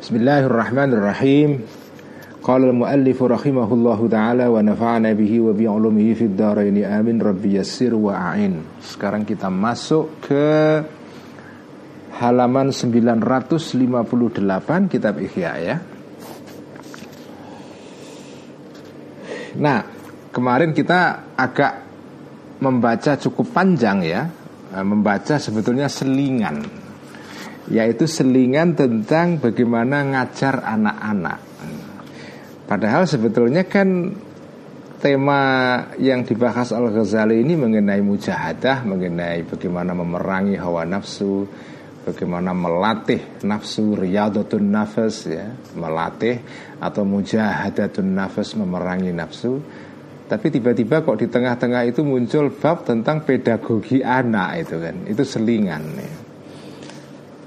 بسم 0.00 0.16
الله 0.16 0.46
الرحمن 0.46 0.92
الرحيم 0.92 1.60
قال 2.42 2.64
المؤلف 2.64 3.22
رحمه 3.22 3.74
الله 3.74 4.08
تعالى 4.08 4.46
ونفعنا 4.46 5.12
به 5.12 5.40
وبعلومه 5.40 6.14
في 6.14 6.24
الدارين 6.24 6.84
آمين 6.84 7.22
ربي 7.22 7.54
يسر 7.60 7.94
وأعين 7.94 8.54
sekarang 8.80 9.28
kita 9.28 9.52
masuk 9.52 10.08
ke 10.24 10.80
halaman 12.18 12.72
958 12.72 14.88
kitab 14.88 15.20
Ihya 15.20 15.52
ya 15.60 15.76
Nah, 19.57 19.79
kemarin 20.29 20.71
kita 20.71 21.33
agak 21.33 21.73
membaca 22.61 23.17
cukup 23.17 23.53
panjang 23.53 24.05
ya, 24.05 24.21
eh, 24.73 24.85
membaca 24.85 25.37
sebetulnya 25.41 25.89
selingan, 25.89 26.61
yaitu 27.69 28.05
selingan 28.05 28.77
tentang 28.77 29.41
bagaimana 29.41 30.05
ngajar 30.05 30.61
anak-anak. 30.61 31.39
Padahal 32.67 33.07
sebetulnya 33.07 33.63
kan 33.63 34.11
tema 34.99 35.41
yang 36.01 36.25
dibahas 36.27 36.73
Al-Ghazali 36.75 37.39
ini 37.39 37.55
mengenai 37.55 38.01
mujahadah, 38.03 38.83
mengenai 38.83 39.45
bagaimana 39.47 39.95
memerangi 39.95 40.57
hawa 40.59 40.83
nafsu, 40.83 41.47
bagaimana 42.07 42.55
melatih 42.55 43.43
nafsu 43.43 43.99
riyadatun 43.99 44.71
nafas 44.71 45.27
ya, 45.27 45.51
melatih 45.75 46.39
atau 46.79 47.03
mujahadatun 47.03 48.15
nafas 48.15 48.55
memerangi 48.55 49.11
nafsu. 49.11 49.59
Tapi 50.27 50.47
tiba-tiba 50.51 51.03
kok 51.03 51.19
di 51.19 51.27
tengah-tengah 51.27 51.87
itu 51.87 52.03
muncul 52.03 52.51
bab 52.51 52.87
tentang 52.87 53.27
pedagogi 53.27 53.99
anak 53.99 54.63
itu 54.63 54.75
kan, 54.79 54.95
itu 55.07 55.23
selingan 55.27 55.83
ya. 55.99 56.13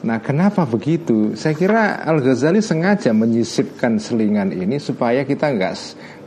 Nah 0.00 0.16
kenapa 0.20 0.64
begitu? 0.64 1.36
Saya 1.36 1.52
kira 1.52 2.00
Al 2.04 2.24
Ghazali 2.24 2.64
sengaja 2.64 3.12
menyisipkan 3.12 4.00
selingan 4.00 4.48
ini 4.48 4.80
supaya 4.80 5.28
kita 5.28 5.52
nggak 5.52 5.74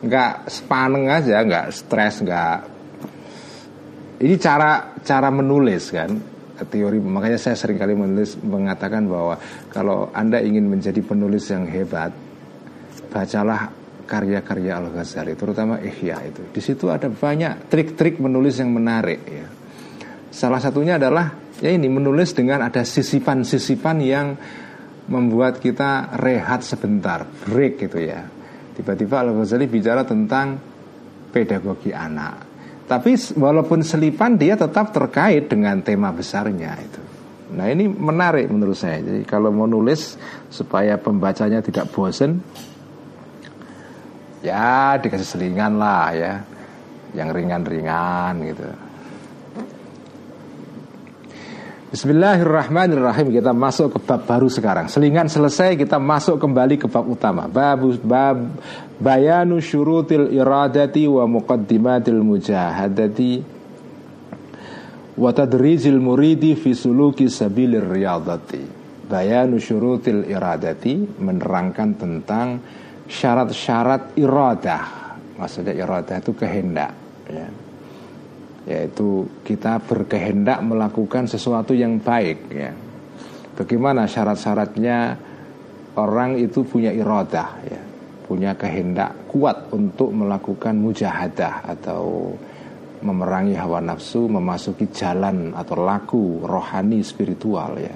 nggak 0.05 0.33
sepaneng 0.45 1.09
aja, 1.09 1.41
nggak 1.41 1.73
stres, 1.73 2.21
nggak 2.21 2.57
ini 4.21 4.35
cara 4.37 4.93
cara 5.01 5.29
menulis 5.33 5.89
kan 5.89 6.32
teori. 6.67 6.97
Makanya 6.99 7.39
saya 7.39 7.55
sering 7.57 7.79
kali 7.79 7.95
menulis 7.95 8.39
mengatakan 8.39 9.05
bahwa 9.07 9.35
kalau 9.71 10.09
anda 10.11 10.39
ingin 10.39 10.67
menjadi 10.67 10.99
penulis 11.03 11.47
yang 11.51 11.67
hebat 11.67 12.13
bacalah 13.13 13.69
karya-karya 14.03 14.77
Al 14.77 14.87
Ghazali 14.91 15.33
terutama 15.33 15.79
Ihya 15.79 16.17
itu. 16.27 16.41
Di 16.51 16.61
situ 16.61 16.91
ada 16.91 17.07
banyak 17.07 17.71
trik-trik 17.71 18.19
menulis 18.19 18.59
yang 18.59 18.73
menarik 18.73 19.21
ya. 19.25 19.47
Salah 20.33 20.59
satunya 20.59 20.97
adalah 20.97 21.29
ya 21.61 21.69
ini 21.71 21.87
menulis 21.87 22.33
dengan 22.33 22.65
ada 22.65 22.81
sisipan-sisipan 22.81 23.97
yang 24.01 24.27
membuat 25.07 25.59
kita 25.59 26.15
rehat 26.19 26.63
sebentar 26.63 27.27
break 27.47 27.87
gitu 27.87 27.99
ya. 28.01 28.23
Tiba-tiba 28.73 29.21
Al 29.21 29.31
Ghazali 29.35 29.69
bicara 29.69 30.01
tentang 30.03 30.57
pedagogi 31.33 31.89
anak 31.89 32.52
tapi 32.93 33.17
walaupun 33.33 33.81
selipan 33.81 34.37
dia 34.37 34.53
tetap 34.53 34.93
terkait 34.93 35.49
dengan 35.49 35.81
tema 35.81 36.13
besarnya 36.13 36.77
itu. 36.77 37.01
Nah 37.57 37.65
ini 37.65 37.89
menarik 37.89 38.45
menurut 38.53 38.77
saya. 38.77 39.01
Jadi 39.01 39.25
kalau 39.25 39.49
mau 39.49 39.65
nulis 39.65 40.13
supaya 40.53 41.01
pembacanya 41.01 41.65
tidak 41.65 41.89
bosen, 41.89 42.37
ya 44.45 45.01
dikasih 45.01 45.25
selingan 45.25 45.81
lah 45.81 46.13
ya, 46.13 46.33
yang 47.17 47.33
ringan-ringan 47.33 48.45
gitu. 48.45 48.69
Bismillahirrahmanirrahim. 51.93 53.29
Kita 53.29 53.53
masuk 53.53 53.93
ke 53.93 53.99
bab 54.01 54.25
baru 54.25 54.49
sekarang. 54.49 54.89
Selingan 54.89 55.29
selesai 55.29 55.77
kita 55.77 56.01
masuk 56.01 56.41
kembali 56.41 56.81
ke 56.81 56.89
bab 56.89 57.05
utama. 57.05 57.45
Bab, 57.45 57.85
bab 58.01 58.65
Bayanu 58.97 59.61
syurutil 59.61 60.33
iradati 60.33 61.05
wa 61.05 61.29
muqaddimatil 61.29 62.17
mujahadati 62.25 63.45
Wa 65.21 65.29
tadrizil 65.37 66.01
muridi 66.01 66.57
fi 66.57 66.73
suluki 66.73 67.29
sabilir 67.29 67.85
riyadati. 67.85 68.65
Bayanu 69.05 69.61
syurutil 69.61 70.25
iradati 70.25 70.97
Menerangkan 70.97 71.93
tentang 71.93 72.57
syarat-syarat 73.05 74.17
iradah. 74.17 74.85
Maksudnya 75.37 75.77
iradah 75.77 76.17
itu 76.17 76.33
kehendak 76.33 76.89
ya 77.29 77.62
yaitu 78.63 79.27
kita 79.43 79.83
berkehendak 79.83 80.63
melakukan 80.63 81.27
sesuatu 81.27 81.75
yang 81.75 81.99
baik 81.99 82.39
ya. 82.51 82.71
Bagaimana 83.53 84.09
syarat-syaratnya 84.09 85.13
orang 85.99 86.39
itu 86.39 86.65
punya 86.65 86.89
iradah 86.89 87.49
ya, 87.69 87.81
punya 88.25 88.57
kehendak 88.57 89.29
kuat 89.29 89.69
untuk 89.75 90.09
melakukan 90.15 90.73
mujahadah 90.73 91.69
atau 91.77 92.33
memerangi 93.03 93.53
hawa 93.59 93.83
nafsu, 93.83 94.31
memasuki 94.31 94.89
jalan 94.89 95.51
atau 95.53 95.75
laku 95.83 96.41
rohani 96.41 97.03
spiritual 97.03 97.77
ya. 97.77 97.93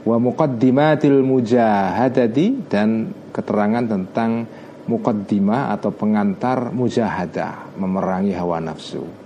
Wa 0.00 0.16
muqaddimatil 0.16 1.20
mujahadati 1.20 2.70
dan 2.70 3.12
keterangan 3.34 3.84
tentang 3.84 4.48
muqaddimah 4.88 5.76
atau 5.76 5.92
pengantar 5.92 6.72
mujahadah, 6.72 7.76
memerangi 7.76 8.32
hawa 8.32 8.56
nafsu 8.64 9.19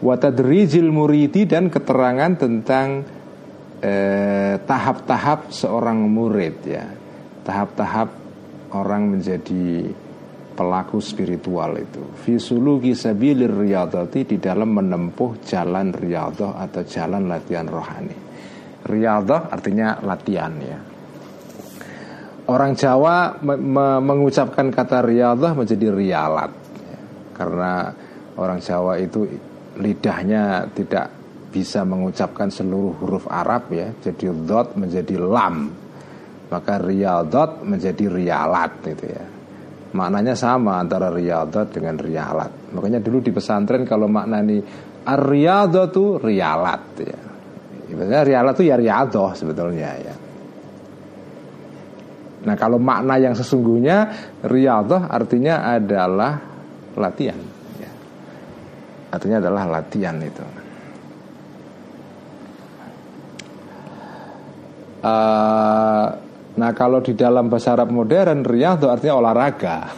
watadrijil 0.00 0.88
muridi 0.92 1.48
dan 1.48 1.72
keterangan 1.72 2.36
tentang 2.36 3.04
eh, 3.80 4.54
tahap-tahap 4.60 5.52
seorang 5.52 6.04
murid 6.08 6.56
ya, 6.64 6.84
tahap-tahap 7.44 8.08
orang 8.76 9.16
menjadi 9.16 9.88
pelaku 10.56 10.98
spiritual 11.04 11.76
itu. 11.76 12.00
Fisuluki 12.24 12.96
sabilir 12.96 13.52
riyadati 13.52 14.24
di 14.24 14.36
dalam 14.40 14.72
menempuh 14.72 15.44
jalan 15.44 15.92
riyadah 15.92 16.56
atau 16.64 16.82
jalan 16.88 17.28
latihan 17.28 17.68
rohani. 17.68 18.16
Riyadah 18.88 19.52
artinya 19.52 20.00
latihan 20.00 20.54
ya. 20.64 20.80
Orang 22.46 22.78
Jawa 22.78 23.42
me 23.42 23.58
me 23.58 23.86
mengucapkan 23.98 24.70
kata 24.70 25.02
riyadah 25.02 25.52
menjadi 25.52 25.90
rialat 25.92 26.52
ya. 26.78 26.98
Karena 27.34 27.90
orang 28.38 28.62
Jawa 28.62 28.96
itu 29.02 29.26
lidahnya 29.80 30.68
tidak 30.72 31.12
bisa 31.52 31.86
mengucapkan 31.88 32.52
seluruh 32.52 32.96
huruf 33.00 33.24
Arab 33.28 33.72
ya. 33.72 33.92
Jadi 33.96 34.28
dot 34.44 34.76
menjadi 34.76 35.16
lam. 35.20 35.72
Maka 36.46 36.78
riyadat 36.78 37.66
menjadi 37.66 38.06
rialat 38.06 38.72
gitu 38.86 39.06
ya 39.10 39.24
maknanya 39.96 40.36
sama 40.36 40.76
antara 40.76 41.08
riyadat 41.08 41.72
dengan 41.72 41.96
rialat. 41.96 42.76
Makanya 42.76 43.00
dulu 43.00 43.24
di 43.24 43.32
pesantren 43.32 43.88
kalau 43.88 44.04
makna 44.04 44.44
ini 44.44 44.60
ar-riyadah 45.08 45.86
itu 45.88 46.20
rialat 46.20 46.82
ya. 47.00 47.20
Sebenarnya 47.88 48.22
rialat 48.28 48.54
itu 48.60 48.64
ya 48.68 48.76
riadoh 48.76 49.32
sebetulnya 49.32 49.90
ya. 49.96 50.14
Nah 52.46 52.54
kalau 52.60 52.76
makna 52.76 53.16
yang 53.16 53.32
sesungguhnya 53.32 53.96
riadah 54.44 55.08
artinya 55.08 55.64
adalah 55.64 56.36
latihan. 56.94 57.55
Ya. 59.16 59.18
Artinya 59.18 59.38
adalah 59.40 59.64
latihan 59.80 60.20
itu. 60.20 60.44
Uh, 65.00 66.26
Nah 66.56 66.72
kalau 66.72 67.04
di 67.04 67.12
dalam 67.12 67.52
bahasa 67.52 67.76
Arab 67.76 67.92
modern 67.92 68.40
riyadhah 68.40 68.96
artinya 68.96 69.20
olahraga 69.20 69.92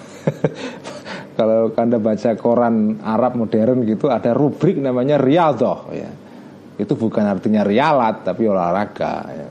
Kalau 1.38 1.70
anda 1.78 2.02
baca 2.02 2.34
koran 2.34 2.98
Arab 2.98 3.38
modern 3.38 3.86
gitu 3.86 4.10
ada 4.10 4.34
rubrik 4.34 4.74
namanya 4.82 5.22
riyadhah 5.22 5.80
ya. 5.94 6.10
Itu 6.78 6.98
bukan 6.98 7.22
artinya 7.30 7.62
rialat 7.62 8.26
tapi 8.26 8.42
olahraga 8.50 9.14
ya. 9.30 9.48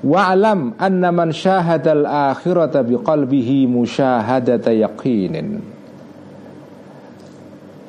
Wa'lam 0.00 0.74
anna 0.82 1.14
man 1.14 1.30
syahadal 1.30 2.10
akhirata 2.10 2.82
biqalbihi 2.82 3.70
musyahadata 3.70 4.74
yaqinin 4.74 5.62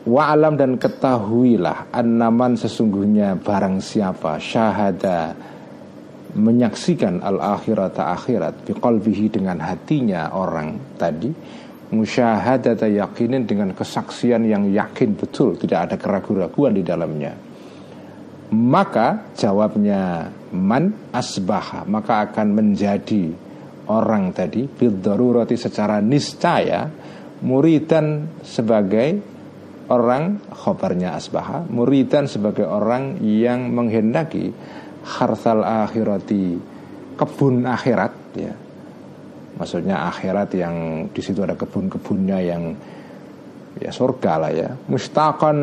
Wa'lam 0.01 0.57
dan 0.57 0.81
ketahuilah 0.81 1.93
Annaman 1.93 2.57
sesungguhnya 2.57 3.37
barang 3.37 3.77
siapa 3.77 4.41
Syahada 4.41 5.37
menyaksikan 6.31 7.21
al-akhirat 7.21 7.99
akhirat 7.99 8.65
biqalbihi 8.65 9.29
dengan 9.29 9.59
hatinya 9.61 10.31
orang 10.31 10.95
tadi 10.95 11.29
musyahadata 11.91 12.87
yakinin 12.87 13.43
dengan 13.43 13.75
kesaksian 13.75 14.47
yang 14.47 14.71
yakin 14.71 15.11
betul 15.19 15.59
tidak 15.59 15.91
ada 15.91 15.95
keraguan-raguan 15.99 16.71
di 16.71 16.83
dalamnya. 16.87 17.35
Maka 18.51 19.31
jawabnya 19.35 20.31
man 20.55 21.11
asbaha 21.11 21.83
maka 21.87 22.31
akan 22.31 22.47
menjadi 22.55 23.31
orang 23.91 24.31
tadi 24.31 24.67
bidarurati 24.67 25.55
secara 25.59 25.99
niscaya 25.99 26.87
muridan 27.43 28.39
sebagai 28.43 29.30
orang 29.91 30.39
khobarnya 30.47 31.19
asbaha 31.19 31.67
muridan 31.67 32.31
sebagai 32.31 32.63
orang 32.63 33.19
yang 33.19 33.67
menghendaki 33.75 34.55
harsal 35.03 35.67
akhirati 35.67 36.55
kebun 37.19 37.67
akhirat 37.67 38.13
ya. 38.39 38.53
Maksudnya 39.51 40.09
akhirat 40.09 40.49
yang 40.57 40.75
di 41.11 41.21
situ 41.21 41.43
ada 41.43 41.53
kebun-kebunnya 41.53 42.39
yang 42.41 42.73
ya 43.77 43.91
surga 43.93 44.33
lah 44.41 44.51
ya. 44.51 44.69
Mustaqan 44.89 45.57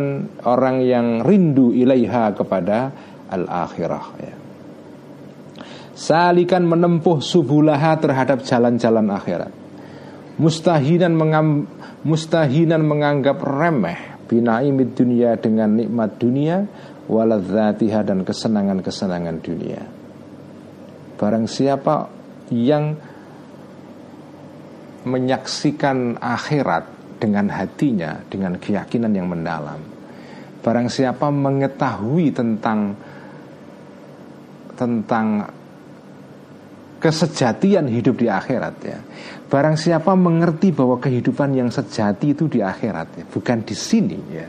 orang 0.47 0.77
yang 0.85 1.07
rindu 1.25 1.75
ilaiha 1.75 2.31
kepada 2.37 2.93
al 3.33 3.45
akhirah 3.49 4.07
ya. 4.23 4.35
Salikan 5.99 6.63
menempuh 6.63 7.19
subulaha 7.19 7.99
terhadap 7.99 8.47
jalan-jalan 8.47 9.11
akhirat. 9.11 9.51
Mustahinan 10.39 11.19
mengam, 11.19 11.67
mustahinan 12.07 12.87
menganggap 12.87 13.43
remeh 13.43 14.08
binaimid 14.29 14.93
dunia 14.93 15.35
dengan 15.41 15.73
nikmat 15.75 16.21
dunia 16.21 16.69
waladzatiha 17.09 18.05
dan 18.05 18.23
kesenangan-kesenangan 18.23 19.37
dunia. 19.41 19.83
Barang 21.19 21.49
siapa 21.49 22.07
yang 22.53 22.95
menyaksikan 25.09 26.21
akhirat 26.21 26.85
dengan 27.19 27.51
hatinya, 27.51 28.23
dengan 28.29 28.61
keyakinan 28.61 29.11
yang 29.17 29.27
mendalam. 29.27 29.81
Barang 30.63 30.87
siapa 30.93 31.33
mengetahui 31.33 32.31
tentang 32.31 32.95
tentang 34.79 35.58
kesejatian 36.99 37.87
hidup 37.91 38.19
di 38.19 38.27
akhirat 38.27 38.77
ya. 38.83 38.99
Barang 39.49 39.79
siapa 39.79 40.13
mengerti 40.13 40.75
bahwa 40.75 41.01
kehidupan 41.01 41.57
yang 41.57 41.71
sejati 41.73 42.37
itu 42.37 42.51
di 42.51 42.61
akhirat 42.61 43.09
ya, 43.23 43.25
bukan 43.25 43.65
di 43.65 43.75
sini 43.75 44.19
ya. 44.35 44.49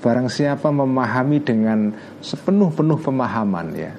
Barang 0.00 0.30
siapa 0.30 0.70
memahami 0.70 1.40
dengan 1.42 1.92
sepenuh-penuh 2.20 2.98
pemahaman 3.00 3.68
ya 3.74 3.92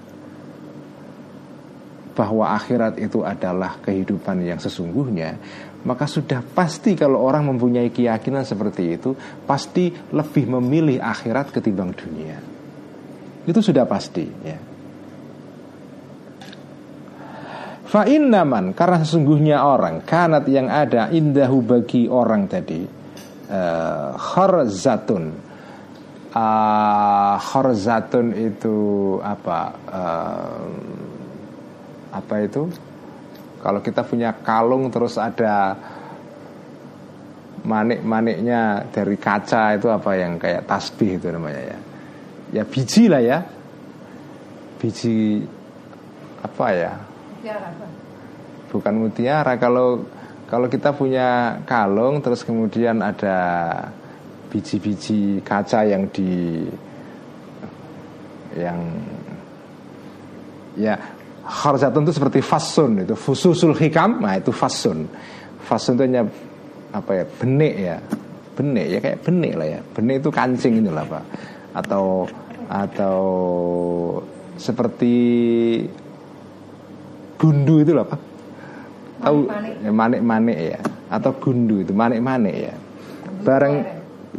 bahwa 2.15 2.55
akhirat 2.55 2.95
itu 2.97 3.27
adalah 3.27 3.75
kehidupan 3.83 4.39
yang 4.47 4.55
sesungguhnya, 4.55 5.35
maka 5.83 6.07
sudah 6.07 6.39
pasti 6.39 6.95
kalau 6.95 7.19
orang 7.19 7.51
mempunyai 7.51 7.91
keyakinan 7.91 8.47
seperti 8.47 8.95
itu, 8.95 9.11
pasti 9.43 9.91
lebih 9.91 10.47
memilih 10.47 11.03
akhirat 11.03 11.51
ketimbang 11.51 11.91
dunia. 11.91 12.39
Itu 13.45 13.59
sudah 13.59 13.83
pasti 13.85 14.25
ya. 14.25 14.57
Fa'innaman 17.95 18.75
karena 18.75 19.07
sesungguhnya 19.07 19.63
orang 19.63 20.03
kanat 20.03 20.51
yang 20.51 20.67
ada 20.67 21.07
indahu 21.15 21.63
bagi 21.63 22.11
orang 22.11 22.43
tadi 22.43 22.83
uh, 23.47 24.11
kharzatun. 24.19 25.31
Uh, 26.35 27.39
khorzatun 27.39 28.35
itu 28.35 28.75
apa 29.23 29.59
uh, 29.87 30.67
apa 32.11 32.35
itu? 32.43 32.67
Kalau 33.63 33.79
kita 33.79 34.03
punya 34.03 34.35
kalung 34.43 34.91
terus 34.91 35.15
ada 35.15 35.79
manik-maniknya 37.63 38.91
dari 38.91 39.15
kaca 39.15 39.79
itu 39.79 39.87
apa 39.87 40.11
yang 40.19 40.35
kayak 40.35 40.67
tasbih 40.67 41.15
itu 41.15 41.31
namanya 41.31 41.63
ya. 41.63 41.79
Ya 42.59 42.63
biji 42.67 43.07
lah 43.07 43.23
ya. 43.23 43.39
Biji 44.83 45.47
apa 46.43 46.67
ya 46.75 47.14
bukan 48.71 48.93
mutiara. 48.97 49.55
Kalau 49.55 50.03
kalau 50.45 50.67
kita 50.69 50.93
punya 50.93 51.61
kalung 51.65 52.21
terus 52.21 52.45
kemudian 52.45 53.01
ada 53.01 53.37
biji-biji 54.51 55.41
kaca 55.41 55.83
yang 55.87 56.05
di 56.13 56.63
yang 58.55 58.79
ya 60.79 60.95
kharzatun 61.43 62.05
itu 62.07 62.13
seperti 62.13 62.39
fasun 62.45 63.03
itu. 63.03 63.15
Fususul 63.17 63.73
hikam 63.73 64.21
nah 64.21 64.37
itu 64.37 64.53
fasun. 64.53 65.09
Fasun 65.65 65.97
itu 65.97 66.05
apa 66.93 67.11
ya 67.11 67.25
benik 67.25 67.75
ya. 67.75 67.97
Benik 68.55 68.85
ya 68.87 68.99
kayak 69.03 69.19
benik 69.25 69.53
lah 69.59 69.67
ya. 69.67 69.79
Benik 69.83 70.15
itu 70.23 70.29
kancing 70.31 70.73
ini 70.79 70.89
lah 70.93 71.03
pak. 71.03 71.23
Atau 71.75 72.29
atau 72.69 73.19
seperti 74.55 75.15
gundu 77.45 77.85
itu 77.85 77.93
lah 77.93 78.09
pak. 78.09 78.19
Tahu? 79.21 79.39
Manik-manik. 79.93 80.57
Ya 80.57 80.81
atau 81.09 81.31
gundu 81.37 81.81
itu 81.81 81.93
manik-manik 81.93 82.55
ya. 82.55 82.75
Bareng 83.45 83.75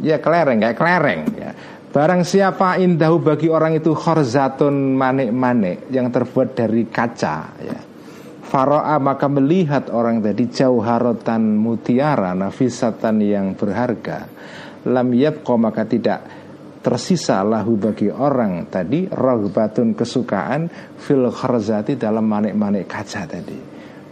ya 0.03 0.17
kelereng 0.19 0.57
kayak 0.59 0.77
kelereng 0.77 1.21
ya. 1.39 1.51
Barang 1.87 2.21
siapa 2.27 2.77
indahu 2.77 3.23
bagi 3.23 3.47
orang 3.47 3.79
itu 3.79 3.95
khorzatun 3.95 4.93
manik-manik 4.93 5.87
yang 5.89 6.11
terbuat 6.11 6.53
dari 6.53 6.85
kaca 6.85 7.37
ya. 7.63 7.79
Faro'a 8.47 8.95
maka 8.99 9.27
melihat 9.27 9.91
orang 9.91 10.23
tadi 10.23 10.47
jauharotan 10.47 11.59
mutiara 11.59 12.31
nafisatan 12.31 13.19
yang 13.19 13.59
berharga. 13.59 14.27
Lam 14.87 15.11
yabko 15.11 15.59
maka 15.59 15.83
tidak 15.83 16.23
tersisa 16.87 17.43
lahu 17.43 17.75
bagi 17.75 18.07
orang 18.07 18.71
tadi 18.71 19.11
Ragbatun 19.11 19.91
kesukaan 19.91 20.71
fil 20.95 21.27
khorzati 21.27 21.99
dalam 21.99 22.23
manik-manik 22.23 22.87
kaca 22.87 23.27
tadi 23.27 23.59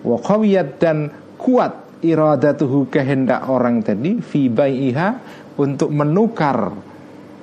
Wakawiyat 0.03 0.69
dan 0.75 1.07
kuat 1.39 2.03
iradatuhu 2.03 2.91
kehendak 2.91 3.47
orang 3.47 3.79
tadi 3.79 4.19
Fi 4.19 4.51
bai'iha 4.51 5.09
untuk 5.55 5.87
menukar 5.95 6.75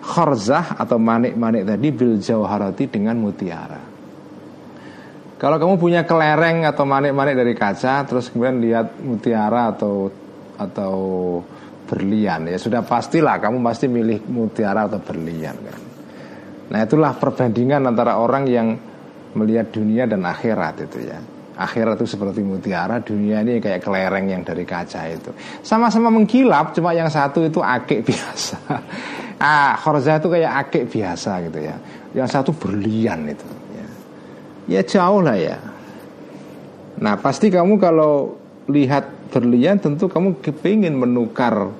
khorzah 0.02 0.76
atau 0.76 0.98
manik-manik 0.98 1.62
tadi 1.62 1.88
bil 1.94 2.18
jauharati 2.18 2.90
dengan 2.90 3.16
mutiara. 3.22 3.80
Kalau 5.38 5.56
kamu 5.58 5.74
punya 5.78 6.02
kelereng 6.06 6.66
atau 6.66 6.86
manik-manik 6.86 7.34
dari 7.34 7.54
kaca, 7.54 8.06
terus 8.06 8.30
kemudian 8.30 8.62
lihat 8.62 8.98
mutiara 9.02 9.74
atau 9.74 10.10
atau 10.58 10.94
berlian, 11.92 12.48
ya 12.48 12.56
sudah 12.56 12.80
pastilah 12.80 13.36
kamu 13.36 13.60
pasti 13.60 13.92
milih 13.92 14.24
mutiara 14.32 14.88
atau 14.88 14.96
berlian 15.04 15.56
kan. 15.60 15.80
Nah 16.72 16.80
itulah 16.80 17.12
perbandingan 17.12 17.84
antara 17.84 18.16
orang 18.16 18.48
yang 18.48 18.72
melihat 19.36 19.68
dunia 19.68 20.08
dan 20.08 20.24
akhirat 20.24 20.88
itu 20.88 21.04
ya. 21.04 21.20
Akhirat 21.52 22.00
itu 22.00 22.16
seperti 22.16 22.40
mutiara, 22.40 23.04
dunia 23.04 23.44
ini 23.44 23.60
kayak 23.60 23.84
kelereng 23.84 24.32
yang 24.32 24.40
dari 24.40 24.64
kaca 24.64 25.04
itu. 25.12 25.36
Sama-sama 25.60 26.08
mengkilap, 26.08 26.72
cuma 26.72 26.96
yang 26.96 27.12
satu 27.12 27.44
itu 27.44 27.60
akik 27.60 28.00
biasa. 28.08 28.56
Ah, 29.36 29.76
khorza 29.76 30.16
itu 30.16 30.32
kayak 30.32 30.52
akik 30.64 30.88
biasa 30.88 31.44
gitu 31.44 31.60
ya. 31.60 31.76
Yang 32.16 32.28
satu 32.32 32.50
berlian 32.56 33.28
itu 33.28 33.44
ya 34.70 34.82
jauh 34.82 35.22
lah 35.24 35.38
ya. 35.38 35.58
Nah 37.02 37.18
pasti 37.18 37.50
kamu 37.50 37.80
kalau 37.82 38.38
lihat 38.70 39.32
berlian 39.32 39.80
tentu 39.82 40.06
kamu 40.06 40.38
kepingin 40.38 40.94
menukar 40.94 41.72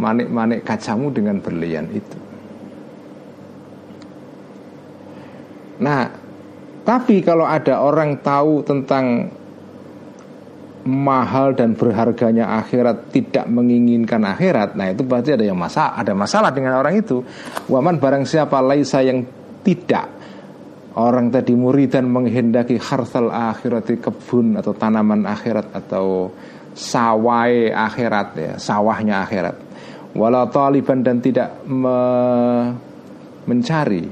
manik-manik 0.00 0.64
kacamu 0.64 1.12
dengan 1.12 1.36
berlian 1.44 1.86
itu. 1.92 2.18
Nah 5.84 6.08
tapi 6.80 7.20
kalau 7.20 7.44
ada 7.44 7.84
orang 7.84 8.24
tahu 8.24 8.64
tentang 8.64 9.28
mahal 10.80 11.52
dan 11.52 11.76
berharganya 11.76 12.56
akhirat 12.56 13.12
tidak 13.12 13.44
menginginkan 13.52 14.24
akhirat 14.24 14.80
nah 14.80 14.88
itu 14.88 15.04
berarti 15.04 15.36
ada 15.36 15.44
yang 15.44 15.60
masalah 15.60 15.92
ada 15.92 16.16
masalah 16.16 16.50
dengan 16.56 16.80
orang 16.80 16.96
itu 16.96 17.20
waman 17.68 18.00
barang 18.00 18.24
siapa 18.24 18.64
laisa 18.64 19.04
yang 19.04 19.20
tidak 19.60 20.20
Orang 20.90 21.30
tadi 21.30 21.54
muridan 21.54 22.10
menghendaki 22.10 22.74
hartal 22.74 23.30
akhirati 23.30 24.02
kebun 24.02 24.58
atau 24.58 24.74
tanaman 24.74 25.22
akhirat 25.22 25.70
atau 25.70 26.34
sawai 26.74 27.70
akhirat 27.70 28.28
ya, 28.34 28.52
sawahnya 28.58 29.22
akhirat. 29.22 29.69
Walau 30.10 30.50
taliban 30.50 31.06
dan 31.06 31.22
tidak 31.22 31.62
me 31.66 31.98
mencari. 33.46 34.04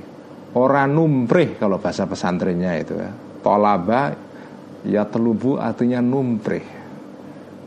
Orang 0.58 0.96
numprih 0.96 1.60
kalau 1.60 1.78
bahasa 1.78 2.08
pesantrennya 2.08 2.72
itu 2.80 2.94
ya. 2.96 3.10
Tolaba 3.44 4.14
ya 4.86 5.02
telubu 5.06 5.58
artinya 5.58 5.98
numprih. 6.02 6.64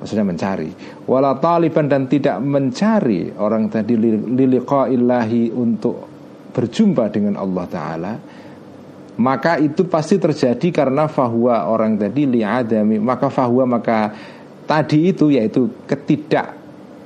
Maksudnya 0.01 0.25
mencari. 0.25 0.69
Wala 1.05 1.37
taliban 1.37 1.85
dan 1.85 2.09
tidak 2.09 2.41
mencari 2.41 3.29
orang 3.37 3.69
tadi 3.69 3.93
liliqaillahi 3.99 5.53
untuk 5.53 6.09
berjumpa 6.51 7.07
dengan 7.13 7.39
Allah 7.39 7.65
taala 7.69 8.13
maka 9.19 9.59
itu 9.59 9.85
pasti 9.85 10.15
terjadi 10.15 10.71
karena 10.71 11.05
fahuwa 11.05 11.67
orang 11.67 11.99
tadi 11.99 12.25
li'adami 12.25 12.97
maka 12.97 13.27
fahuwa 13.27 13.79
maka 13.79 14.11
tadi 14.63 15.11
itu 15.11 15.29
yaitu 15.29 15.67
ketidak 15.83 16.60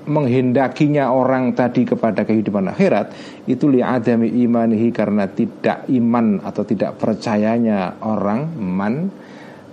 menghendakinya 0.06 1.10
orang 1.10 1.58
tadi 1.58 1.86
kepada 1.86 2.26
kehidupan 2.26 2.70
akhirat 2.70 3.12
itu 3.50 3.70
li'adami 3.70 4.30
imanihi 4.46 4.94
karena 4.94 5.26
tidak 5.30 5.90
iman 5.90 6.42
atau 6.46 6.62
tidak 6.62 6.98
percayanya 7.02 7.98
orang 8.06 8.54
man 8.58 9.10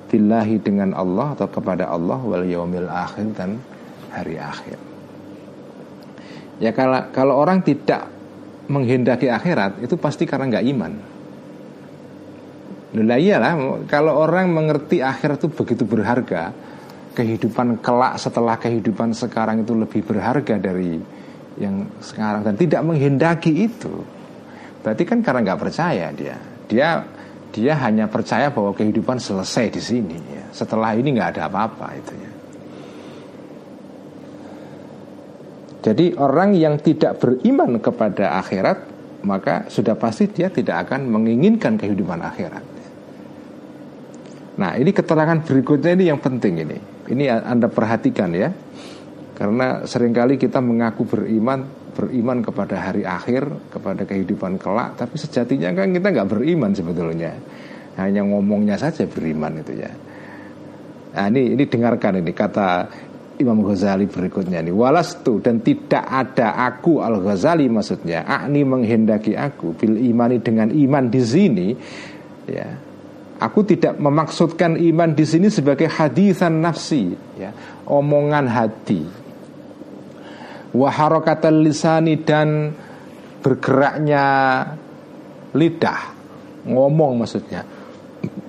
billahi 0.08 0.60
dengan 0.60 0.92
Allah 0.92 1.32
atau 1.36 1.48
kepada 1.48 1.88
Allah 1.88 2.20
wal 2.20 2.44
yaumil 2.44 2.88
akhir 2.88 3.32
dan 3.32 3.60
hari 4.12 4.36
akhir. 4.36 4.76
Ya 6.60 6.76
kalau 6.76 7.08
kalau 7.12 7.34
orang 7.40 7.64
tidak 7.64 8.12
menghendaki 8.68 9.32
akhirat 9.32 9.80
itu 9.80 9.96
pasti 9.96 10.28
karena 10.28 10.48
nggak 10.52 10.66
iman. 10.76 10.92
Lah 12.92 13.16
iyalah 13.16 13.52
kalau 13.88 14.20
orang 14.20 14.52
mengerti 14.52 15.00
akhirat 15.00 15.40
itu 15.40 15.48
begitu 15.48 15.88
berharga, 15.88 16.52
kehidupan 17.12 17.84
kelak 17.84 18.16
setelah 18.16 18.56
kehidupan 18.56 19.12
sekarang 19.12 19.62
itu 19.62 19.76
lebih 19.76 20.00
berharga 20.02 20.56
dari 20.56 20.96
yang 21.60 21.84
sekarang 22.00 22.42
dan 22.44 22.54
tidak 22.56 22.80
menghendaki 22.82 23.68
itu. 23.68 24.02
Berarti 24.80 25.02
kan 25.04 25.20
karena 25.20 25.52
nggak 25.52 25.60
percaya 25.60 26.08
dia. 26.10 26.36
Dia 26.66 27.04
dia 27.52 27.76
hanya 27.84 28.08
percaya 28.08 28.48
bahwa 28.48 28.72
kehidupan 28.72 29.20
selesai 29.20 29.68
di 29.68 29.82
sini. 29.82 30.16
Ya. 30.32 30.44
Setelah 30.50 30.96
ini 30.96 31.12
nggak 31.12 31.36
ada 31.36 31.52
apa-apa 31.52 31.86
itu 31.94 32.14
ya. 32.16 32.32
Jadi 35.82 36.14
orang 36.14 36.54
yang 36.54 36.78
tidak 36.78 37.18
beriman 37.18 37.82
kepada 37.82 38.38
akhirat 38.38 38.78
maka 39.22 39.66
sudah 39.70 39.94
pasti 39.98 40.30
dia 40.30 40.50
tidak 40.50 40.88
akan 40.88 41.10
menginginkan 41.10 41.78
kehidupan 41.78 42.22
akhirat. 42.22 42.64
Nah 44.58 44.78
ini 44.78 44.90
keterangan 44.94 45.42
berikutnya 45.42 45.94
ini 45.94 46.04
yang 46.10 46.22
penting 46.22 46.54
ini 46.62 46.91
Ini 47.08 47.24
Anda 47.30 47.66
perhatikan 47.66 48.30
ya. 48.34 48.50
Karena 49.32 49.82
sering 49.88 50.14
kali 50.14 50.36
kita 50.38 50.62
mengaku 50.62 51.08
beriman 51.08 51.82
Beriman 51.92 52.44
kepada 52.44 52.76
hari 52.88 53.04
akhir 53.04 53.48
Kepada 53.72 54.04
kehidupan 54.04 54.60
kelak 54.60 54.96
Tapi 54.96 55.16
sejatinya 55.16 55.72
kan 55.72 55.90
kita 55.90 56.08
nggak 56.12 56.28
beriman 56.30 56.70
sebetulnya. 56.76 57.32
Hanya 57.98 58.24
ngomongnya 58.24 58.80
saja 58.80 59.04
beriman 59.04 59.60
itu 59.60 59.76
ya. 59.76 59.92
Nah 61.12 61.28
ini, 61.28 61.52
ini 61.52 61.64
dengarkan 61.68 62.24
ini 62.24 62.32
kata 62.32 62.88
Imam 63.36 63.60
Ghazali 63.60 64.08
berikutnya 64.08 64.64
ini. 64.64 64.72
Walastu 64.72 65.44
dan 65.44 65.60
tidak 65.60 66.04
ada 66.08 66.56
aku 66.56 67.04
Al 67.04 67.20
Ghazali 67.20 67.68
maksudnya 67.68 68.24
akni 68.24 68.64
menghendaki 68.64 69.36
aku 69.36 69.76
bil 69.76 70.00
imani 70.00 70.40
dengan 70.40 70.72
iman 70.72 71.04
di 71.12 71.20
sini 71.20 71.68
ya 72.48 72.91
Aku 73.42 73.66
tidak 73.66 73.98
memaksudkan 73.98 74.78
iman 74.78 75.10
di 75.18 75.26
sini 75.26 75.50
sebagai 75.50 75.90
hadisan 75.90 76.62
nafsi, 76.62 77.10
ya, 77.34 77.50
omongan 77.90 78.46
hati. 78.46 79.02
Waharokatal 80.70 81.58
lisani 81.66 82.22
dan 82.22 82.70
bergeraknya 83.42 84.24
lidah, 85.58 86.00
ngomong 86.70 87.26
maksudnya. 87.26 87.66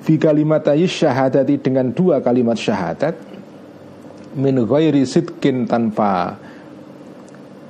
Fi 0.06 0.22
kalimat 0.22 0.62
syahadati 0.70 1.58
dengan 1.58 1.90
dua 1.90 2.22
kalimat 2.22 2.54
syahadat 2.54 3.18
min 4.38 4.62
ghairi 4.62 5.10
sidkin 5.10 5.66
tanpa 5.66 6.38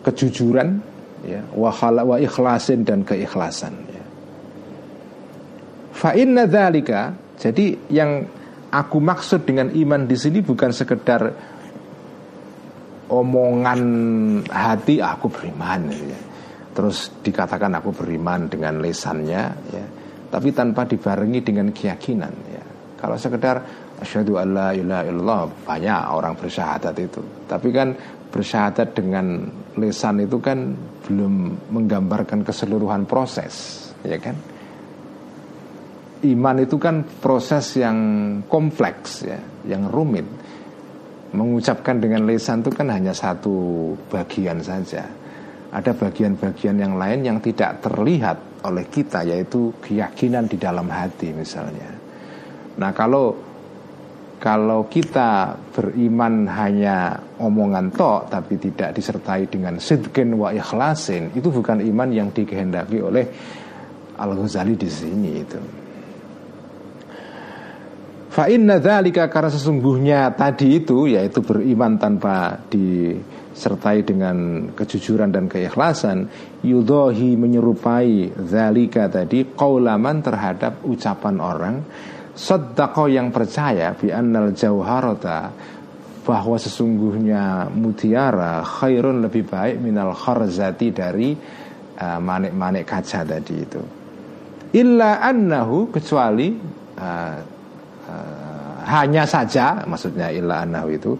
kejujuran 0.03 0.83
ya 1.23 1.39
wa 1.55 2.19
ikhlasin 2.19 2.83
dan 2.83 3.07
keikhlasan 3.07 3.92
Fa 5.93 6.17
inna 6.17 6.49
dzalika 6.49 7.13
jadi 7.37 7.77
yang 7.93 8.25
aku 8.73 8.97
maksud 8.97 9.45
dengan 9.45 9.69
iman 9.69 10.09
di 10.09 10.17
sini 10.17 10.41
bukan 10.41 10.73
sekedar 10.73 11.21
omongan 13.13 13.81
hati 14.49 14.97
ah, 14.97 15.13
aku 15.17 15.29
beriman 15.29 15.81
ya. 15.93 16.21
Terus 16.73 17.13
dikatakan 17.21 17.77
aku 17.77 17.93
beriman 17.93 18.49
dengan 18.49 18.81
lesannya 18.81 19.43
ya. 19.69 19.85
Tapi 20.33 20.49
tanpa 20.49 20.89
dibarengi 20.89 21.45
dengan 21.45 21.69
keyakinan 21.69 22.33
ya. 22.49 22.63
Kalau 22.97 23.13
sekedar 23.19 23.61
asyhadu 24.01 24.41
alla 24.41 24.73
ilaha 24.73 25.03
illallah 25.05 25.41
banyak 25.67 26.01
orang 26.09 26.33
bersyahadat 26.33 26.95
itu. 26.97 27.21
Tapi 27.45 27.69
kan 27.69 27.93
bersyahadat 28.33 28.97
dengan 28.97 29.45
lesan 29.77 30.25
itu 30.25 30.41
kan 30.41 30.73
belum 31.05 31.33
menggambarkan 31.69 32.41
keseluruhan 32.41 33.05
proses, 33.05 33.85
ya 34.01 34.17
kan? 34.17 34.52
Iman 36.23 36.57
itu 36.63 36.79
kan 36.79 37.03
proses 37.19 37.75
yang 37.75 37.97
kompleks 38.47 39.27
ya, 39.27 39.39
yang 39.67 39.91
rumit. 39.91 40.25
Mengucapkan 41.33 41.97
dengan 41.97 42.29
lesan 42.29 42.61
itu 42.61 42.69
kan 42.69 42.93
hanya 42.93 43.11
satu 43.11 43.89
bagian 44.07 44.61
saja. 44.61 45.01
Ada 45.73 45.97
bagian-bagian 45.97 46.77
yang 46.77 46.93
lain 47.01 47.25
yang 47.25 47.37
tidak 47.41 47.81
terlihat 47.81 48.61
oleh 48.61 48.85
kita 48.85 49.25
yaitu 49.25 49.73
keyakinan 49.81 50.45
di 50.45 50.61
dalam 50.61 50.85
hati 50.85 51.33
misalnya. 51.33 51.89
Nah, 52.77 52.93
kalau 52.93 53.33
kalau 54.37 54.85
kita 54.85 55.57
beriman 55.73 56.45
hanya 56.51 57.17
omongan 57.41 57.89
tok 57.89 58.29
tapi 58.29 58.59
tidak 58.61 58.93
disertai 58.93 59.49
dengan 59.49 59.81
sidqin 59.81 60.37
wa 60.37 60.53
ikhlasin, 60.53 61.33
itu 61.33 61.49
bukan 61.49 61.81
iman 61.81 62.09
yang 62.13 62.29
dikehendaki 62.29 63.01
oleh 63.01 63.25
Al-Ghazali 64.19 64.77
di 64.77 64.89
sini 64.91 65.31
itu. 65.41 65.82
Fa 68.33 68.49
inna 68.49 68.81
karena 68.81 69.45
sesungguhnya 69.53 70.33
tadi 70.33 70.81
itu 70.81 71.05
yaitu 71.05 71.45
beriman 71.45 72.01
tanpa 72.01 72.57
disertai 72.65 74.01
dengan 74.01 74.65
kejujuran 74.73 75.29
dan 75.29 75.45
keikhlasan 75.45 76.25
yudohi 76.65 77.37
menyerupai 77.37 78.33
dzalika 78.33 79.05
tadi 79.13 79.53
qaulaman 79.53 80.25
terhadap 80.25 80.81
ucapan 80.81 81.37
orang 81.37 81.75
sedekah 82.33 83.05
yang 83.05 83.29
percaya 83.29 83.93
bi 83.93 84.09
annal 84.09 84.49
jauharata 84.49 85.53
bahwa 86.25 86.57
sesungguhnya 86.57 87.69
mutiara 87.69 88.65
khairun 88.65 89.21
lebih 89.21 89.45
baik 89.45 89.77
minal 89.77 90.17
kharzati 90.17 90.89
dari 90.89 91.37
uh, 92.01 92.17
manik-manik 92.17 92.89
kaca 92.89 93.21
tadi 93.21 93.55
itu. 93.61 93.81
Illa 94.73 95.21
annahu 95.21 95.93
kecuali 95.93 96.57
uh, 96.97 97.52
uh, 98.07 98.83
hanya 98.83 99.23
saja 99.23 99.83
maksudnya 99.87 100.29
illa 100.29 100.63
annahu 100.63 100.87
itu 100.91 101.11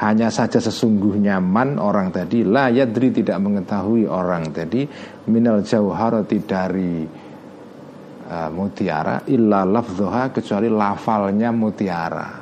hanya 0.00 0.32
saja 0.32 0.56
sesungguhnya 0.56 1.36
man 1.38 1.76
orang 1.76 2.08
tadi 2.08 2.42
la 2.48 2.72
yadri 2.72 3.12
tidak 3.12 3.36
mengetahui 3.44 4.08
orang 4.08 4.48
tadi 4.48 4.88
minal 5.28 5.60
jauharati 5.60 6.38
dari 6.42 7.04
uh, 8.32 8.48
mutiara 8.48 9.28
illa 9.28 9.68
lafzuha 9.68 10.32
kecuali 10.32 10.72
lafalnya 10.72 11.52
mutiara. 11.52 12.40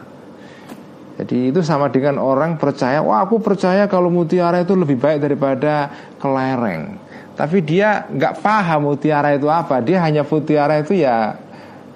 Jadi 1.21 1.53
itu 1.53 1.61
sama 1.61 1.93
dengan 1.93 2.17
orang 2.17 2.57
percaya, 2.57 3.05
wah 3.05 3.21
aku 3.21 3.45
percaya 3.45 3.85
kalau 3.93 4.09
mutiara 4.09 4.65
itu 4.65 4.73
lebih 4.73 4.97
baik 4.97 5.21
daripada 5.21 5.93
kelereng. 6.17 6.97
Tapi 7.37 7.61
dia 7.61 8.09
nggak 8.09 8.41
paham 8.41 8.89
mutiara 8.89 9.37
itu 9.37 9.45
apa. 9.53 9.85
Dia 9.85 10.01
hanya 10.01 10.25
mutiara 10.25 10.81
itu 10.81 10.97
ya 10.97 11.37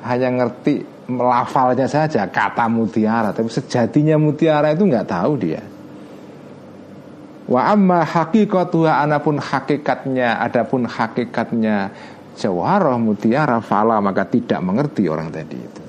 hanya 0.04 0.28
ngerti 0.28 0.93
melafalnya 1.08 1.86
saja 1.88 2.28
kata 2.28 2.68
mutiara. 2.68 3.30
Tapi 3.32 3.48
sejatinya 3.48 4.16
mutiara 4.16 4.72
itu 4.72 4.84
nggak 4.88 5.08
tahu 5.08 5.32
dia. 5.40 5.62
Wa 7.44 7.76
amma 7.76 8.08
hakikatuha 8.08 9.04
anapun 9.04 9.36
hakikatnya 9.36 10.40
adapun 10.40 10.88
hakikatnya 10.88 11.92
jawaroh 12.40 12.96
mutiara 12.96 13.60
fala 13.60 14.00
maka 14.00 14.24
tidak 14.24 14.64
mengerti 14.64 15.04
orang 15.12 15.28
tadi 15.28 15.58
itu. 15.60 15.82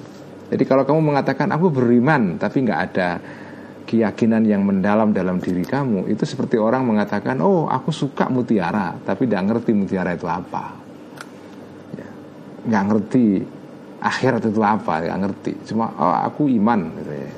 Jadi 0.51 0.63
kalau 0.67 0.83
kamu 0.83 1.15
mengatakan 1.15 1.49
aku 1.55 1.71
beriman 1.71 2.35
tapi 2.35 2.67
nggak 2.67 2.81
ada 2.91 3.09
keyakinan 3.87 4.43
yang 4.43 4.67
mendalam 4.67 5.13
dalam 5.15 5.39
diri 5.39 5.63
kamu 5.63 6.09
itu 6.09 6.25
seperti 6.25 6.59
orang 6.59 6.83
mengatakan 6.83 7.39
oh 7.39 7.71
aku 7.71 7.93
suka 7.93 8.27
mutiara 8.27 8.97
tapi 9.07 9.23
tidak 9.23 9.55
ngerti 9.55 9.71
mutiara 9.71 10.11
itu 10.11 10.27
apa. 10.27 10.75
Ya, 11.95 12.09
nggak 12.67 12.83
ngerti 12.91 13.25
akhirat 14.05 14.45
itu 14.45 14.61
apa? 14.61 15.01
Nggak 15.01 15.19
ngerti. 15.25 15.53
Cuma 15.73 15.89
oh 15.97 16.15
aku 16.21 16.45
iman 16.45 16.79
gitu 17.01 17.13
ya. 17.13 17.31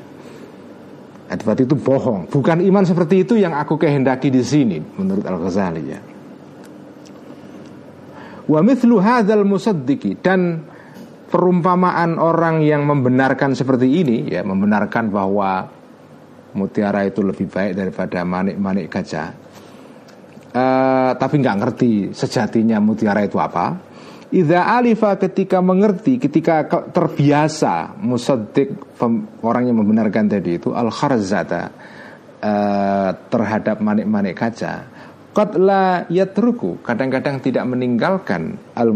Itu 1.64 1.76
bohong. 1.80 2.28
Bukan 2.28 2.60
iman 2.64 2.84
seperti 2.84 3.24
itu 3.24 3.40
yang 3.40 3.56
aku 3.56 3.80
kehendaki 3.80 4.28
di 4.28 4.44
sini 4.44 4.80
menurut 4.80 5.24
Al 5.24 5.40
Ghazali 5.40 5.84
ya. 5.88 6.00
Wa 8.48 8.60
mithlu 8.64 9.00
hadzal 9.04 9.44
musaddiqi 9.44 10.24
dan 10.24 10.64
perumpamaan 11.28 12.16
orang 12.16 12.64
yang 12.64 12.88
membenarkan 12.88 13.52
seperti 13.52 13.88
ini 14.00 14.32
ya 14.32 14.48
membenarkan 14.48 15.12
bahwa 15.12 15.68
mutiara 16.56 17.04
itu 17.04 17.20
lebih 17.20 17.52
baik 17.52 17.76
daripada 17.76 18.24
manik-manik 18.24 18.88
gajah 18.88 19.36
uh, 20.56 21.12
tapi 21.20 21.36
nggak 21.44 21.58
ngerti 21.60 21.92
sejatinya 22.16 22.80
mutiara 22.80 23.28
itu 23.28 23.36
apa 23.38 23.76
Iza 24.28 24.60
alifa 24.60 25.16
ketika 25.16 25.64
mengerti, 25.64 26.20
ketika 26.20 26.68
terbiasa 26.92 27.96
musaddiq 27.96 29.00
orang 29.40 29.72
yang 29.72 29.80
membenarkan 29.80 30.28
tadi 30.28 30.60
itu 30.60 30.76
al 30.76 30.92
kharzata 30.92 31.72
uh, 32.44 33.10
terhadap 33.32 33.80
manik-manik 33.80 34.36
kaca. 34.36 34.74
Qad 35.32 35.56
la 35.56 36.04
yatruku 36.12 36.84
kadang-kadang 36.84 37.40
tidak 37.40 37.64
meninggalkan 37.72 38.60
al 38.76 38.92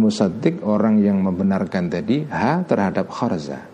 orang 0.68 1.00
yang 1.00 1.24
membenarkan 1.24 1.88
tadi 1.88 2.28
ha 2.28 2.68
terhadap 2.68 3.08
kharza. 3.08 3.72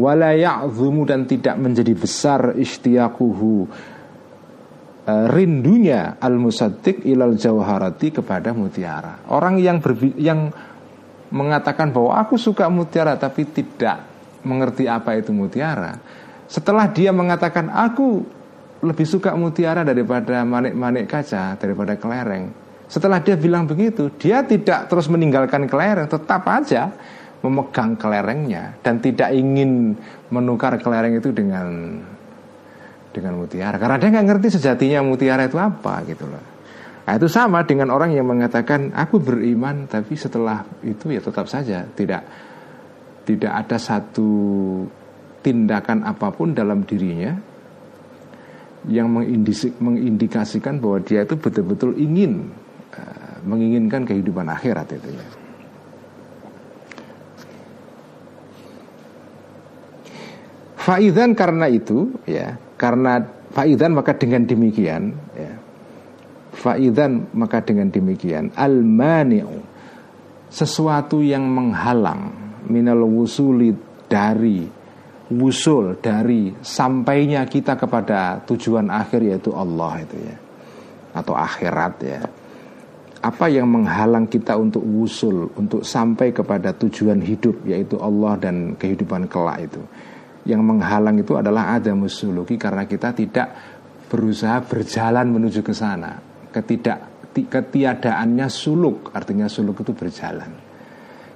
Wala 0.00 0.32
ya'zumu 0.32 1.04
dan 1.04 1.28
tidak 1.28 1.60
menjadi 1.60 1.92
besar 1.92 2.56
istiakuhu 2.56 3.68
uh, 5.04 5.26
rindunya 5.28 6.16
al 6.16 6.40
musaddiq 6.40 7.04
ilal 7.04 7.36
jawharati 7.36 8.08
kepada 8.08 8.56
mutiara. 8.56 9.20
Orang 9.28 9.60
yang 9.60 9.84
yang 10.16 10.48
mengatakan 11.32 11.92
bahwa 11.94 12.20
aku 12.20 12.36
suka 12.36 12.68
mutiara 12.68 13.16
tapi 13.16 13.48
tidak 13.48 14.04
mengerti 14.44 14.84
apa 14.84 15.16
itu 15.16 15.32
mutiara. 15.32 15.96
Setelah 16.48 16.90
dia 16.92 17.10
mengatakan 17.10 17.72
aku 17.72 18.20
lebih 18.84 19.08
suka 19.08 19.32
mutiara 19.32 19.80
daripada 19.80 20.44
manik-manik 20.44 21.08
kaca, 21.08 21.56
daripada 21.56 21.96
kelereng. 21.96 22.52
Setelah 22.84 23.24
dia 23.24 23.34
bilang 23.40 23.64
begitu, 23.64 24.12
dia 24.20 24.44
tidak 24.44 24.92
terus 24.92 25.08
meninggalkan 25.08 25.64
kelereng, 25.64 26.04
tetap 26.04 26.44
aja 26.44 26.92
memegang 27.44 27.96
kelerengnya 28.00 28.76
dan 28.80 29.04
tidak 29.04 29.28
ingin 29.36 29.92
menukar 30.32 30.80
kelereng 30.80 31.20
itu 31.20 31.28
dengan 31.28 32.00
dengan 33.12 33.36
mutiara 33.36 33.76
karena 33.76 34.00
dia 34.00 34.08
nggak 34.16 34.26
ngerti 34.32 34.48
sejatinya 34.58 35.04
mutiara 35.04 35.44
itu 35.44 35.60
apa 35.60 36.00
gitu 36.08 36.24
loh. 36.24 36.53
Nah, 37.04 37.20
itu 37.20 37.28
sama 37.28 37.68
dengan 37.68 37.92
orang 37.92 38.16
yang 38.16 38.24
mengatakan 38.24 38.96
aku 38.96 39.20
beriman 39.20 39.84
tapi 39.84 40.16
setelah 40.16 40.64
itu 40.80 41.12
ya 41.12 41.20
tetap 41.20 41.44
saja 41.44 41.84
tidak 41.92 42.24
tidak 43.28 43.52
ada 43.52 43.76
satu 43.76 44.32
tindakan 45.44 46.08
apa 46.08 46.32
pun 46.32 46.56
dalam 46.56 46.88
dirinya 46.88 47.36
yang 48.88 49.08
mengindikasikan 49.80 50.80
bahwa 50.80 51.00
dia 51.04 51.24
itu 51.24 51.36
betul-betul 51.36 51.96
ingin 51.96 52.52
uh, 52.92 53.36
menginginkan 53.44 54.04
kehidupan 54.04 54.48
akhirat 54.48 54.88
itu 54.92 55.08
ya. 55.12 55.26
Faidan 60.84 61.32
karena 61.32 61.64
itu 61.72 62.12
ya, 62.28 62.60
karena 62.76 63.24
faidan 63.56 63.96
maka 63.96 64.12
dengan 64.20 64.44
demikian 64.44 65.16
ya, 65.32 65.43
Faidan 66.64 67.28
maka 67.36 67.60
dengan 67.60 67.92
demikian 67.92 68.48
al-mani'u 68.56 69.60
sesuatu 70.48 71.20
yang 71.20 71.44
menghalang 71.44 72.32
minal 72.72 73.04
wusuli 73.04 73.76
dari 74.08 74.64
wusul 75.28 76.00
dari 76.00 76.56
sampainya 76.64 77.44
kita 77.44 77.76
kepada 77.76 78.40
tujuan 78.48 78.88
akhir 78.88 79.20
yaitu 79.28 79.52
Allah 79.52 80.08
itu 80.08 80.16
ya 80.24 80.36
atau 81.12 81.36
akhirat 81.36 81.94
ya. 82.00 82.24
Apa 83.20 83.48
yang 83.52 83.68
menghalang 83.68 84.24
kita 84.24 84.56
untuk 84.56 84.84
wusul 84.84 85.52
untuk 85.60 85.84
sampai 85.84 86.32
kepada 86.32 86.72
tujuan 86.72 87.20
hidup 87.20 87.60
yaitu 87.68 88.00
Allah 88.00 88.40
dan 88.40 88.72
kehidupan 88.80 89.28
kelak 89.28 89.68
itu? 89.68 89.84
Yang 90.48 90.60
menghalang 90.64 91.20
itu 91.20 91.36
adalah 91.36 91.76
ada 91.76 91.92
musuluki 91.92 92.56
karena 92.56 92.88
kita 92.88 93.12
tidak 93.12 93.52
berusaha 94.08 94.64
berjalan 94.64 95.28
menuju 95.28 95.60
ke 95.60 95.72
sana 95.72 96.33
ketidak 96.54 97.14
ketiadaannya 97.42 98.46
suluk. 98.46 99.10
Artinya 99.10 99.50
suluk 99.50 99.82
itu 99.82 99.90
berjalan. 99.90 100.54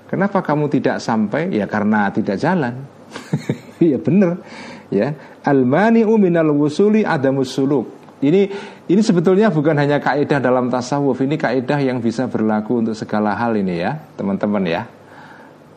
Kenapa 0.07 0.41
kamu 0.41 0.71
tidak 0.71 1.03
sampai? 1.03 1.51
Ya 1.51 1.66
karena 1.66 2.09
tidak 2.14 2.39
jalan. 2.39 2.75
Ya 3.79 3.95
benar 3.95 4.43
ya. 4.91 5.14
Almani'u 5.47 6.19
minal 6.19 6.51
wusuli 6.51 7.07
adamus 7.07 7.55
suluk. 7.55 7.87
Ini 8.19 8.51
ini 8.91 8.99
sebetulnya 9.07 9.55
bukan 9.55 9.79
hanya 9.79 10.03
kaidah 10.03 10.43
dalam 10.43 10.66
tasawuf. 10.66 11.23
Ini 11.23 11.39
kaidah 11.39 11.79
yang 11.79 12.03
bisa 12.03 12.27
berlaku 12.27 12.83
untuk 12.83 12.99
segala 12.99 13.39
hal 13.39 13.55
ini 13.55 13.79
ya 13.79 13.95
teman-teman 14.19 14.66
ya. 14.66 14.83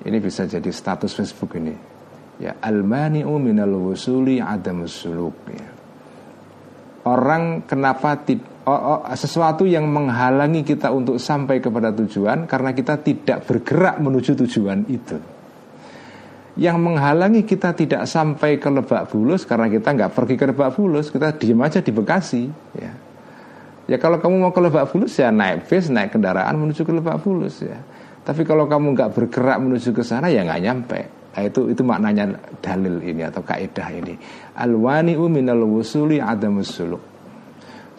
Ini 0.01 0.17
bisa 0.17 0.49
jadi 0.49 0.65
status 0.73 1.13
Facebook 1.13 1.61
ini. 1.61 1.77
Ya 2.41 2.57
almani'u 2.57 3.37
minal 3.37 3.77
wusuli 3.77 4.41
adamus 4.41 5.05
suluk 5.05 5.37
ya. 5.53 5.69
Orang 7.05 7.69
kenapa 7.69 8.17
tidak 8.25 8.50
sesuatu 9.17 9.65
yang 9.65 9.89
menghalangi 9.89 10.61
kita 10.61 10.93
untuk 10.93 11.17
sampai 11.17 11.57
kepada 11.57 11.89
tujuan 11.97 12.45
karena 12.45 12.77
kita 12.77 13.01
tidak 13.01 13.49
bergerak 13.49 13.97
menuju 13.97 14.37
tujuan 14.45 14.85
itu. 14.85 15.17
Yang 16.59 16.77
menghalangi 16.77 17.47
kita 17.47 17.73
tidak 17.73 18.05
sampai 18.05 18.59
ke 18.61 18.69
Lebak 18.69 19.09
Bulus 19.09 19.47
karena 19.47 19.71
kita 19.71 19.95
nggak 19.95 20.11
pergi 20.13 20.35
ke 20.37 20.45
Lebak 20.51 20.77
Bulus, 20.77 21.09
kita 21.09 21.33
diem 21.33 21.57
aja 21.57 21.79
di 21.81 21.91
Bekasi. 21.95 22.43
Ya, 22.77 22.91
ya 23.87 23.97
kalau 23.97 24.21
kamu 24.21 24.35
mau 24.45 24.51
ke 24.53 24.61
Lebak 24.61 24.93
Bulus 24.93 25.15
ya 25.17 25.31
naik 25.33 25.65
bis, 25.65 25.89
naik 25.89 26.13
kendaraan 26.13 26.53
menuju 26.59 26.85
ke 26.85 26.93
Lebak 26.93 27.23
Bulus 27.23 27.65
ya. 27.65 27.81
Tapi 28.21 28.45
kalau 28.45 28.69
kamu 28.69 28.93
nggak 28.93 29.09
bergerak 29.17 29.57
menuju 29.57 29.89
ke 29.89 30.03
sana 30.05 30.29
ya 30.29 30.45
nggak 30.45 30.61
nyampe. 30.61 30.99
Nah, 31.31 31.41
itu 31.47 31.71
itu 31.71 31.81
maknanya 31.81 32.35
dalil 32.59 32.99
ini 32.99 33.23
atau 33.23 33.39
kaidah 33.39 33.87
ini. 33.95 34.19
Al-wani'u 34.59 35.31
minal 35.31 35.63
wusuli 35.63 36.19
adamus 36.19 36.75
suluk 36.75 37.10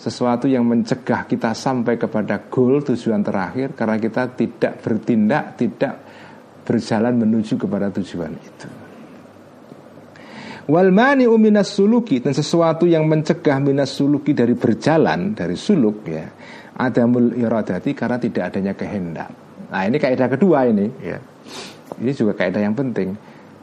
sesuatu 0.02 0.50
yang 0.50 0.66
mencegah 0.66 1.30
kita 1.30 1.54
sampai 1.54 1.94
kepada 1.94 2.50
goal 2.50 2.82
tujuan 2.82 3.22
terakhir 3.22 3.78
karena 3.78 4.02
kita 4.02 4.34
tidak 4.34 4.82
bertindak, 4.82 5.54
tidak 5.54 5.94
berjalan 6.66 7.22
menuju 7.22 7.54
kepada 7.54 7.94
tujuan 7.94 8.34
itu. 8.34 8.68
Wal 10.66 10.90
mani 10.90 11.30
minas 11.38 11.70
suluki 11.70 12.18
dan 12.18 12.34
sesuatu 12.34 12.86
yang 12.86 13.06
mencegah 13.06 13.62
minas 13.62 13.94
suluki 13.94 14.34
dari 14.34 14.58
berjalan 14.58 15.38
dari 15.38 15.54
suluk 15.54 16.02
ya. 16.10 16.26
Adamul 16.72 17.38
iradati 17.38 17.94
karena 17.94 18.18
tidak 18.18 18.42
adanya 18.50 18.74
kehendak. 18.74 19.30
Nah, 19.70 19.86
ini 19.86 20.02
kaidah 20.02 20.26
kedua 20.26 20.66
ini 20.66 20.86
ya. 20.98 21.18
Ini 22.02 22.10
juga 22.10 22.34
kaidah 22.34 22.58
yang 22.58 22.74
penting 22.74 23.14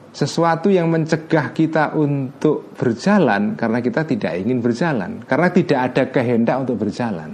sesuatu 0.09 0.73
yang 0.73 0.89
mencegah 0.89 1.53
kita 1.53 1.93
untuk 1.93 2.73
berjalan 2.73 3.53
karena 3.53 3.79
kita 3.81 4.05
tidak 4.05 4.33
ingin 4.41 4.59
berjalan 4.59 5.21
karena 5.23 5.47
tidak 5.53 5.79
ada 5.91 6.03
kehendak 6.09 6.55
untuk 6.61 6.81
berjalan 6.81 7.33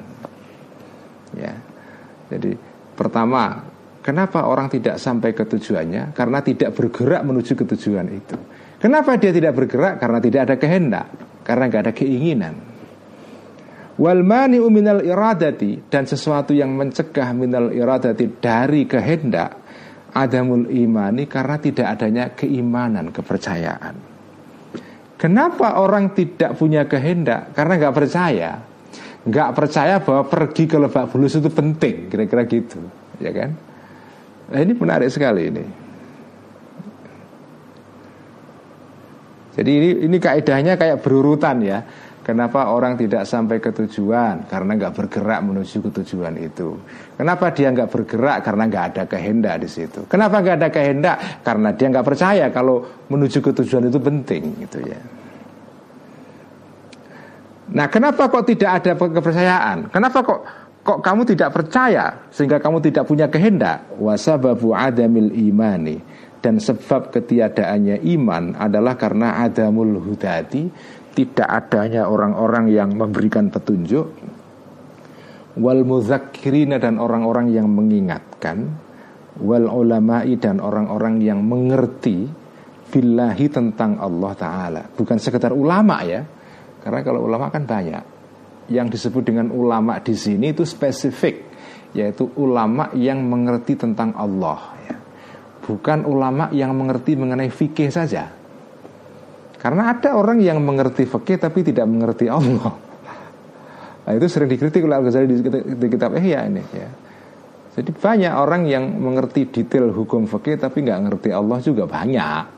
ya 1.36 1.55
jadi 2.28 2.76
Pertama, 2.95 3.59
kenapa 3.99 4.47
orang 4.47 4.71
tidak 4.71 4.95
sampai 4.95 5.36
ke 5.36 5.43
tujuannya? 5.43 6.15
Karena 6.15 6.39
tidak 6.39 6.71
bergerak 6.71 7.21
menuju 7.28 7.53
ke 7.59 7.65
tujuan 7.76 8.07
itu. 8.07 8.39
Kenapa 8.80 9.19
dia 9.19 9.36
tidak 9.36 9.51
bergerak? 9.51 9.99
Karena 9.99 10.19
tidak 10.23 10.41
ada 10.47 10.55
kehendak, 10.55 11.07
karena 11.43 11.63
nggak 11.67 11.84
ada 11.84 11.93
keinginan. 11.93 12.55
Wal 13.95 14.23
mani'u 14.23 14.67
minal 14.71 15.03
iradati 15.03 15.91
dan 15.91 16.07
sesuatu 16.07 16.51
yang 16.55 16.71
mencegah 16.76 17.32
minal 17.36 17.71
iradati 17.71 18.28
dari 18.39 18.88
kehendak 18.88 19.64
adamul 20.16 20.72
imani 20.72 21.28
karena 21.28 21.59
tidak 21.59 21.88
adanya 21.99 22.32
keimanan, 22.32 23.11
kepercayaan. 23.11 23.95
Kenapa 25.20 25.76
orang 25.80 26.16
tidak 26.16 26.55
punya 26.55 26.88
kehendak? 26.88 27.51
Karena 27.51 27.76
nggak 27.76 27.95
percaya 27.95 28.51
nggak 29.26 29.49
percaya 29.57 29.97
bahwa 29.97 30.24
pergi 30.30 30.70
ke 30.70 30.78
Lebak 30.78 31.09
Bulus 31.09 31.34
itu 31.34 31.49
penting, 31.49 32.13
kira-kira 32.13 32.45
gitu, 32.45 32.78
ya 33.18 33.34
kan? 33.34 33.57
Nah 34.53 34.59
ini 34.61 34.74
menarik 34.78 35.09
sekali 35.09 35.49
ini. 35.49 35.66
Jadi 39.57 39.72
ini 39.72 39.89
ini 40.05 40.18
kaidahnya 40.22 40.78
kayak 40.78 41.01
berurutan 41.01 41.57
ya. 41.66 41.82
Kenapa 42.26 42.73
orang 42.73 42.97
tidak 42.97 43.21
sampai 43.30 43.61
ke 43.61 43.69
tujuan? 43.69 44.49
Karena 44.49 44.73
nggak 44.73 44.97
bergerak 44.97 45.45
menuju 45.45 45.78
ke 45.78 46.01
tujuan 46.01 46.34
itu. 46.41 46.73
Kenapa 47.13 47.53
dia 47.53 47.69
nggak 47.69 47.86
bergerak? 47.86 48.41
Karena 48.41 48.65
nggak 48.65 48.86
ada 48.89 49.03
kehendak 49.05 49.61
di 49.61 49.69
situ. 49.69 50.09
Kenapa 50.09 50.41
nggak 50.41 50.57
ada 50.57 50.69
kehendak? 50.73 51.45
Karena 51.45 51.69
dia 51.78 51.86
nggak 51.93 52.01
percaya 52.01 52.49
kalau 52.49 52.82
menuju 53.13 53.45
ke 53.45 53.51
tujuan 53.61 53.93
itu 53.93 54.01
penting, 54.01 54.57
gitu 54.57 54.82
ya. 54.82 54.97
Nah, 57.78 57.86
kenapa 57.93 58.26
kok 58.26 58.45
tidak 58.49 58.82
ada 58.82 58.97
kepercayaan? 58.97 59.93
Kenapa 59.93 60.26
kok 60.26 60.39
kok 60.82 60.99
kamu 61.05 61.30
tidak 61.30 61.53
percaya 61.53 62.26
sehingga 62.34 62.57
kamu 62.57 62.82
tidak 62.89 63.05
punya 63.05 63.30
kehendak? 63.30 63.86
Wasababu 64.01 64.73
adamil 64.73 65.30
imani 65.30 66.01
dan 66.45 66.61
sebab 66.61 67.09
ketiadaannya 67.09 68.05
iman 68.05 68.53
adalah 68.53 68.93
karena 68.93 69.41
adamul 69.41 69.97
hudati 69.97 70.69
tidak 71.16 71.47
adanya 71.47 72.11
orang-orang 72.11 72.70
yang 72.70 72.91
memberikan 72.93 73.47
petunjuk 73.47 74.11
wal 75.55 75.82
muzakkirina 75.88 76.78
dan 76.78 76.99
orang-orang 76.99 77.49
yang 77.55 77.72
mengingatkan 77.72 78.76
wal 79.39 79.72
ulama'i 79.72 80.36
dan 80.36 80.59
orang-orang 80.59 81.24
yang 81.24 81.39
mengerti 81.39 82.28
billahi 82.91 83.47
tentang 83.47 83.97
Allah 84.03 84.32
taala 84.36 84.84
bukan 84.91 85.16
sekedar 85.16 85.55
ulama 85.55 86.03
ya 86.03 86.36
karena 86.86 87.01
kalau 87.01 87.26
ulama 87.26 87.49
kan 87.49 87.66
banyak. 87.66 88.13
Yang 88.70 88.88
disebut 88.97 89.26
dengan 89.26 89.49
ulama 89.49 89.97
di 90.05 90.13
sini 90.13 90.53
itu 90.53 90.61
spesifik, 90.61 91.49
yaitu 91.97 92.30
ulama 92.38 92.93
yang 92.93 93.26
mengerti 93.26 93.74
tentang 93.74 94.13
Allah. 94.13 94.78
Ya. 94.86 94.97
Bukan 95.66 96.05
ulama 96.05 96.53
yang 96.53 96.78
mengerti 96.78 97.18
mengenai 97.18 97.49
fikih 97.49 97.89
saja. 97.89 98.30
Karena 99.66 99.97
ada 99.97 100.13
orang 100.13 100.38
yang 100.45 100.61
mengerti 100.61 101.09
fikih 101.09 101.41
tapi 101.41 101.66
tidak 101.66 101.89
mengerti 101.89 102.30
Allah. 102.30 102.70
Nah, 104.05 104.13
itu 104.13 104.30
sering 104.30 104.45
dikritik 104.45 104.86
oleh 104.86 105.01
Al-Ghazali 105.01 105.26
di, 105.26 105.41
di 105.82 105.88
kitab 105.89 106.13
Ihya 106.13 106.45
ini 106.45 106.61
ya. 106.70 106.89
Jadi 107.74 107.89
banyak 107.89 108.34
orang 108.38 108.70
yang 108.70 108.93
mengerti 109.01 109.49
detail 109.49 109.89
hukum 109.89 110.30
fikih 110.30 110.61
tapi 110.61 110.86
nggak 110.86 111.09
ngerti 111.09 111.30
Allah 111.34 111.57
juga 111.66 111.89
banyak 111.89 112.55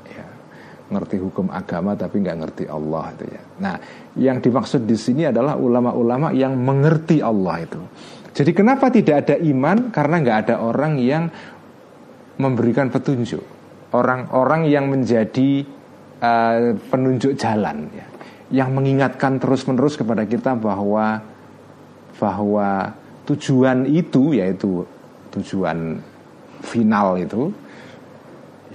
ngerti 0.87 1.19
hukum 1.19 1.51
agama 1.51 1.99
tapi 1.99 2.23
nggak 2.23 2.37
ngerti 2.43 2.63
Allah 2.71 3.11
itu 3.15 3.25
ya. 3.27 3.41
Nah, 3.59 3.75
yang 4.15 4.39
dimaksud 4.39 4.87
di 4.87 4.95
sini 4.95 5.27
adalah 5.27 5.59
ulama-ulama 5.59 6.31
yang 6.31 6.55
mengerti 6.55 7.19
Allah 7.19 7.63
itu. 7.63 7.81
Jadi 8.31 8.51
kenapa 8.53 8.87
tidak 8.87 9.27
ada 9.27 9.35
iman? 9.41 9.91
Karena 9.91 10.15
nggak 10.23 10.37
ada 10.47 10.55
orang 10.63 10.95
yang 11.01 11.27
memberikan 12.37 12.87
petunjuk, 12.93 13.43
orang-orang 13.91 14.69
yang 14.69 14.87
menjadi 14.87 15.65
uh, 16.21 16.75
penunjuk 16.89 17.37
jalan, 17.37 17.89
ya. 17.91 18.05
yang 18.53 18.71
mengingatkan 18.73 19.41
terus-menerus 19.41 19.99
kepada 19.99 20.23
kita 20.23 20.55
bahwa 20.55 21.21
bahwa 22.17 22.95
tujuan 23.27 23.85
itu 23.85 24.33
yaitu 24.33 24.87
tujuan 25.35 26.01
final 26.63 27.19
itu 27.19 27.53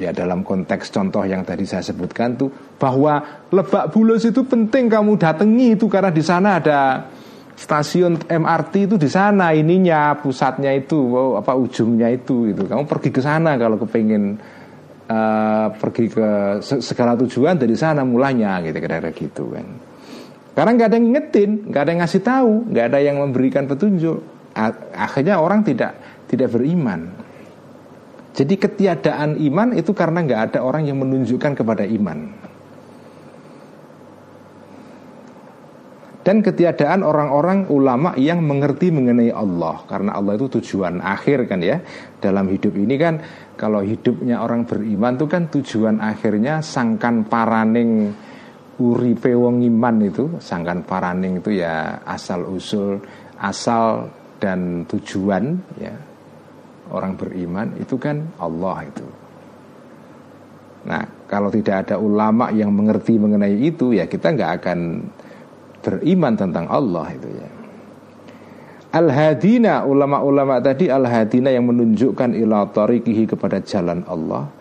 Ya 0.01 0.09
dalam 0.09 0.41
konteks 0.41 0.89
contoh 0.89 1.21
yang 1.29 1.45
tadi 1.45 1.69
saya 1.69 1.85
sebutkan 1.85 2.35
tuh 2.41 2.49
bahwa 2.81 3.45
Lebak 3.53 3.93
Bulus 3.93 4.25
itu 4.25 4.41
penting 4.41 4.89
kamu 4.89 5.21
datangi 5.21 5.77
itu 5.77 5.85
karena 5.85 6.09
di 6.09 6.25
sana 6.25 6.57
ada 6.57 7.13
stasiun 7.53 8.25
MRT 8.25 8.89
itu 8.89 8.97
di 8.97 9.07
sana 9.13 9.53
ininya 9.53 10.17
pusatnya 10.17 10.73
itu 10.73 10.97
apa 11.37 11.53
ujungnya 11.53 12.09
itu 12.09 12.51
gitu 12.51 12.65
kamu 12.65 12.89
pergi 12.89 13.11
ke 13.13 13.21
sana 13.21 13.61
kalau 13.61 13.77
kepengen 13.77 14.41
uh, 15.09 15.67
pergi 15.75 16.07
ke 16.13 16.29
segala 16.63 17.19
tujuan 17.19 17.59
dari 17.59 17.75
sana 17.75 18.07
mulanya 18.07 18.61
gitu 18.63 18.79
kira-kira 18.79 19.11
gitu 19.15 19.45
kan. 19.51 19.67
Karena 20.53 20.71
nggak 20.77 20.89
ada 20.93 20.97
yang 21.01 21.07
ngingetin 21.09 21.51
nggak 21.73 21.83
ada 21.83 21.91
yang 21.91 22.01
ngasih 22.05 22.23
tahu 22.23 22.53
nggak 22.69 22.85
ada 22.93 22.99
yang 23.01 23.17
memberikan 23.19 23.65
petunjuk. 23.65 24.19
Akhirnya 24.93 25.41
orang 25.41 25.65
tidak 25.65 25.97
tidak 26.29 26.53
beriman. 26.53 27.09
Jadi 28.33 28.55
ketiadaan 28.57 29.37
iman 29.53 29.77
itu 29.77 29.93
karena 29.93 30.25
nggak 30.25 30.43
ada 30.53 30.59
orang 30.65 30.89
yang 30.89 31.01
menunjukkan 31.01 31.53
kepada 31.53 31.85
iman. 31.85 32.33
Dan 36.23 36.39
ketiadaan 36.39 37.03
orang-orang 37.03 37.67
ulama 37.67 38.15
yang 38.15 38.47
mengerti 38.47 38.95
mengenai 38.95 39.35
Allah. 39.35 39.83
Karena 39.91 40.15
Allah 40.15 40.39
itu 40.39 40.47
tujuan 40.59 41.03
akhir 41.03 41.51
kan 41.51 41.59
ya 41.59 41.83
Dalam 42.23 42.47
hidup 42.47 42.79
ini 42.79 42.95
kan 42.95 43.19
Kalau 43.63 43.79
hidupnya 43.79 44.43
orang 44.43 44.67
beriman 44.67 45.15
itu 45.15 45.27
kan 45.31 45.47
tujuan 45.47 46.03
akhirnya 46.03 46.59
Sangkan 46.59 47.31
paraning 47.31 48.11
uripe 48.83 49.31
wong 49.39 49.63
iman 49.63 50.03
itu 50.03 50.43
Sangkan 50.43 50.83
paraning 50.83 51.39
itu 51.39 51.63
ya 51.63 52.03
asal 52.03 52.43
usul 52.51 52.99
Asal 53.39 54.11
dan 54.43 54.83
tujuan 54.91 55.55
ya 55.79 55.95
orang 56.93 57.17
beriman 57.17 57.79
itu 57.81 57.97
kan 57.97 58.21
Allah 58.43 58.85
itu. 58.85 59.07
Nah, 60.83 61.03
kalau 61.31 61.49
tidak 61.49 61.89
ada 61.89 61.97
ulama 61.97 62.51
yang 62.51 62.75
mengerti 62.75 63.17
mengenai 63.17 63.55
itu, 63.63 63.97
ya 63.97 64.11
kita 64.11 64.35
nggak 64.35 64.53
akan 64.61 64.79
beriman 65.81 66.35
tentang 66.35 66.67
Allah 66.69 67.07
itu 67.15 67.29
ya. 67.33 67.62
Al-hadina 68.93 69.89
ulama-ulama 69.89 70.61
tadi 70.61 70.93
al-hadina 70.93 71.49
yang 71.49 71.65
menunjukkan 71.65 72.37
ila 72.37 72.69
tariqihi 72.69 73.25
kepada 73.25 73.65
jalan 73.65 74.05
Allah 74.05 74.53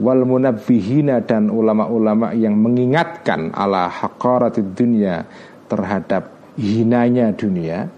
wal 0.00 0.24
munabbihina 0.24 1.24
dan 1.24 1.48
ulama-ulama 1.52 2.32
yang 2.36 2.56
mengingatkan 2.56 3.52
ala 3.52 3.88
haqaratid 3.88 4.76
dunia 4.76 5.24
terhadap 5.68 6.32
hinanya 6.56 7.32
dunia 7.36 7.88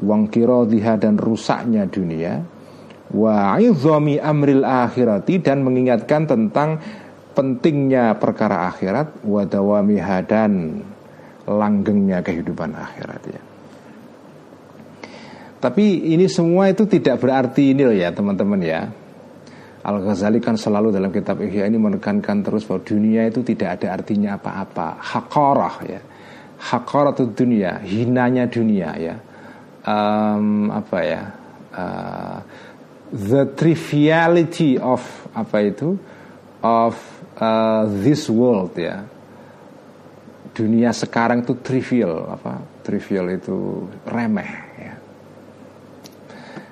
wangkirodhiha 0.00 0.96
dan 1.00 1.16
rusaknya 1.16 1.88
dunia 1.88 2.44
wa 3.12 3.56
amril 3.56 4.64
akhirati 4.64 5.40
dan 5.40 5.64
mengingatkan 5.64 6.28
tentang 6.28 6.80
pentingnya 7.32 8.16
perkara 8.20 8.68
akhirat 8.68 9.24
wa 9.24 9.44
dawamiha 9.48 10.24
dan 10.28 10.84
langgengnya 11.48 12.20
kehidupan 12.20 12.76
akhirat 12.76 13.22
ya. 13.24 13.47
Tapi 15.58 16.14
ini 16.14 16.30
semua 16.30 16.70
itu 16.70 16.86
tidak 16.86 17.18
berarti 17.18 17.74
ini 17.74 17.82
loh 17.82 17.96
ya 17.96 18.14
teman-teman 18.14 18.60
ya. 18.62 18.86
Al-Ghazali 19.82 20.38
kan 20.38 20.58
selalu 20.58 20.94
dalam 20.94 21.10
kitab 21.10 21.40
Ihya 21.42 21.66
ini 21.66 21.78
menekankan 21.78 22.44
terus 22.44 22.66
bahwa 22.66 22.82
dunia 22.82 23.26
itu 23.26 23.42
tidak 23.42 23.80
ada 23.80 23.98
artinya 23.98 24.38
apa-apa. 24.38 24.98
Hakorah 25.02 25.76
ya. 25.86 26.00
Hakorah 26.58 27.14
itu 27.14 27.30
dunia, 27.30 27.78
hinanya 27.82 28.50
dunia 28.50 28.90
ya. 28.98 29.16
Um, 29.86 30.68
apa 30.74 30.98
ya? 31.02 31.22
Uh, 31.72 32.38
the 33.12 33.48
triviality 33.56 34.76
of 34.76 35.00
apa 35.32 35.58
itu 35.64 35.96
of 36.60 36.94
uh, 37.40 37.88
this 38.04 38.28
world 38.28 38.76
ya 38.76 39.06
dunia 40.52 40.92
sekarang 40.92 41.46
itu 41.46 41.54
trivial 41.62 42.28
apa 42.28 42.60
trivial 42.84 43.30
itu 43.32 43.86
remeh 44.04 44.67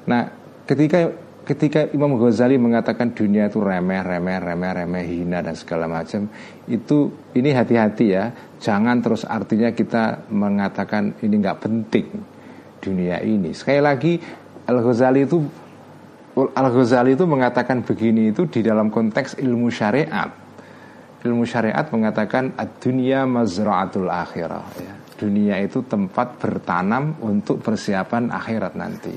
nah 0.07 0.30
ketika 0.66 1.11
ketika 1.46 1.80
Imam 1.94 2.18
Ghazali 2.18 2.59
mengatakan 2.59 3.14
dunia 3.14 3.46
itu 3.46 3.62
remeh 3.62 4.02
remeh 4.02 4.38
remeh 4.42 4.72
remeh 4.82 5.04
hina 5.07 5.42
dan 5.42 5.54
segala 5.54 5.86
macam 5.86 6.26
itu 6.66 7.11
ini 7.38 7.54
hati-hati 7.54 8.07
ya 8.11 8.30
jangan 8.59 8.98
terus 8.98 9.22
artinya 9.22 9.70
kita 9.70 10.26
mengatakan 10.30 11.14
ini 11.22 11.34
nggak 11.38 11.59
penting 11.62 12.07
dunia 12.82 13.22
ini 13.22 13.54
sekali 13.54 13.80
lagi 13.82 14.18
Al 14.66 14.82
Ghazali 14.82 15.22
itu 15.22 15.38
Al-Ghazali 16.36 17.16
itu 17.16 17.24
mengatakan 17.24 17.80
begini 17.80 18.28
itu 18.28 18.44
di 18.44 18.61
dalam 18.61 18.92
konteks 18.92 19.40
ilmu 19.40 19.72
syariat. 19.72 20.28
Ilmu 21.24 21.48
syariat 21.48 21.88
mengatakan 21.88 22.52
dunia 22.76 23.24
mazra'atul 23.24 24.12
akhirah 24.12 24.68
ya. 24.76 24.92
Dunia 25.16 25.57
itu 25.64 25.80
tempat 25.88 26.36
bertanam 26.36 27.16
untuk 27.24 27.64
persiapan 27.64 28.28
akhirat 28.28 28.76
nanti. 28.76 29.16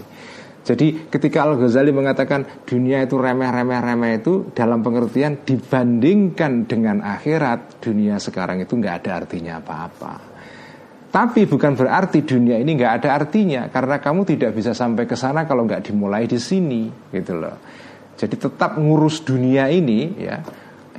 Jadi 0.69 1.09
ketika 1.09 1.49
Al 1.49 1.57
Ghazali 1.57 1.89
mengatakan 1.89 2.61
dunia 2.61 3.01
itu 3.01 3.17
remeh 3.17 3.49
remeh 3.49 3.81
remeh 3.81 4.21
itu 4.21 4.53
dalam 4.53 4.85
pengertian 4.85 5.41
dibandingkan 5.41 6.69
dengan 6.69 7.01
akhirat 7.01 7.81
dunia 7.81 8.21
sekarang 8.21 8.61
itu 8.61 8.77
nggak 8.77 9.01
ada 9.01 9.25
artinya 9.25 9.57
apa-apa. 9.57 10.13
Tapi 11.09 11.49
bukan 11.49 11.73
berarti 11.73 12.21
dunia 12.21 12.61
ini 12.61 12.77
nggak 12.77 13.01
ada 13.01 13.17
artinya 13.17 13.65
karena 13.73 13.97
kamu 13.97 14.29
tidak 14.29 14.53
bisa 14.53 14.77
sampai 14.77 15.09
ke 15.09 15.17
sana 15.17 15.49
kalau 15.49 15.65
nggak 15.65 15.89
dimulai 15.89 16.29
di 16.29 16.37
sini 16.37 16.85
gitu 17.09 17.33
loh. 17.33 17.57
Jadi 18.13 18.37
tetap 18.37 18.77
ngurus 18.77 19.25
dunia 19.25 19.73
ini 19.73 20.21
ya 20.21 20.37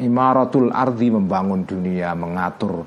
imaratul 0.02 0.74
ardi 0.74 1.14
membangun 1.14 1.62
dunia 1.62 2.10
mengatur 2.18 2.82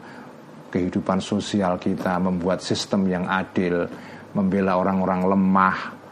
kehidupan 0.67 1.23
sosial 1.23 1.79
kita 1.79 2.19
membuat 2.19 2.59
sistem 2.59 3.07
yang 3.07 3.23
adil 3.31 3.87
membela 4.35 4.75
orang-orang 4.75 5.31
lemah 5.31 6.02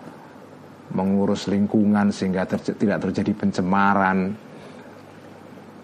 mengurus 0.94 1.48
lingkungan 1.48 2.12
sehingga 2.12 2.48
terj 2.48 2.76
tidak 2.76 3.10
terjadi 3.10 3.32
pencemaran. 3.36 4.34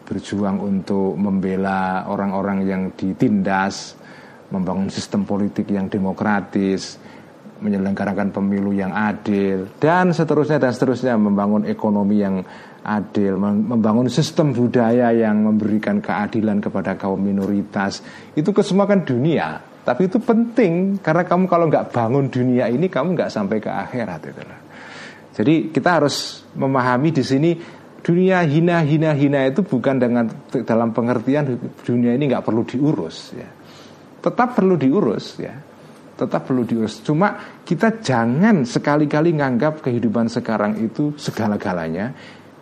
Berjuang 0.07 0.63
untuk 0.63 1.19
membela 1.19 2.07
orang-orang 2.07 2.63
yang 2.63 2.83
ditindas 2.95 3.99
membangun 4.47 4.87
sistem 4.87 5.27
politik 5.27 5.67
yang 5.67 5.91
demokratis 5.91 6.95
menyelenggarakan 7.59 8.31
pemilu 8.31 8.71
yang 8.71 8.93
adil 8.95 9.67
dan 9.81 10.15
seterusnya 10.15 10.61
dan 10.61 10.71
seterusnya 10.71 11.19
membangun 11.19 11.67
ekonomi 11.67 12.23
yang 12.23 12.39
adil 12.87 13.35
membangun 13.41 14.07
sistem 14.07 14.55
budaya 14.55 15.11
yang 15.11 15.43
memberikan 15.43 15.99
keadilan 15.99 16.63
kepada 16.63 16.95
kaum 16.95 17.19
minoritas. 17.19 17.99
Itu 18.31 18.55
kesemua 18.55 18.87
kan 18.87 19.03
dunia 19.03 19.59
tapi 19.87 20.11
itu 20.11 20.19
penting 20.19 20.99
karena 20.99 21.23
kamu 21.23 21.47
kalau 21.47 21.71
nggak 21.71 21.95
bangun 21.95 22.27
dunia 22.27 22.67
ini 22.67 22.91
kamu 22.91 23.15
nggak 23.15 23.31
sampai 23.31 23.63
ke 23.63 23.71
akhirat 23.71 24.19
itu 24.35 24.43
jadi 25.37 25.69
kita 25.69 26.01
harus 26.01 26.41
memahami 26.57 27.13
di 27.13 27.21
sini 27.21 27.53
dunia 28.01 28.41
hina 28.41 28.81
hina 28.81 29.13
hina 29.13 29.45
itu 29.45 29.61
bukan 29.61 30.01
dengan 30.01 30.25
dalam 30.65 30.89
pengertian 30.89 31.61
dunia 31.85 32.17
ini 32.17 32.25
nggak 32.25 32.41
perlu 32.41 32.65
diurus 32.65 33.37
ya. 33.37 33.45
Tetap 34.17 34.57
perlu 34.57 34.73
diurus 34.73 35.37
ya. 35.37 35.53
Tetap 36.17 36.49
perlu 36.49 36.65
diurus. 36.65 37.05
Cuma 37.05 37.61
kita 37.61 38.01
jangan 38.01 38.65
sekali-kali 38.65 39.37
nganggap 39.37 39.85
kehidupan 39.85 40.25
sekarang 40.25 40.81
itu 40.81 41.13
segala-galanya 41.21 42.17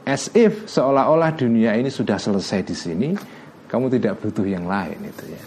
as 0.06 0.30
if 0.38 0.70
seolah-olah 0.70 1.34
dunia 1.34 1.74
ini 1.80 1.90
sudah 1.90 2.22
selesai 2.22 2.62
di 2.62 2.76
sini, 2.78 3.10
kamu 3.66 3.90
tidak 3.98 4.22
butuh 4.22 4.46
yang 4.46 4.70
lain 4.70 5.02
itu 5.02 5.24
ya. 5.32 5.44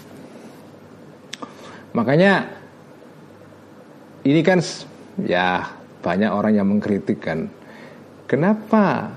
Makanya 1.93 2.33
ini 4.27 4.41
kan 4.41 4.59
ya 5.23 5.78
banyak 6.01 6.31
orang 6.31 6.53
yang 6.55 6.69
mengkritik 6.71 7.19
kan 7.23 7.49
kenapa? 8.29 9.17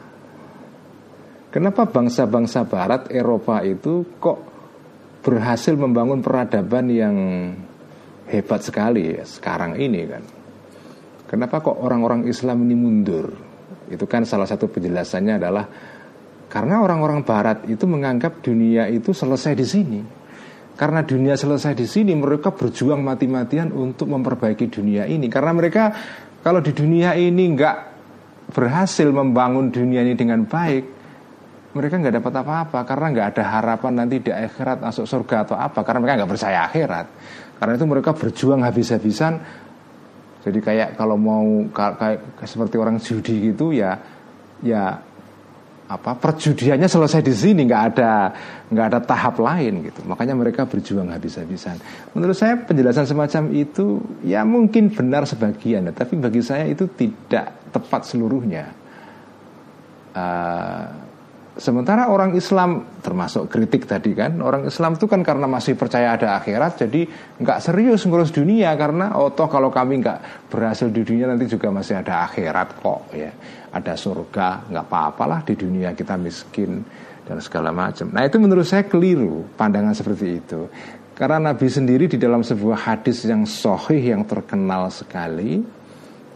Kenapa 1.51 1.83
bangsa-bangsa 1.83 2.63
barat 2.63 3.11
Eropa 3.11 3.59
itu 3.59 4.07
kok 4.23 4.39
berhasil 5.19 5.75
membangun 5.75 6.23
peradaban 6.23 6.87
yang 6.87 7.15
hebat 8.31 8.63
sekali 8.63 9.19
ya, 9.19 9.27
sekarang 9.27 9.75
ini 9.75 10.01
kan? 10.07 10.23
Kenapa 11.27 11.59
kok 11.59 11.75
orang-orang 11.75 12.23
Islam 12.23 12.63
ini 12.63 12.75
mundur? 12.79 13.35
Itu 13.91 14.07
kan 14.07 14.23
salah 14.23 14.47
satu 14.47 14.71
penjelasannya 14.71 15.33
adalah 15.35 15.65
karena 16.47 16.79
orang-orang 16.79 17.27
barat 17.27 17.67
itu 17.67 17.83
menganggap 17.83 18.39
dunia 18.39 18.87
itu 18.87 19.11
selesai 19.11 19.51
di 19.51 19.67
sini. 19.67 19.99
Karena 20.71 21.03
dunia 21.03 21.35
selesai 21.35 21.75
di 21.75 21.83
sini 21.83 22.15
mereka 22.15 22.55
berjuang 22.55 23.03
mati-matian 23.03 23.75
untuk 23.75 24.07
memperbaiki 24.07 24.71
dunia 24.71 25.03
ini. 25.03 25.27
Karena 25.27 25.51
mereka 25.51 25.91
kalau 26.41 26.59
di 26.59 26.73
dunia 26.73 27.13
ini 27.13 27.53
nggak 27.53 27.77
berhasil 28.51 29.07
membangun 29.07 29.69
dunia 29.69 30.01
ini 30.01 30.17
dengan 30.17 30.43
baik, 30.43 30.83
mereka 31.71 31.95
nggak 32.01 32.15
dapat 32.19 32.33
apa-apa 32.43 32.79
karena 32.83 33.05
nggak 33.13 33.27
ada 33.37 33.43
harapan 33.47 33.93
nanti 34.03 34.19
di 34.19 34.31
akhirat 34.33 34.83
masuk 34.83 35.05
surga 35.07 35.47
atau 35.47 35.55
apa 35.55 35.79
karena 35.85 35.99
mereka 36.03 36.15
nggak 36.23 36.31
percaya 36.33 36.59
akhirat. 36.67 37.05
Karena 37.61 37.73
itu 37.77 37.85
mereka 37.85 38.11
berjuang 38.17 38.61
habis-habisan. 38.65 39.33
Jadi 40.41 40.59
kayak 40.59 40.97
kalau 40.97 41.21
mau 41.21 41.45
kayak 41.69 42.41
seperti 42.49 42.75
orang 42.81 42.97
judi 42.97 43.53
gitu 43.53 43.69
ya, 43.69 44.01
ya 44.65 44.97
apa 45.91 46.15
perjudiannya 46.15 46.87
selesai 46.87 47.19
di 47.19 47.35
sini 47.35 47.67
nggak 47.67 47.83
ada 47.91 48.11
nggak 48.71 48.85
ada 48.87 48.99
tahap 49.03 49.35
lain 49.43 49.91
gitu. 49.91 50.07
Makanya 50.07 50.33
mereka 50.39 50.63
berjuang 50.63 51.11
habis-habisan. 51.11 51.75
Menurut 52.15 52.37
saya 52.39 52.55
penjelasan 52.55 53.03
semacam 53.03 53.51
itu 53.51 53.99
ya 54.23 54.47
mungkin 54.47 54.87
benar 54.87 55.27
sebagian 55.27 55.91
tapi 55.91 56.15
bagi 56.15 56.39
saya 56.39 56.63
itu 56.71 56.87
tidak 56.95 57.51
tepat 57.75 58.07
seluruhnya. 58.07 58.71
Uh, 60.11 61.10
Sementara 61.51 62.07
orang 62.07 62.31
Islam 62.31 63.03
termasuk 63.03 63.51
kritik 63.51 63.83
tadi 63.83 64.15
kan 64.15 64.39
Orang 64.39 64.71
Islam 64.71 64.95
itu 64.95 65.03
kan 65.03 65.19
karena 65.19 65.51
masih 65.51 65.75
percaya 65.75 66.15
ada 66.15 66.39
akhirat 66.39 66.87
Jadi 66.87 67.03
nggak 67.43 67.59
serius 67.59 68.07
ngurus 68.07 68.31
dunia 68.31 68.71
Karena 68.79 69.19
oh 69.19 69.35
toh 69.35 69.51
kalau 69.51 69.67
kami 69.67 69.99
nggak 69.99 70.47
berhasil 70.47 70.87
di 70.87 71.03
dunia 71.03 71.27
Nanti 71.27 71.51
juga 71.51 71.67
masih 71.67 71.99
ada 71.99 72.23
akhirat 72.23 72.79
kok 72.79 73.11
ya. 73.11 73.31
Ada 73.67 73.99
surga 73.99 74.71
nggak 74.71 74.85
apa-apalah 74.87 75.43
di 75.43 75.59
dunia 75.59 75.91
kita 75.91 76.15
miskin 76.15 76.79
Dan 77.27 77.43
segala 77.43 77.75
macam. 77.75 78.07
Nah 78.15 78.23
itu 78.23 78.39
menurut 78.39 78.63
saya 78.63 78.87
keliru 78.87 79.43
pandangan 79.59 79.91
seperti 79.91 80.39
itu. 80.39 80.71
Karena 81.11 81.51
Nabi 81.51 81.67
sendiri 81.67 82.07
di 82.07 82.15
dalam 82.15 82.47
sebuah 82.47 82.87
hadis 82.87 83.27
yang 83.27 83.43
sohih 83.43 84.15
yang 84.15 84.23
terkenal 84.23 84.87
sekali 84.87 85.80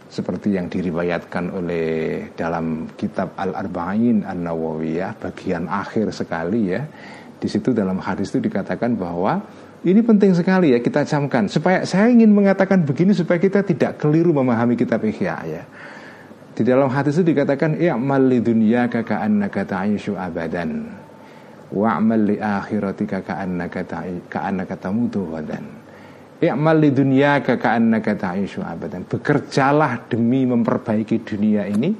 seperti 0.06 0.54
yang 0.54 0.70
diriwayatkan 0.70 1.50
oleh 1.50 1.88
dalam 2.38 2.90
kitab 2.94 3.34
Al-Arba'in 3.34 4.22
An-Nawawiyah 4.22 5.18
bagian 5.18 5.66
akhir 5.66 6.14
sekali 6.14 6.74
ya. 6.74 6.82
Di 7.36 7.48
situ 7.50 7.76
dalam 7.76 8.00
hadis 8.00 8.32
itu 8.32 8.40
dikatakan 8.48 8.96
bahwa 8.96 9.42
ini 9.84 10.00
penting 10.00 10.32
sekali 10.32 10.72
ya 10.72 10.80
kita 10.80 11.04
camkan 11.04 11.46
supaya 11.46 11.84
saya 11.84 12.08
ingin 12.08 12.32
mengatakan 12.32 12.82
begini 12.82 13.12
supaya 13.12 13.36
kita 13.36 13.60
tidak 13.62 14.00
keliru 14.00 14.32
memahami 14.32 14.74
kitab 14.74 15.04
Ihya 15.04 15.36
ya. 15.46 15.62
Di 16.56 16.64
dalam 16.64 16.88
hadis 16.88 17.20
itu 17.20 17.36
dikatakan 17.36 17.76
i'mal 17.76 18.24
li 18.24 18.40
dunyaka 18.40 19.04
ka'annaka 19.04 19.68
ta'ishu 19.68 20.16
abadan 20.16 20.88
wa'mal 21.72 22.22
li 22.30 22.36
akhiratika 22.38 23.22
ka'annaka 23.22 24.76
tamutu 24.78 25.26
wadan. 25.26 25.85
I'mal 26.46 26.78
li 26.80 26.90
dunyaka 26.94 27.58
ka'annaka 27.60 28.16
ta'ishu 28.16 28.62
abadan. 28.62 29.06
Bekerjalah 29.06 30.06
demi 30.10 30.46
memperbaiki 30.46 31.22
dunia 31.22 31.66
ini 31.66 31.92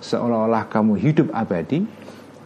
seolah-olah 0.00 0.68
kamu 0.68 0.92
hidup 1.00 1.28
abadi. 1.32 1.80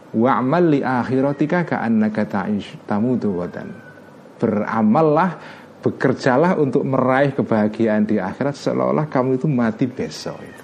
Wa'mal 0.09 0.65
li 0.73 0.79
akhiratika 0.81 1.67
ka'annaka 1.69 2.25
ta'ishu 2.25 2.81
tamutu 2.89 3.35
wadan. 3.37 3.69
Beramallah, 4.41 5.37
bekerjalah 5.83 6.57
untuk 6.57 6.81
meraih 6.81 7.35
kebahagiaan 7.35 8.09
di 8.09 8.17
akhirat 8.17 8.55
seolah-olah 8.57 9.05
kamu 9.05 9.37
itu 9.37 9.47
mati 9.47 9.85
besok 9.85 10.39
itu. 10.41 10.63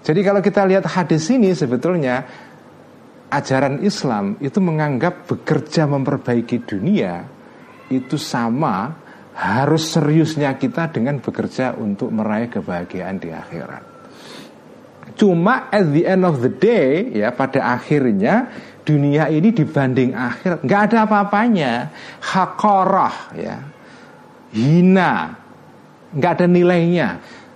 Jadi 0.00 0.20
kalau 0.24 0.40
kita 0.40 0.64
lihat 0.64 0.88
hadis 0.88 1.28
ini 1.28 1.52
sebetulnya 1.52 2.24
ajaran 3.30 3.84
Islam 3.84 4.40
itu 4.40 4.58
menganggap 4.58 5.28
bekerja 5.28 5.86
memperbaiki 5.86 6.66
dunia 6.66 7.22
itu 7.90 8.16
sama 8.16 8.99
harus 9.40 9.88
seriusnya 9.88 10.52
kita 10.60 10.92
dengan 10.92 11.16
bekerja 11.16 11.72
untuk 11.80 12.12
meraih 12.12 12.52
kebahagiaan 12.52 13.16
di 13.16 13.32
akhirat. 13.32 13.82
Cuma 15.16 15.72
at 15.72 15.88
the 15.88 16.04
end 16.04 16.28
of 16.28 16.44
the 16.44 16.52
day 16.52 17.08
ya 17.16 17.32
pada 17.32 17.72
akhirnya 17.72 18.52
dunia 18.84 19.32
ini 19.32 19.48
dibanding 19.48 20.12
akhirat. 20.12 20.60
Nggak 20.60 20.80
ada 20.92 20.96
apa-apanya, 21.08 21.72
hakorah 22.20 23.16
ya, 23.32 23.56
hina, 24.52 25.12
nggak 26.12 26.32
ada 26.36 26.46
nilainya. 26.46 27.08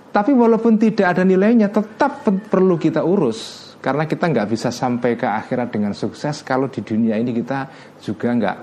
Tapi 0.09 0.33
walaupun 0.33 0.81
tidak 0.81 1.13
ada 1.13 1.21
nilainya 1.21 1.69
tetap 1.69 2.25
perlu 2.25 2.81
kita 2.81 3.05
urus. 3.05 3.77
Karena 3.77 4.09
kita 4.09 4.25
nggak 4.25 4.49
bisa 4.49 4.73
sampai 4.73 5.13
ke 5.13 5.29
akhirat 5.29 5.69
dengan 5.69 5.93
sukses 5.93 6.41
kalau 6.41 6.65
di 6.65 6.81
dunia 6.81 7.13
ini 7.21 7.29
kita 7.29 7.69
juga 8.01 8.33
nggak 8.33 8.57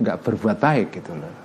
nggak 0.00 0.16
berbuat 0.24 0.56
baik 0.56 0.88
gitu 0.96 1.12
loh 1.12 1.43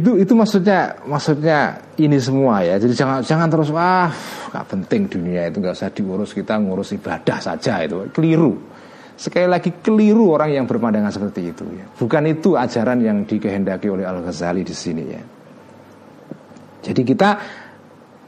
itu 0.00 0.10
itu 0.18 0.32
maksudnya 0.34 0.98
maksudnya 1.06 1.78
ini 2.00 2.18
semua 2.18 2.64
ya. 2.64 2.80
Jadi 2.80 2.94
jangan 2.96 3.18
jangan 3.22 3.48
terus 3.50 3.68
wah 3.70 4.10
nggak 4.50 4.66
penting 4.70 5.02
dunia 5.06 5.50
itu 5.50 5.60
nggak 5.60 5.74
usah 5.76 5.90
diurus 5.92 6.30
kita 6.34 6.58
ngurus 6.58 6.94
ibadah 6.96 7.38
saja 7.38 7.82
itu. 7.84 8.10
Keliru. 8.10 8.54
Sekali 9.14 9.46
lagi 9.46 9.70
keliru 9.78 10.34
orang 10.34 10.50
yang 10.50 10.66
berpandangan 10.66 11.14
seperti 11.14 11.54
itu 11.54 11.62
ya. 11.70 11.86
bukan 11.86 12.34
itu 12.34 12.58
ajaran 12.58 12.98
yang 12.98 13.22
dikehendaki 13.22 13.86
oleh 13.86 14.02
Al 14.02 14.26
Ghazali 14.26 14.66
di 14.66 14.74
sini 14.74 15.04
ya. 15.06 15.22
Jadi 16.82 17.02
kita 17.06 17.30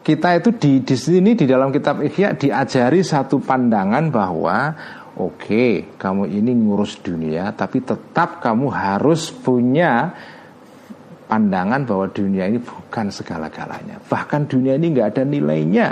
kita 0.07 0.39
itu 0.39 0.55
di 0.55 0.87
di 0.87 0.95
sini 0.95 1.35
di 1.35 1.43
dalam 1.51 1.75
kitab 1.75 1.99
Ihya 1.99 2.39
diajari 2.39 3.03
satu 3.03 3.43
pandangan 3.43 4.15
bahwa 4.15 4.59
oke 5.19 5.43
okay, 5.43 5.73
kamu 5.99 6.31
ini 6.31 6.55
ngurus 6.55 7.03
dunia 7.03 7.51
tapi 7.51 7.83
tetap 7.83 8.39
kamu 8.39 8.71
harus 8.71 9.35
punya 9.35 10.15
pandangan 11.27 11.83
bahwa 11.83 12.07
dunia 12.11 12.47
ini 12.47 12.63
bukan 12.63 13.11
segala-galanya. 13.11 13.99
Bahkan 14.07 14.47
dunia 14.47 14.79
ini 14.79 14.95
nggak 14.95 15.09
ada 15.13 15.23
nilainya. 15.27 15.89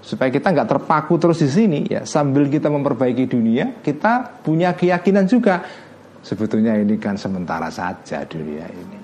supaya 0.00 0.32
kita 0.32 0.48
nggak 0.48 0.64
terpaku 0.64 1.20
terus 1.20 1.44
di 1.44 1.50
sini 1.52 1.84
ya 1.84 2.08
sambil 2.08 2.48
kita 2.48 2.72
memperbaiki 2.72 3.28
dunia 3.28 3.84
kita 3.84 4.40
punya 4.40 4.72
keyakinan 4.72 5.28
juga. 5.28 5.60
Sebetulnya 6.24 6.72
ini 6.80 6.96
kan 6.96 7.20
sementara 7.20 7.68
saja 7.68 8.24
dunia 8.24 8.64
ini. 8.64 8.96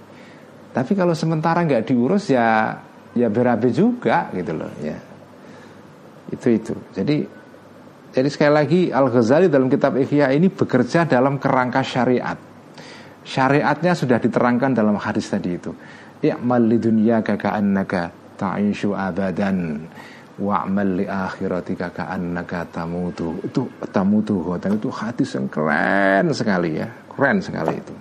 Tapi 0.73 0.93
kalau 0.97 1.13
sementara 1.13 1.69
nggak 1.69 1.85
diurus 1.93 2.33
ya 2.33 2.81
ya 3.13 3.29
berabe 3.29 3.69
juga 3.77 4.33
gitu 4.33 4.57
loh 4.57 4.73
ya. 4.81 4.97
Itu 6.33 6.49
itu. 6.49 6.73
Jadi 6.97 7.17
jadi 8.17 8.29
sekali 8.33 8.53
lagi 8.57 8.81
Al 8.89 9.13
Ghazali 9.13 9.53
dalam 9.53 9.69
kitab 9.69 10.01
Ihya 10.01 10.33
ini 10.33 10.49
bekerja 10.49 11.05
dalam 11.05 11.37
kerangka 11.37 11.85
syariat 11.85 12.41
syariatnya 13.27 13.99
sudah 13.99 14.23
diterangkan 14.23 14.71
dalam 14.71 14.95
hadis 15.03 15.27
tadi 15.27 15.59
itu. 15.59 15.75
Ya 16.23 16.39
li 16.39 16.79
dunya 16.79 17.21
annaka 17.27 18.15
ta'ishu 18.39 18.95
abadan. 18.95 19.83
Wa'mal 20.37 21.01
li 21.01 21.07
akhiratika 21.09 21.97
ka'annaka 21.97 22.69
tamutu. 22.69 23.41
Itu 23.41 23.73
tamutu 23.89 24.37
dan 24.61 24.77
itu 24.77 24.93
hadis 24.93 25.33
yang 25.33 25.49
keren 25.49 26.29
sekali 26.37 26.77
ya. 26.77 26.93
Keren 27.09 27.41
sekali 27.41 27.73
itu. 27.73 27.95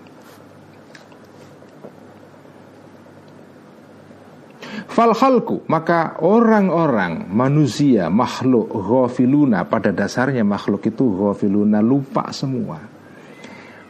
Fal 4.91 5.15
khalku 5.15 5.64
maka 5.72 6.19
orang-orang 6.23 7.27
manusia 7.31 8.11
makhluk 8.11 8.68
ghafiluna 8.68 9.64
pada 9.68 9.95
dasarnya 9.95 10.43
makhluk 10.43 10.84
itu 10.88 11.03
ghafiluna 11.15 11.80
lupa 11.80 12.27
semua. 12.35 12.94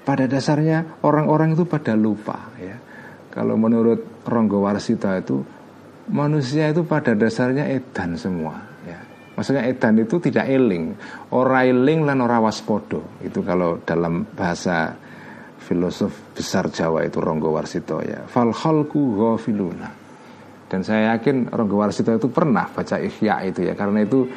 Pada 0.06 0.30
dasarnya 0.30 1.02
orang-orang 1.02 1.58
itu 1.58 1.66
pada 1.66 1.98
lupa 1.98 2.54
ya. 2.62 2.78
Kalau 3.34 3.58
menurut 3.58 4.24
Ronggo 4.24 4.64
Warsita 4.64 5.18
itu 5.18 5.42
manusia 6.14 6.70
itu 6.70 6.86
pada 6.86 7.18
dasarnya 7.18 7.66
edan 7.74 8.14
semua 8.14 8.62
ya. 8.86 9.02
Maksudnya 9.34 9.66
edan 9.66 9.98
itu 9.98 10.22
tidak 10.22 10.46
eling. 10.46 10.94
Ora 11.34 11.66
eling 11.66 12.06
lan 12.06 12.22
ora 12.22 12.38
waspodo 12.40 13.20
Itu 13.26 13.42
kalau 13.42 13.82
dalam 13.82 14.24
bahasa 14.30 14.94
filosof 15.66 16.38
besar 16.38 16.70
Jawa 16.70 17.02
itu 17.10 17.18
Ronggo 17.18 17.50
Warsito 17.50 18.00
ya. 18.06 18.30
Fal 18.30 18.54
khalku 18.54 19.18
ghafiluna. 19.18 19.90
Dan 20.70 20.86
saya 20.86 21.18
yakin 21.18 21.50
Ronggo 21.50 21.82
Warsito 21.82 22.14
itu 22.14 22.30
pernah 22.30 22.70
baca 22.70 23.02
Ihya 23.02 23.42
itu 23.50 23.66
ya. 23.66 23.74
Karena 23.74 24.06
itu 24.06 24.30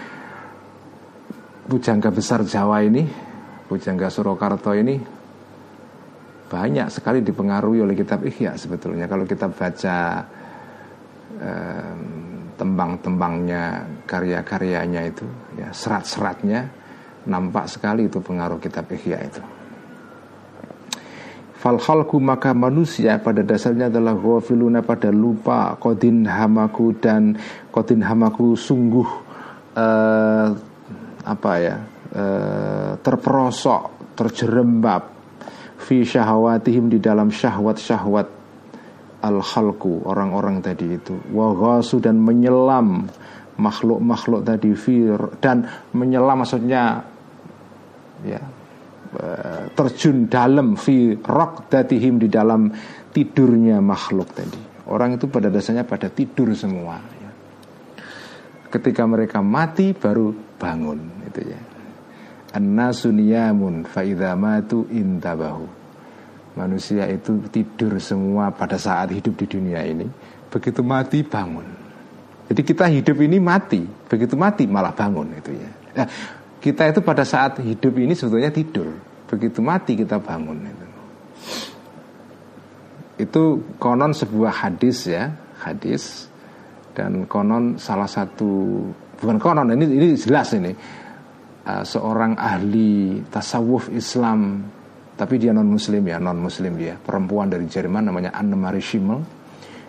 Bujangga 1.69 2.09
besar 2.09 2.49
Jawa 2.49 2.81
ini 2.81 3.05
Bujangga 3.69 4.09
Surakarta 4.09 4.73
ini 4.73 5.18
banyak 6.49 6.89
sekali 6.89 7.21
dipengaruhi 7.21 7.85
oleh 7.85 7.95
kitab 7.95 8.25
Ihya 8.25 8.57
sebetulnya 8.57 9.05
kalau 9.05 9.29
kita 9.29 9.53
baca 9.53 10.25
tembang-tembangnya, 12.59 13.87
karya-karyanya 14.05 15.03
itu, 15.07 15.25
ya 15.55 15.71
serat-seratnya 15.71 16.67
nampak 17.31 17.71
sekali 17.71 18.11
itu 18.11 18.19
pengaruh 18.19 18.59
kitab 18.59 18.91
Ihya 18.91 19.19
itu. 19.23 19.43
Falhalku 21.59 22.23
maka 22.23 22.55
manusia 22.55 23.19
pada 23.19 23.43
dasarnya 23.43 23.91
adalah 23.91 24.15
ghafiluna 24.15 24.79
pada 24.79 25.11
lupa 25.11 25.75
kodin 25.75 26.23
hamaku 26.23 26.95
dan 27.03 27.35
kodin 27.75 27.99
hamaku 27.99 28.55
sungguh 28.55 29.09
uh, 29.75 30.55
apa 31.27 31.53
ya 31.59 31.77
uh, 32.15 32.95
terperosok 33.03 34.15
terjerembab 34.15 35.18
fi 35.79 36.03
syahwatihim 36.03 36.91
di 36.91 36.99
dalam 36.99 37.31
syahwat-syahwat 37.31 38.27
al 39.23 39.39
khalku 39.43 40.03
orang-orang 40.07 40.63
tadi 40.63 40.99
itu. 40.99 41.15
Waghasu 41.31 42.03
dan 42.03 42.19
menyelam 42.19 43.07
makhluk-makhluk 43.59 44.47
tadi 44.47 44.71
fir 44.75 45.19
dan 45.43 45.67
menyelam 45.95 46.47
maksudnya 46.47 47.03
ya 48.23 48.43
eh, 49.19 49.65
terjun 49.75 50.31
dalam 50.31 50.79
fi 50.79 51.19
datihim 51.71 52.23
di 52.23 52.29
dalam 52.31 52.71
tidurnya 53.11 53.83
makhluk 53.83 54.31
tadi. 54.35 54.63
Orang 54.89 55.21
itu 55.21 55.29
pada 55.29 55.53
dasarnya 55.53 55.85
pada 55.85 56.09
tidur 56.09 56.55
semua 56.57 56.97
ya. 56.97 57.31
ketika 58.73 59.05
mereka 59.05 59.45
mati 59.45 59.93
baru 59.93 60.33
bangun 60.57 61.29
itu 61.29 61.45
ya 61.45 61.61
an-nasu 62.59 63.15
niyamun 63.15 63.87
matu 64.35 64.91
intabahu. 64.91 65.79
Manusia 66.59 67.07
itu 67.07 67.39
tidur 67.55 68.03
semua 68.03 68.51
pada 68.51 68.75
saat 68.75 69.15
hidup 69.15 69.39
di 69.39 69.47
dunia 69.47 69.79
ini 69.87 70.11
Begitu 70.51 70.83
mati 70.83 71.23
bangun. 71.23 71.63
Jadi 72.51 72.61
kita 72.67 72.91
hidup 72.91 73.15
ini 73.23 73.39
mati 73.39 73.87
Begitu 73.87 74.35
mati 74.35 74.67
malah 74.67 74.91
bangun 74.91 75.39
itu 75.39 75.55
ya. 75.55 75.71
Nah, 76.03 76.09
Kita 76.59 76.91
itu 76.91 76.99
pada 76.99 77.23
saat 77.23 77.63
hidup 77.63 77.95
ini 78.03 78.19
sebetulnya 78.19 78.51
tidur 78.51 78.91
Begitu 79.31 79.63
mati 79.63 79.95
kita 79.95 80.19
bangun 80.19 80.59
itu. 80.67 80.87
itu 83.19 83.43
konon 83.79 84.11
sebuah 84.11 84.67
hadis 84.67 85.07
ya 85.07 85.31
Hadis. 85.63 86.27
Dan 86.91 87.31
konon 87.31 87.79
salah 87.79 88.11
satu 88.11 88.83
Bukan 89.19 89.39
konon 89.39 89.71
ini, 89.75 89.85
ini 89.95 90.07
jelas 90.19 90.51
ini 90.59 90.75
uh, 91.69 91.85
Seorang 91.85 92.41
ahli 92.41 93.21
tasawuf 93.29 93.93
Islam 93.93 94.65
tapi 95.19 95.35
dia 95.37 95.51
non 95.53 95.67
muslim 95.69 96.07
ya 96.07 96.17
non 96.17 96.39
muslim 96.39 96.79
dia 96.79 96.95
perempuan 96.97 97.51
dari 97.51 97.67
Jerman 97.67 98.09
namanya 98.09 98.31
Anne 98.33 98.55
Marie 98.55 98.81
Schimmel 98.81 99.21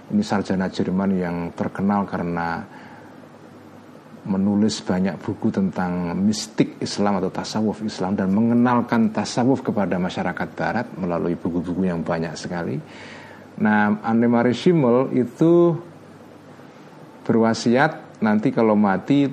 ini 0.10 0.26
sarjana 0.26 0.68
Jerman 0.68 1.10
yang 1.16 1.38
terkenal 1.54 2.10
karena 2.10 2.66
menulis 4.26 4.82
banyak 4.84 5.22
buku 5.22 5.54
tentang 5.54 6.18
mistik 6.18 6.82
Islam 6.82 7.22
atau 7.22 7.32
tasawuf 7.32 7.86
Islam 7.86 8.18
dan 8.18 8.34
mengenalkan 8.34 9.14
tasawuf 9.14 9.64
kepada 9.64 9.96
masyarakat 9.96 10.50
Barat 10.58 10.86
melalui 11.00 11.40
buku-buku 11.40 11.88
yang 11.88 12.04
banyak 12.04 12.36
sekali. 12.36 12.76
Nah, 13.60 14.02
Anne 14.04 14.28
Marie 14.28 14.56
Schimmel 14.56 15.14
itu 15.16 15.78
berwasiat 17.24 18.22
nanti 18.22 18.52
kalau 18.52 18.76
mati 18.76 19.30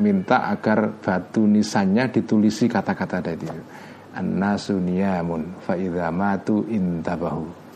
minta 0.00 0.50
agar 0.50 0.98
batu 0.98 1.46
nisannya 1.46 2.10
ditulisi 2.10 2.66
kata-kata 2.66 3.18
tadi. 3.22 3.46
An-nasu 4.14 4.78
niyamun 4.78 5.58
fa'idha 5.62 6.10
matu 6.14 6.66
intabahu. 6.66 7.66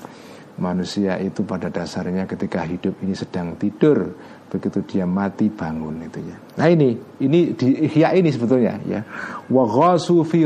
Manusia 0.59 1.23
itu 1.23 1.47
pada 1.47 1.71
dasarnya 1.71 2.27
ketika 2.27 2.67
hidup 2.67 2.99
ini 3.07 3.15
sedang 3.15 3.55
tidur 3.55 4.11
Begitu 4.49 4.81
dia 4.89 5.05
mati 5.05 5.53
bangun 5.53 6.09
itu 6.09 6.25
ya. 6.25 6.37
Nah 6.57 6.73
ini, 6.73 6.97
ini 7.21 7.53
di 7.53 7.85
ihya 7.85 8.17
ini 8.17 8.33
sebetulnya 8.33 8.81
ya. 8.89 9.05
Wa 9.53 9.93
fi 10.01 10.41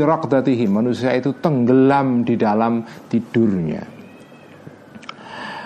Manusia 0.67 1.15
itu 1.15 1.31
tenggelam 1.39 2.27
di 2.27 2.35
dalam 2.35 2.83
tidurnya 3.07 3.92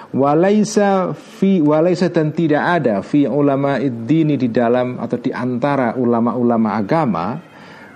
Walaisa 0.07 1.11
fi 1.11 1.59
walaisa 1.59 2.07
dan 2.07 2.31
tidak 2.31 2.63
ada 2.79 3.03
fi 3.03 3.27
ulama 3.27 3.75
dini 3.81 4.39
di 4.39 4.47
dalam 4.47 4.95
atau 5.03 5.19
di 5.19 5.35
antara 5.35 5.99
ulama-ulama 5.99 6.79
agama 6.79 7.35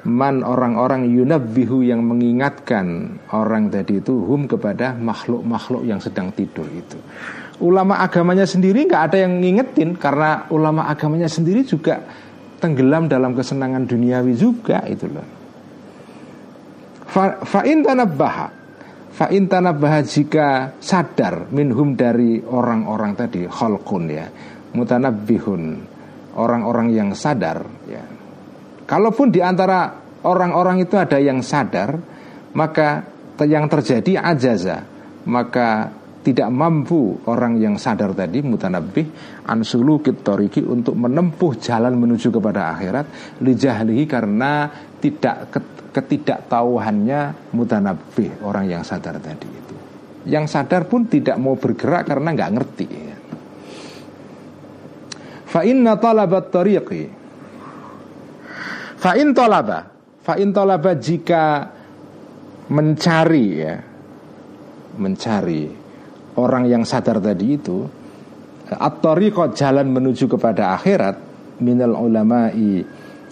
man 0.04 0.44
orang-orang 0.44 1.08
yunabbihu 1.08 1.88
yang 1.88 2.04
mengingatkan 2.04 3.16
orang 3.32 3.72
tadi 3.72 4.04
itu 4.04 4.12
hum 4.12 4.44
kepada 4.44 4.92
makhluk-makhluk 4.98 5.88
yang 5.88 6.04
sedang 6.04 6.36
tidur 6.36 6.68
itu. 6.68 7.00
Ulama 7.64 8.04
agamanya 8.04 8.44
sendiri 8.44 8.90
nggak 8.90 9.04
ada 9.14 9.18
yang 9.24 9.40
ngingetin 9.40 9.96
karena 9.96 10.50
ulama 10.52 10.92
agamanya 10.92 11.32
sendiri 11.32 11.64
juga 11.64 12.02
tenggelam 12.60 13.08
dalam 13.08 13.38
kesenangan 13.38 13.88
duniawi 13.88 14.34
juga 14.36 14.84
itu 14.90 15.08
loh. 15.08 15.28
Fa 17.46 17.62
in 17.64 17.88
tanabbaha 17.88 18.61
fa 19.12 19.28
in 19.30 19.48
tanabbaha 19.52 20.00
jika 20.04 20.80
sadar 20.80 21.52
minhum 21.52 21.94
dari 21.96 22.40
orang-orang 22.40 23.16
tadi 23.16 23.44
khalqun 23.46 24.04
ya 24.08 24.26
mutanabbihun 24.72 25.64
orang-orang 26.36 26.88
yang 26.96 27.10
sadar 27.12 27.64
ya. 27.88 28.04
Kalaupun 28.88 29.32
di 29.32 29.40
antara 29.40 29.88
orang-orang 30.28 30.84
itu 30.84 31.00
ada 31.00 31.16
yang 31.16 31.40
sadar, 31.40 31.96
maka 32.52 33.08
yang 33.42 33.72
terjadi 33.72 34.20
ajaza, 34.20 34.84
maka 35.26 35.90
tidak 36.22 36.54
mampu 36.54 37.18
orang 37.26 37.58
yang 37.58 37.82
sadar 37.82 38.14
tadi 38.14 38.46
mutanabih 38.46 39.10
ansulu 39.50 40.06
kitoriki 40.06 40.62
untuk 40.62 40.94
menempuh 40.94 41.58
jalan 41.58 41.98
menuju 41.98 42.30
kepada 42.30 42.78
akhirat 42.78 43.06
lijahlihi 43.42 44.06
karena 44.06 44.70
tidak 45.02 45.50
ketidaktahuannya 45.92 47.52
mutanabih 47.56 48.44
orang 48.44 48.68
yang 48.68 48.84
sadar 48.84 49.20
tadi 49.20 49.48
itu. 49.48 49.76
Yang 50.28 50.56
sadar 50.56 50.88
pun 50.88 51.08
tidak 51.08 51.36
mau 51.38 51.60
bergerak 51.60 52.08
karena 52.08 52.30
nggak 52.32 52.52
ngerti. 52.56 52.88
Fa 55.52 55.68
inna 55.68 56.00
talabat 56.00 56.48
tariqi 56.48 57.04
Fa'in 59.02 59.36
tolaba 59.36 59.92
Fa'in 60.24 60.56
tolaba 60.56 60.96
jika 60.96 61.68
mencari 62.72 63.46
ya 63.52 63.76
Mencari 64.96 65.68
orang 66.40 66.64
yang 66.72 66.88
sadar 66.88 67.20
tadi 67.20 67.48
itu 67.52 67.84
At-tariqah 68.72 69.52
jalan 69.52 69.92
menuju 69.92 70.32
kepada 70.32 70.72
akhirat 70.80 71.20
minal 71.60 72.00
ulama'i 72.00 72.80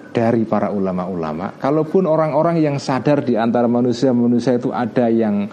dari 0.10 0.44
para 0.46 0.74
ulama-ulama. 0.74 1.58
Kalaupun 1.62 2.10
orang-orang 2.10 2.58
yang 2.60 2.82
sadar 2.82 3.22
di 3.22 3.38
antara 3.38 3.70
manusia-manusia 3.70 4.58
itu 4.58 4.74
ada 4.74 5.06
yang 5.08 5.46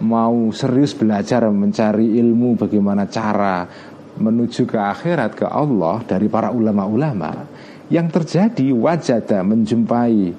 mau 0.00 0.48
serius 0.54 0.96
belajar 0.96 1.44
mencari 1.52 2.16
ilmu 2.16 2.56
bagaimana 2.56 3.04
cara 3.10 3.68
menuju 4.16 4.64
ke 4.64 4.78
akhirat 4.80 5.36
ke 5.36 5.46
Allah 5.46 6.00
dari 6.08 6.26
para 6.28 6.48
ulama-ulama 6.48 7.44
yang 7.92 8.08
terjadi 8.08 8.72
wajada 8.72 9.44
menjumpai 9.44 10.32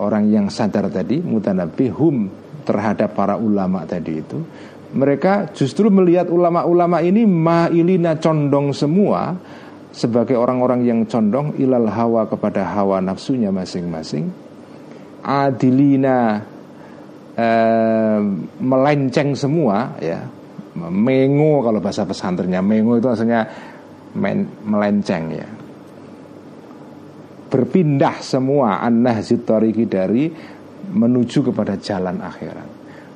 orang 0.00 0.24
yang 0.26 0.46
sadar 0.50 0.90
tadi 0.90 1.22
mutanabihum 1.22 2.28
terhadap 2.66 3.14
para 3.14 3.38
ulama 3.38 3.86
tadi 3.86 4.12
itu 4.18 4.38
mereka 4.96 5.50
justru 5.54 5.86
melihat 5.90 6.26
ulama-ulama 6.26 7.02
ini 7.02 7.26
mailina 7.26 8.18
condong 8.18 8.74
semua 8.74 9.38
sebagai 9.96 10.36
orang-orang 10.36 10.84
yang 10.84 11.00
condong 11.08 11.56
ilal 11.56 11.88
hawa 11.88 12.28
kepada 12.28 12.68
hawa 12.76 13.00
nafsunya 13.00 13.48
masing-masing 13.48 14.28
adilina 15.24 16.44
eh, 17.32 18.20
melenceng 18.60 19.32
semua 19.32 19.96
ya 20.04 20.20
mengo 20.76 21.64
kalau 21.64 21.80
bahasa 21.80 22.04
pesantrennya 22.04 22.60
mengo 22.60 23.00
itu 23.00 23.08
maksudnya 23.08 23.48
men, 24.16 24.48
melenceng 24.64 25.24
ya. 25.32 25.48
Berpindah 27.46 28.20
semua 28.20 28.82
an-nahzit 28.82 29.46
dari 29.86 30.28
menuju 30.90 31.52
kepada 31.52 31.78
jalan 31.78 32.18
akhirat. 32.18 32.68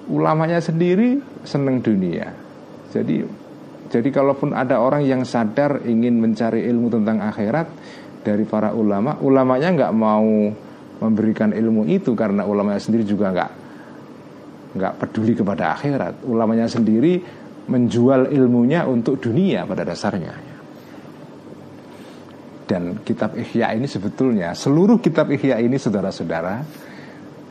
Ulamanya 0.07 0.63
sendiri 0.63 1.19
seneng 1.43 1.83
dunia. 1.83 2.31
Jadi 2.95 3.27
jadi 3.91 4.09
kalaupun 4.15 4.55
ada 4.55 4.79
orang 4.79 5.03
yang 5.03 5.27
sadar 5.27 5.83
ingin 5.83 6.23
mencari 6.23 6.63
ilmu 6.63 6.95
tentang 6.95 7.19
akhirat 7.27 7.67
dari 8.23 8.47
para 8.47 8.71
ulama, 8.71 9.19
ulamanya 9.19 9.75
nggak 9.75 9.93
mau 9.99 10.31
memberikan 11.03 11.51
ilmu 11.51 11.91
itu 11.91 12.15
karena 12.15 12.47
ulamanya 12.47 12.79
sendiri 12.79 13.03
juga 13.03 13.35
nggak 13.35 13.51
nggak 14.79 14.93
peduli 14.95 15.35
kepada 15.35 15.75
akhirat. 15.75 16.23
Ulamanya 16.23 16.71
sendiri 16.71 17.19
menjual 17.67 18.31
ilmunya 18.31 18.87
untuk 18.87 19.19
dunia 19.19 19.67
pada 19.67 19.83
dasarnya. 19.83 20.39
Dan 22.71 23.03
kitab 23.03 23.35
Ihya 23.35 23.75
ini 23.75 23.91
sebetulnya 23.91 24.55
seluruh 24.55 25.03
kitab 25.03 25.35
Ihya 25.35 25.59
ini 25.59 25.75
saudara-saudara, 25.75 26.63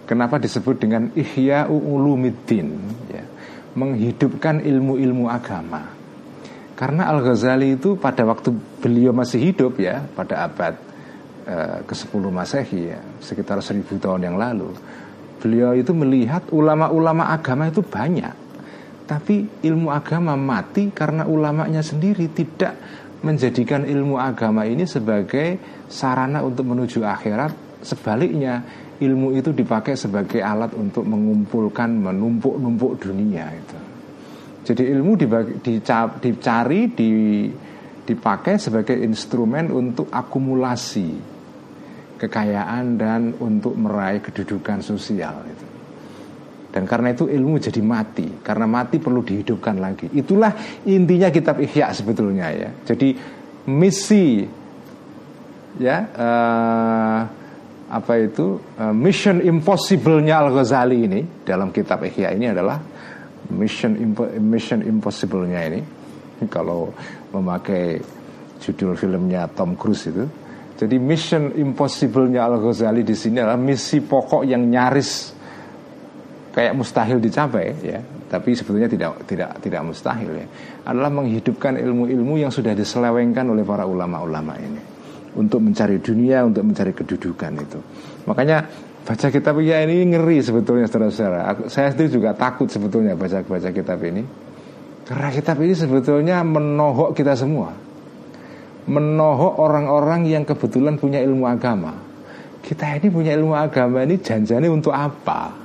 kenapa 0.07 0.39
disebut 0.39 0.79
dengan 0.79 1.11
Ihya 1.11 1.67
Ulumiddin? 1.67 2.67
Ya, 3.11 3.27
menghidupkan 3.75 4.63
ilmu-ilmu 4.63 5.27
agama. 5.27 5.98
Karena 6.79 7.11
Al-Ghazali 7.11 7.75
itu 7.75 7.99
pada 7.99 8.23
waktu 8.23 8.55
beliau 8.79 9.11
masih 9.11 9.51
hidup 9.51 9.75
ya 9.83 9.99
Pada 10.15 10.47
abad 10.47 10.79
uh, 11.43 11.83
ke-10 11.83 12.23
Masehi 12.31 12.95
ya 12.95 13.03
Sekitar 13.19 13.59
seribu 13.59 13.99
tahun 13.99 14.31
yang 14.31 14.39
lalu 14.39 14.71
Beliau 15.39 15.71
itu 15.71 15.95
melihat 15.95 16.51
ulama-ulama 16.51 17.31
agama 17.31 17.71
itu 17.71 17.79
banyak. 17.79 18.35
Tapi 19.07 19.63
ilmu 19.63 19.87
agama 19.89 20.35
mati 20.35 20.91
karena 20.91 21.25
ulamanya 21.25 21.79
sendiri 21.79 22.27
tidak 22.35 22.75
menjadikan 23.23 23.87
ilmu 23.87 24.19
agama 24.19 24.67
ini 24.67 24.83
sebagai 24.83 25.57
sarana 25.87 26.43
untuk 26.43 26.67
menuju 26.67 27.07
akhirat. 27.07 27.81
Sebaliknya 27.81 28.61
ilmu 28.99 29.31
itu 29.31 29.55
dipakai 29.55 29.95
sebagai 29.95 30.43
alat 30.43 30.75
untuk 30.75 31.07
mengumpulkan, 31.07 31.87
menumpuk-numpuk 31.87 32.99
dunia 32.99 33.47
itu 33.55 33.88
jadi 34.69 34.85
ilmu 34.85 35.17
dicari, 36.21 36.93
di, 36.93 37.11
dipakai 38.05 38.61
sebagai 38.61 38.93
instrumen 39.01 39.73
untuk 39.73 40.13
akumulasi 40.13 41.09
kekayaan 42.21 42.93
dan 42.93 43.33
untuk 43.41 43.73
meraih 43.73 44.21
kedudukan 44.21 44.85
sosial 44.85 45.41
itu. 45.49 45.65
Dan 46.69 46.85
karena 46.85 47.17
itu 47.17 47.25
ilmu 47.25 47.57
jadi 47.57 47.81
mati 47.81 48.45
Karena 48.45 48.69
mati 48.69 49.01
perlu 49.01 49.25
dihidupkan 49.25 49.81
lagi 49.81 50.05
Itulah 50.13 50.53
intinya 50.85 51.33
kitab 51.33 51.57
Ihya 51.57 51.89
sebetulnya 51.97 52.45
ya 52.53 52.69
Jadi 52.85 53.17
misi 53.73 54.45
Ya 55.81 55.97
uh, 56.13 57.19
Apa 57.89 58.21
itu 58.21 58.61
uh, 58.77 58.93
Mission 58.93 59.41
impossible-nya 59.41 60.45
Al-Ghazali 60.45 61.09
ini 61.09 61.25
Dalam 61.41 61.73
kitab 61.73 62.05
Ihya 62.05 62.37
ini 62.37 62.53
adalah 62.53 62.77
Mission 63.49 63.97
Mission 64.41 64.79
Impossible-nya 64.85 65.61
ini 65.73 65.81
kalau 66.47 66.93
memakai 67.33 67.99
judul 68.61 68.93
filmnya 68.95 69.49
Tom 69.51 69.73
Cruise 69.73 70.07
itu. 70.07 70.25
Jadi 70.79 70.95
Mission 70.95 71.51
Impossible-nya 71.59 72.47
Al 72.47 72.55
Ghazali 72.61 73.03
di 73.03 73.11
sini 73.11 73.43
adalah 73.43 73.59
misi 73.59 73.99
pokok 73.99 74.47
yang 74.47 74.63
nyaris 74.63 75.35
kayak 76.55 76.71
mustahil 76.71 77.19
dicapai 77.19 77.67
ya, 77.83 77.99
tapi 78.31 78.55
sebetulnya 78.55 78.87
tidak 78.87 79.27
tidak 79.27 79.59
tidak 79.59 79.81
mustahil 79.83 80.31
ya. 80.39 80.47
Adalah 80.87 81.11
menghidupkan 81.11 81.75
ilmu-ilmu 81.75 82.39
yang 82.39 82.51
sudah 82.51 82.71
diselewengkan 82.71 83.43
oleh 83.51 83.67
para 83.67 83.83
ulama-ulama 83.83 84.55
ini 84.55 84.81
untuk 85.35 85.61
mencari 85.61 85.99
dunia, 85.99 86.47
untuk 86.47 86.63
mencari 86.63 86.95
kedudukan 86.95 87.51
itu. 87.59 87.79
Makanya 88.25 88.63
baca 89.09 89.33
kitab 89.33 89.57
ya 89.65 89.81
ini 89.89 90.05
ngeri 90.13 90.37
sebetulnya 90.37 90.85
saudara-saudara. 90.85 91.65
Saya 91.65 91.89
sendiri 91.89 92.21
juga 92.21 92.37
takut 92.37 92.69
sebetulnya 92.69 93.17
baca 93.17 93.41
baca 93.41 93.69
kitab 93.73 94.05
ini. 94.05 94.21
Karena 95.09 95.33
kitab 95.33 95.57
ini 95.65 95.73
sebetulnya 95.73 96.45
menohok 96.45 97.17
kita 97.17 97.33
semua. 97.33 97.73
Menohok 98.85 99.57
orang-orang 99.57 100.29
yang 100.29 100.45
kebetulan 100.45 101.01
punya 101.01 101.25
ilmu 101.25 101.49
agama. 101.49 101.97
Kita 102.61 103.01
ini 103.01 103.09
punya 103.09 103.33
ilmu 103.33 103.57
agama 103.57 104.05
ini 104.05 104.21
janjani 104.21 104.69
untuk 104.69 104.93
apa? 104.93 105.57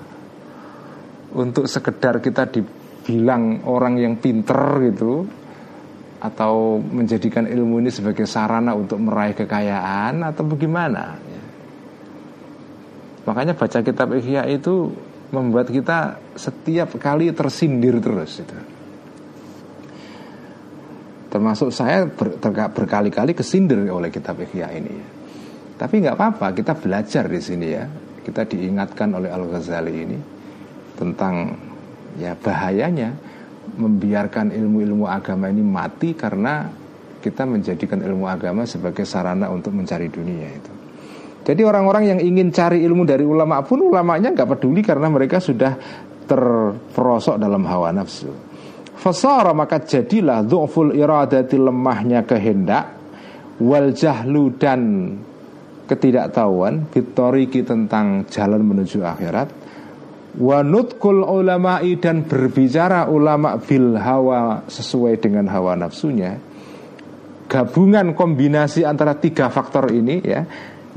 Untuk 1.36 1.68
sekedar 1.68 2.24
kita 2.24 2.48
dibilang 2.48 3.60
orang 3.68 4.00
yang 4.00 4.16
pinter 4.16 4.88
gitu 4.88 5.28
atau 6.24 6.80
menjadikan 6.80 7.44
ilmu 7.44 7.84
ini 7.84 7.92
sebagai 7.92 8.24
sarana 8.24 8.72
untuk 8.72 8.96
meraih 9.04 9.36
kekayaan 9.36 10.24
atau 10.24 10.48
bagaimana? 10.48 11.34
Makanya 13.24 13.56
baca 13.56 13.80
kitab 13.80 14.12
Ihya 14.12 14.44
itu 14.52 14.92
membuat 15.32 15.72
kita 15.72 16.20
setiap 16.36 16.94
kali 17.01 17.32
tersindir 17.32 17.98
terus 17.98 18.44
itu. 18.44 18.56
Termasuk 21.32 21.74
saya 21.74 22.06
ber, 22.06 22.38
berkali-kali 22.70 23.34
kesindir 23.34 23.82
oleh 23.90 24.12
kitab 24.12 24.38
Ihya 24.38 24.70
ini. 24.70 24.94
Tapi 25.74 25.94
nggak 26.05 26.14
apa-apa, 26.14 26.55
kita 26.55 26.78
belajar 26.78 27.26
di 27.26 27.40
sini 27.42 27.66
ya. 27.66 27.84
Kita 28.24 28.46
diingatkan 28.46 29.10
oleh 29.18 29.28
Al 29.28 29.44
Ghazali 29.51 29.94
ini 30.01 30.18
tentang 30.94 31.59
ya 32.16 32.38
bahayanya 32.38 33.10
membiarkan 33.74 34.55
ilmu-ilmu 34.55 35.10
agama 35.10 35.51
ini 35.51 35.60
mati 35.60 36.14
karena 36.14 36.70
kita 37.18 37.48
menjadikan 37.48 37.98
ilmu 38.05 38.28
agama 38.28 38.68
sebagai 38.68 39.02
sarana 39.09 39.51
untuk 39.51 39.74
mencari 39.74 40.06
dunia 40.12 40.48
itu. 40.55 40.73
Jadi 41.44 41.60
orang-orang 41.60 42.16
yang 42.16 42.20
ingin 42.24 42.48
cari 42.48 42.80
ilmu 42.80 43.04
dari 43.04 43.22
ulama 43.22 43.60
pun 43.60 43.84
ulamanya 43.84 44.32
nggak 44.32 44.56
peduli 44.56 44.80
karena 44.80 45.12
mereka 45.12 45.38
sudah 45.38 45.76
terperosok 46.24 47.36
dalam 47.36 47.68
hawa 47.68 47.92
nafsu. 47.92 48.32
Fasara 48.96 49.52
maka 49.52 49.84
jadilah 49.84 50.40
dhu'ful 50.40 50.96
iradati 50.96 51.60
lemahnya 51.60 52.24
kehendak 52.24 52.96
wal 53.60 53.92
jahlu 53.92 54.56
dan 54.56 55.12
ketidaktahuan 55.84 56.88
bitoriki 56.88 57.60
tentang 57.60 58.24
jalan 58.32 58.64
menuju 58.64 59.04
akhirat 59.04 59.48
wa 60.40 60.58
nutkul 60.64 61.22
ulama'i 61.22 62.00
dan 62.00 62.26
berbicara 62.26 63.06
ulama 63.06 63.60
bil 63.60 63.94
hawa 63.94 64.66
sesuai 64.66 65.20
dengan 65.20 65.46
hawa 65.46 65.78
nafsunya 65.78 66.40
gabungan 67.46 68.16
kombinasi 68.16 68.82
antara 68.82 69.14
tiga 69.20 69.52
faktor 69.52 69.92
ini 69.94 70.18
ya 70.24 70.42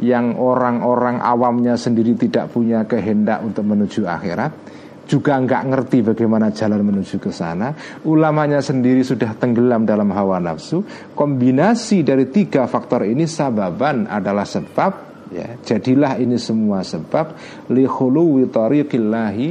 yang 0.03 0.37
orang-orang 0.37 1.17
awamnya 1.21 1.73
sendiri 1.73 2.13
tidak 2.13 2.53
punya 2.53 2.85
kehendak 2.85 3.41
untuk 3.41 3.65
menuju 3.65 4.05
akhirat 4.05 4.77
juga 5.07 5.39
nggak 5.39 5.63
ngerti 5.71 5.97
bagaimana 6.03 6.51
jalan 6.51 6.83
menuju 6.83 7.17
ke 7.17 7.31
sana. 7.31 7.71
Ulamanya 8.03 8.59
sendiri 8.59 9.01
sudah 9.01 9.33
tenggelam 9.39 9.87
dalam 9.87 10.11
hawa 10.11 10.37
nafsu. 10.37 10.83
Kombinasi 11.15 12.03
dari 12.03 12.27
tiga 12.27 12.67
faktor 12.67 13.07
ini 13.07 13.23
sababan 13.23 14.05
adalah 14.05 14.43
sebab 14.43 14.91
ya. 15.31 15.55
Jadilah 15.63 16.19
ini 16.19 16.35
semua 16.35 16.83
sebab 16.83 17.39
lihulu 17.71 18.43
tariqillahi 18.51 19.47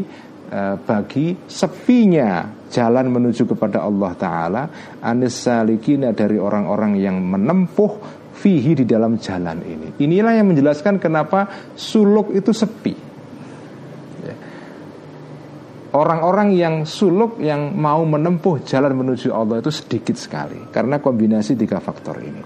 eh, 0.53 0.77
bagi 0.77 1.33
sepinya 1.49 2.53
jalan 2.69 3.09
menuju 3.09 3.49
kepada 3.57 3.83
Allah 3.83 4.13
Ta'ala. 4.13 4.63
Anis 5.01 5.41
salikina 5.41 6.13
dari 6.13 6.37
orang-orang 6.37 7.01
yang 7.01 7.17
menempuh 7.17 7.91
fihi 8.37 8.77
di 8.77 8.85
dalam 8.85 9.17
jalan 9.17 9.65
ini. 9.65 9.89
Inilah 9.97 10.37
yang 10.37 10.53
menjelaskan 10.53 11.01
kenapa 11.01 11.73
suluk 11.73 12.37
itu 12.37 12.53
sepi. 12.53 12.95
Ya. 14.21 14.37
Orang-orang 15.97 16.53
yang 16.53 16.85
suluk 16.85 17.41
yang 17.41 17.73
mau 17.73 18.05
menempuh 18.05 18.61
jalan 18.69 18.93
menuju 18.93 19.33
Allah 19.33 19.65
itu 19.65 19.73
sedikit 19.73 20.21
sekali 20.21 20.69
karena 20.69 21.01
kombinasi 21.01 21.57
tiga 21.57 21.81
faktor 21.81 22.21
ini. 22.21 22.43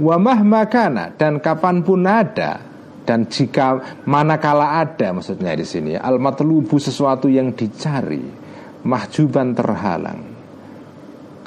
Wa 0.00 0.16
mahmakana 0.16 1.18
dan 1.18 1.42
kapan 1.42 1.82
pun 1.82 2.06
ada 2.06 2.62
dan 3.04 3.26
jika 3.26 4.00
manakala 4.06 4.80
ada 4.80 5.10
maksudnya 5.10 5.52
di 5.58 5.66
sini 5.66 5.92
al 5.98 6.22
matlubu 6.22 6.78
sesuatu 6.78 7.26
yang 7.26 7.52
dicari 7.52 8.22
mahjuban 8.86 9.52
terhalang 9.52 10.29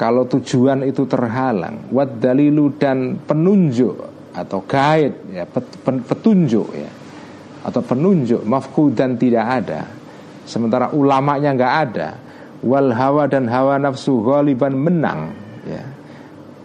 kalau 0.03 0.27
tujuan 0.27 0.83
itu 0.83 1.07
terhalang 1.07 1.87
wad 1.87 2.19
dalilu 2.19 2.75
dan 2.75 3.15
penunjuk 3.23 3.95
atau 4.35 4.59
guide 4.67 5.31
ya 5.31 5.47
petunjuk 5.87 6.67
ya 6.75 6.91
atau 7.63 7.79
penunjuk 7.79 8.43
dan 8.91 9.15
tidak 9.15 9.63
ada 9.63 9.87
sementara 10.43 10.91
ulamanya 10.91 11.55
nggak 11.55 11.75
ada 11.87 12.09
wal 12.67 12.91
hawa 12.91 13.31
dan 13.31 13.47
hawa 13.47 13.79
nafsu 13.79 14.19
ghaliban 14.19 14.75
menang 14.75 15.31
ya. 15.63 15.83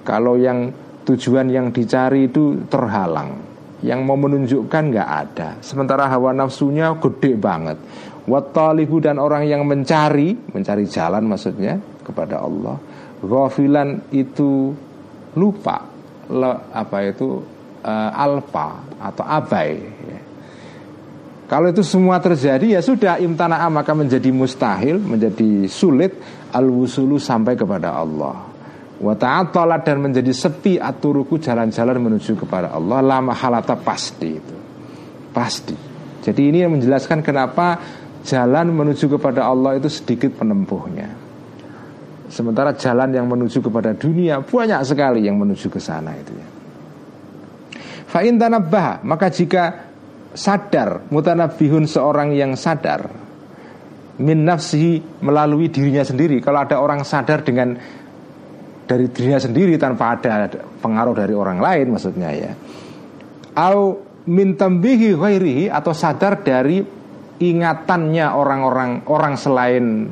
Kalau 0.02 0.35
yang 0.35 0.74
tujuan 1.06 1.47
yang 1.47 1.70
dicari 1.70 2.27
itu 2.27 2.59
terhalang 2.66 3.39
yang 3.86 4.02
mau 4.02 4.19
menunjukkan 4.19 4.82
nggak 4.90 5.10
ada 5.31 5.62
sementara 5.62 6.10
hawa 6.10 6.35
nafsunya 6.35 6.90
gede 6.98 7.39
banget. 7.39 7.78
Watalibu 8.27 8.98
dan 8.98 9.23
orang 9.23 9.47
yang 9.47 9.62
mencari 9.62 10.35
mencari 10.51 10.85
jalan 10.90 11.23
maksudnya 11.23 11.78
kepada 12.02 12.43
Allah 12.43 12.98
ghafilan 13.23 14.11
itu 14.15 14.73
lupa 15.35 15.86
le, 16.31 16.51
apa 16.70 16.97
itu 17.07 17.43
uh, 17.82 18.11
alfa 18.15 18.69
atau 18.99 19.24
abai 19.24 19.73
ya. 20.07 20.20
Kalau 21.49 21.73
itu 21.73 21.81
semua 21.81 22.20
terjadi 22.20 22.77
ya 22.77 22.81
sudah 22.85 23.16
imtana'a 23.16 23.73
maka 23.73 23.97
menjadi 23.97 24.28
mustahil, 24.28 25.01
menjadi 25.01 25.65
sulit 25.65 26.12
al-wusulu 26.53 27.16
sampai 27.16 27.57
kepada 27.57 27.97
Allah. 27.97 28.36
Wa 29.01 29.15
ta'attala 29.16 29.81
dan 29.81 30.05
menjadi 30.05 30.28
sepi 30.28 30.77
aturuku 30.77 31.40
jalan-jalan 31.40 31.97
menuju 32.05 32.36
kepada 32.36 32.77
Allah. 32.77 33.01
Lama 33.01 33.32
halata 33.32 33.81
pasti 33.81 34.28
itu. 34.28 34.57
Pasti. 35.32 35.73
Jadi 36.20 36.40
ini 36.53 36.69
yang 36.69 36.77
menjelaskan 36.77 37.24
kenapa 37.24 37.81
jalan 38.28 38.69
menuju 38.69 39.09
kepada 39.16 39.49
Allah 39.49 39.81
itu 39.81 39.89
sedikit 39.89 40.36
penempuhnya 40.36 41.27
sementara 42.28 42.76
jalan 42.76 43.10
yang 43.12 43.26
menuju 43.28 43.59
kepada 43.64 43.96
dunia 43.96 44.40
banyak 44.44 44.80
sekali 44.84 45.24
yang 45.24 45.36
menuju 45.40 45.68
ke 45.68 45.80
sana 45.80 46.12
itu 46.16 46.32
ya 46.32 46.48
fa'in 48.09 48.40
maka 49.05 49.26
jika 49.28 49.64
sadar 50.32 51.09
mutanabihun 51.09 51.88
seorang 51.88 52.32
yang 52.36 52.56
sadar 52.56 53.09
min 54.18 54.44
nafsihi 54.44 55.24
melalui 55.24 55.72
dirinya 55.72 56.05
sendiri 56.05 56.40
kalau 56.40 56.64
ada 56.64 56.80
orang 56.80 57.05
sadar 57.05 57.40
dengan 57.44 57.76
dari 58.88 59.05
dirinya 59.12 59.36
sendiri 59.36 59.76
tanpa 59.76 60.16
ada 60.16 60.48
pengaruh 60.80 61.12
dari 61.12 61.36
orang 61.36 61.60
lain 61.60 61.92
maksudnya 61.92 62.32
ya. 62.32 62.52
Au 63.52 64.00
min 64.24 64.56
tambihi 64.56 65.12
ghairihi 65.12 65.64
atau 65.68 65.92
sadar 65.92 66.40
dari 66.40 66.80
ingatannya 67.38 68.26
orang-orang 68.32 69.05
orang 69.12 69.36
selain 69.36 70.09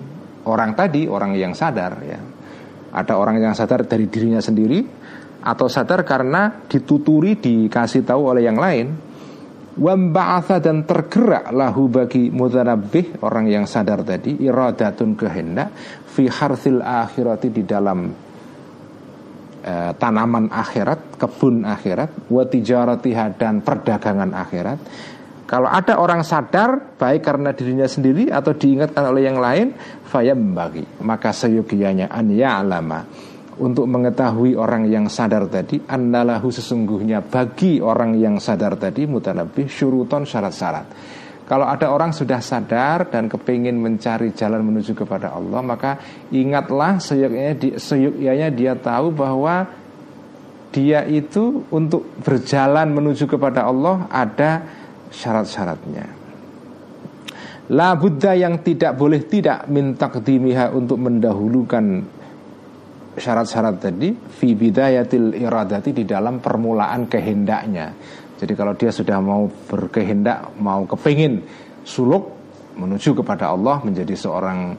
orang 0.46 0.72
tadi, 0.72 1.06
orang 1.10 1.34
yang 1.34 1.52
sadar 1.52 1.92
ya. 2.02 2.18
Ada 2.96 3.18
orang 3.18 3.42
yang 3.42 3.52
sadar 3.52 3.84
dari 3.84 4.08
dirinya 4.08 4.40
sendiri 4.40 4.80
atau 5.44 5.68
sadar 5.68 6.00
karena 6.06 6.64
dituturi 6.64 7.36
dikasih 7.36 8.02
tahu 8.06 8.32
oleh 8.32 8.42
yang 8.46 8.56
lain. 8.56 8.86
Wamba'atha 9.76 10.56
dan 10.64 10.88
tergerak 10.88 11.52
lahu 11.52 11.92
bagi 11.92 12.32
mutanabbih 12.32 13.20
orang 13.20 13.44
yang 13.44 13.68
sadar 13.68 14.00
tadi 14.00 14.40
iradatun 14.40 15.12
kehendak 15.12 15.68
fi 16.08 16.32
harthil 16.32 16.80
akhirati 16.80 17.52
di 17.52 17.60
dalam 17.60 18.08
Eh, 19.66 19.92
tanaman 19.98 20.46
akhirat, 20.46 21.18
kebun 21.18 21.66
akhirat, 21.66 22.30
watijaratiha 22.30 23.34
dan 23.34 23.66
perdagangan 23.66 24.30
akhirat. 24.30 24.78
Kalau 25.46 25.70
ada 25.70 26.02
orang 26.02 26.26
sadar 26.26 26.98
baik 26.98 27.22
karena 27.22 27.54
dirinya 27.54 27.86
sendiri 27.86 28.34
atau 28.34 28.50
diingatkan 28.50 29.14
oleh 29.14 29.30
yang 29.30 29.38
lain, 29.38 29.70
bagi 30.50 30.82
maka 31.06 31.30
seyogianya 31.30 32.10
an 32.10 32.34
ya'lama. 32.34 33.00
Untuk 33.56 33.88
mengetahui 33.88 34.52
orang 34.52 34.84
yang 34.90 35.08
sadar 35.08 35.48
tadi 35.48 35.80
annalahu 35.80 36.52
sesungguhnya 36.52 37.24
bagi 37.24 37.80
orang 37.80 38.18
yang 38.18 38.36
sadar 38.36 38.76
tadi 38.76 39.08
mutanabih 39.08 39.64
syuruton 39.64 40.28
syarat-syarat. 40.28 40.86
Kalau 41.46 41.64
ada 41.64 41.94
orang 41.94 42.10
sudah 42.10 42.42
sadar 42.42 43.06
dan 43.06 43.30
kepingin 43.30 43.78
mencari 43.78 44.34
jalan 44.34 44.66
menuju 44.66 44.98
kepada 44.98 45.30
Allah 45.30 45.62
Maka 45.62 45.94
ingatlah 46.34 46.98
seyuknya, 46.98 48.50
dia 48.50 48.74
tahu 48.74 49.14
bahwa 49.14 49.62
Dia 50.74 51.06
itu 51.06 51.64
untuk 51.70 52.04
berjalan 52.20 52.90
menuju 52.92 53.24
kepada 53.30 53.64
Allah 53.64 54.10
ada 54.10 54.66
syarat-syaratnya 55.10 56.06
La 57.66 57.98
Buddha 57.98 58.30
yang 58.38 58.62
tidak 58.62 58.94
boleh 58.94 59.26
tidak 59.26 59.66
minta 59.66 60.06
kedimiha 60.06 60.70
untuk 60.70 61.02
mendahulukan 61.02 61.84
syarat-syarat 63.18 63.76
tadi 63.82 64.14
fi 64.14 64.54
bidayatil 64.54 65.34
iradati 65.34 65.90
di 65.90 66.04
dalam 66.06 66.38
permulaan 66.38 67.10
kehendaknya 67.10 67.90
jadi 68.36 68.52
kalau 68.52 68.76
dia 68.76 68.92
sudah 68.92 69.18
mau 69.20 69.48
berkehendak, 69.48 70.60
mau 70.60 70.84
kepingin 70.84 71.40
suluk 71.88 72.36
menuju 72.76 73.16
kepada 73.16 73.56
Allah 73.56 73.80
menjadi 73.80 74.12
seorang 74.12 74.76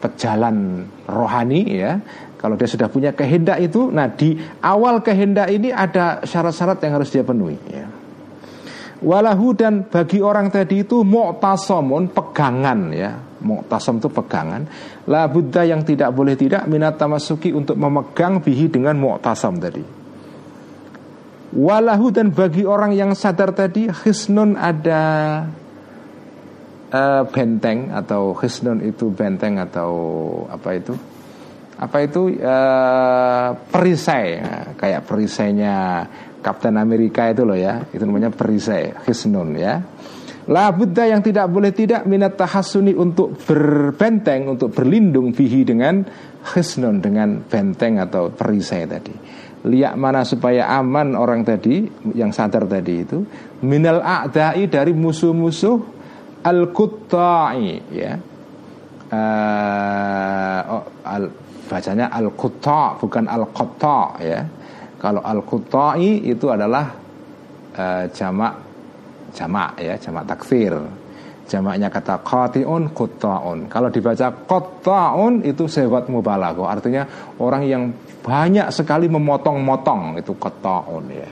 pejalan 0.00 0.84
rohani 1.08 1.62
ya. 1.80 1.96
Kalau 2.36 2.56
dia 2.56 2.68
sudah 2.68 2.88
punya 2.88 3.12
kehendak 3.12 3.60
itu, 3.60 3.92
nah 3.92 4.08
di 4.08 4.36
awal 4.64 5.04
kehendak 5.04 5.52
ini 5.52 5.72
ada 5.72 6.24
syarat-syarat 6.24 6.80
yang 6.84 6.92
harus 7.00 7.12
dia 7.12 7.24
penuhi 7.24 7.56
ya. 7.68 7.84
Walahu 9.00 9.56
dan 9.56 9.88
bagi 9.88 10.20
orang 10.20 10.52
tadi 10.52 10.84
itu 10.84 11.00
mu'tasamun 11.00 12.12
pegangan 12.12 12.92
ya. 12.92 13.16
Mu'tasam 13.40 13.96
itu 13.96 14.12
pegangan. 14.12 14.68
La 15.08 15.24
buddha 15.24 15.64
yang 15.64 15.80
tidak 15.80 16.12
boleh 16.12 16.36
tidak 16.36 16.68
Minat 16.68 17.00
tamasuki 17.00 17.56
untuk 17.56 17.80
memegang 17.80 18.44
bihi 18.44 18.68
dengan 18.68 19.00
mu'tasam 19.00 19.56
tadi. 19.56 19.80
Walahu 21.56 22.12
dan 22.12 22.30
bagi 22.30 22.62
orang 22.62 22.94
yang 22.94 23.16
sadar 23.16 23.56
tadi 23.56 23.90
Hisnun 23.90 24.54
ada 24.54 25.02
uh, 26.94 27.22
benteng 27.26 27.90
Atau 27.90 28.38
hisnun 28.38 28.84
itu 28.86 29.10
benteng 29.10 29.58
atau 29.58 29.90
apa 30.46 30.78
itu 30.78 30.94
Apa 31.80 32.04
itu? 32.04 32.36
Uh, 32.36 33.56
perisai. 33.72 34.36
Ya, 34.36 34.76
Kayak 34.76 35.08
perisainya 35.08 36.04
Kapten 36.44 36.76
Amerika 36.76 37.32
itu 37.32 37.48
loh 37.48 37.56
ya. 37.56 37.88
Itu 37.88 38.04
namanya 38.04 38.28
perisai 38.28 38.92
Hisnun 39.08 39.56
ya. 39.56 39.80
La 40.50 40.72
Buddha 40.74 41.06
yang 41.06 41.22
tidak 41.22 41.46
boleh 41.46 41.70
tidak 41.70 42.08
minat 42.10 42.34
tahasuni 42.34 42.90
untuk 42.96 43.38
berbenteng, 43.38 44.50
untuk 44.50 44.74
berlindung 44.74 45.30
bihi 45.30 45.62
dengan 45.62 46.02
hisnun, 46.42 46.98
dengan 46.98 47.44
benteng 47.44 48.02
atau 48.02 48.34
perisai 48.34 48.88
tadi. 48.88 49.14
Liak 49.60 49.94
mana 49.94 50.24
supaya 50.24 50.72
aman 50.80 51.14
orang 51.14 51.44
tadi 51.44 51.84
yang 52.16 52.32
sadar 52.32 52.64
tadi 52.64 52.94
itu. 53.04 53.22
Minal 53.62 54.00
a'dai 54.00 54.66
dari 54.66 54.90
musuh-musuh 54.90 55.76
al 56.42 56.72
kutai 56.72 57.92
ya. 57.92 58.16
Uh, 59.10 60.60
oh, 60.70 60.84
al, 61.04 61.24
bacanya 61.70 62.10
al 62.10 62.34
kutta 62.34 62.98
bukan 62.98 63.30
al 63.30 63.46
kutta 63.54 64.18
ya. 64.18 64.42
Kalau 64.98 65.22
al 65.22 65.40
kutai 65.46 66.26
itu 66.28 66.50
adalah 66.50 66.90
uh, 67.78 68.04
jamak 68.10 68.52
jamak 69.30 69.78
ya 69.78 69.94
jamak 69.94 70.26
takfir. 70.26 70.74
Jamaknya 71.50 71.90
kata 71.90 72.22
qati'un 72.22 72.94
kutta'un. 72.94 73.66
Kalau 73.66 73.90
dibaca 73.90 74.30
kutta'un 74.30 75.42
itu 75.42 75.66
sewat 75.66 76.06
mubalaghah. 76.06 76.78
Artinya 76.78 77.02
orang 77.42 77.66
yang 77.66 77.90
banyak 78.22 78.70
sekali 78.70 79.10
memotong-motong 79.10 80.14
itu 80.20 80.30
kotaun 80.38 81.04
ya. 81.10 81.30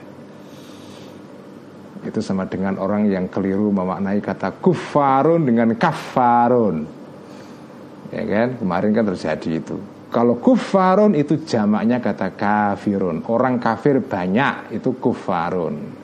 Itu 2.03 2.19
sama 2.19 2.51
dengan 2.51 2.83
orang 2.83 3.07
yang 3.07 3.31
keliru 3.31 3.71
memaknai 3.71 4.19
kata 4.19 4.59
kufarun 4.59 5.47
dengan 5.47 5.77
kafarun 5.79 6.89
ya 8.11 8.23
kan? 8.25 8.49
Kemarin 8.59 8.91
kan 8.97 9.05
terjadi 9.15 9.51
itu 9.61 9.77
kalau 10.09 10.41
kufarun 10.41 11.13
itu 11.13 11.45
jamaknya 11.45 12.01
kata 12.01 12.33
kafirun. 12.33 13.29
Orang 13.29 13.61
kafir 13.61 14.01
banyak 14.01 14.73
itu 14.73 14.97
kufarun 14.97 15.99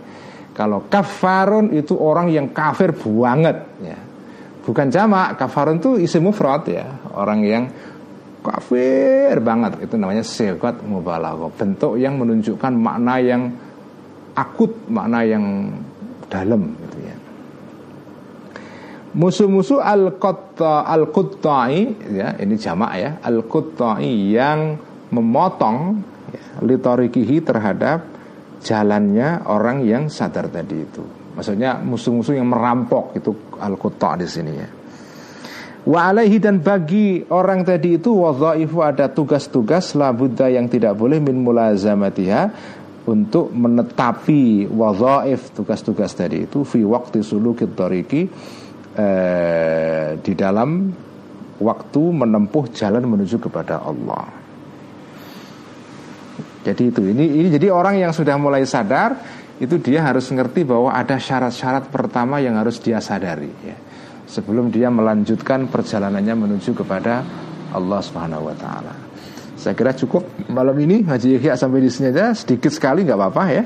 kalau 0.55 0.87
kafarun 0.87 1.75
itu 1.75 1.99
orang 1.99 2.31
yang 2.31 2.55
kafir 2.55 2.95
banget 2.95 3.59
ya. 3.83 3.99
Bukan 4.65 4.87
jamak 4.89 5.35
kafarun 5.35 5.83
itu 5.83 5.99
isi 5.99 6.23
mufrad 6.23 6.63
ya. 6.71 6.87
Orang 7.11 7.43
yang 7.43 7.67
kafir 8.41 9.35
banget 9.43 9.83
itu 9.83 9.99
namanya 9.99 10.23
sekat 10.23 10.87
mubalaghah. 10.87 11.51
Bentuk 11.59 11.99
yang 11.99 12.17
menunjukkan 12.23 12.71
makna 12.71 13.19
yang 13.19 13.51
akut 14.39 14.87
makna 14.87 15.27
yang 15.27 15.75
dalam 16.31 16.71
musuh-musuh 19.15 19.79
al 19.79 20.19
qatta 20.19 20.83
al 20.87 21.11
quttai 21.15 22.11
ya 22.11 22.35
ini 22.39 22.55
jamak 22.59 22.93
ya 22.99 23.11
al 23.23 23.47
quttai 23.47 24.35
yang 24.35 24.75
memotong 25.15 26.03
ya, 26.35 26.45
litorikihi 26.67 27.37
terhadap 27.47 28.15
jalannya 28.65 29.45
orang 29.47 29.85
yang 29.85 30.11
sadar 30.11 30.49
tadi 30.49 30.77
itu. 30.83 31.05
Maksudnya 31.35 31.83
musuh-musuh 31.83 32.35
yang 32.35 32.49
merampok 32.49 33.15
itu 33.15 33.31
al 33.61 33.77
di 34.19 34.27
sini 34.27 34.53
ya. 34.55 34.69
Wa 35.85 36.09
alaihi 36.09 36.41
dan 36.41 36.65
bagi 36.65 37.21
orang 37.29 37.61
tadi 37.61 38.01
itu 38.01 38.17
wadhaifu 38.17 38.81
ada 38.81 39.13
tugas-tugas 39.13 39.93
labudda 39.93 40.49
yang 40.49 40.65
tidak 40.65 40.97
boleh 40.97 41.21
min 41.21 41.45
mulazamatiha 41.45 42.43
untuk 43.05 43.53
menetapi 43.53 44.65
wadhaif 44.73 45.53
tugas-tugas 45.53 46.17
tadi 46.17 46.49
itu 46.49 46.65
fi 46.65 46.81
waktu 46.81 47.21
sulukit 47.21 47.77
tariki 47.77 48.25
eh, 48.95 50.19
di 50.19 50.33
dalam 50.35 50.91
waktu 51.59 52.03
menempuh 52.03 52.71
jalan 52.75 53.05
menuju 53.07 53.39
kepada 53.39 53.83
Allah. 53.83 54.27
Jadi 56.65 56.83
itu 56.89 57.01
ini 57.05 57.45
ini 57.45 57.49
jadi 57.53 57.69
orang 57.69 58.01
yang 58.01 58.13
sudah 58.17 58.41
mulai 58.41 58.65
sadar 58.65 59.21
itu 59.61 59.79
dia 59.79 60.03
harus 60.03 60.27
ngerti 60.33 60.65
bahwa 60.65 60.91
ada 60.91 61.21
syarat-syarat 61.21 61.93
pertama 61.93 62.41
yang 62.41 62.57
harus 62.59 62.81
dia 62.81 62.99
sadari 62.99 63.53
ya 63.63 63.77
sebelum 64.25 64.73
dia 64.73 64.89
melanjutkan 64.89 65.69
perjalanannya 65.69 66.35
menuju 66.35 66.73
kepada 66.75 67.23
Allah 67.71 68.01
Subhanahu 68.01 68.49
wa 68.49 68.57
taala. 68.57 68.95
Saya 69.55 69.77
kira 69.77 69.93
cukup 69.95 70.27
malam 70.51 70.75
ini 70.81 71.07
Haji 71.07 71.39
Yahya 71.39 71.55
sampai 71.55 71.85
di 71.85 71.91
sini 71.93 72.11
aja 72.11 72.35
sedikit 72.35 72.73
sekali 72.73 73.05
nggak 73.05 73.19
apa-apa 73.21 73.45
ya. 73.53 73.65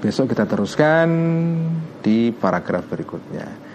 Besok 0.00 0.32
kita 0.32 0.46
teruskan 0.46 1.08
di 2.00 2.30
paragraf 2.30 2.86
berikutnya. 2.86 3.65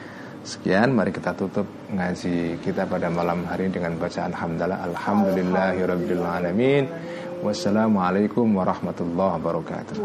Sekian, 0.42 0.98
mari 0.98 1.14
kita 1.14 1.38
tutup 1.38 1.70
ngaji 1.94 2.58
kita 2.66 2.90
pada 2.90 3.14
malam 3.14 3.46
hari 3.46 3.70
dengan 3.70 3.94
bacaan 4.02 4.34
hamdalah 4.34 4.82
alhamdulillahirabbil 4.90 6.26
alamin. 6.26 6.90
Wassalamualaikum 7.46 8.50
warahmatullahi 8.50 9.38
wabarakatuh. 9.38 10.02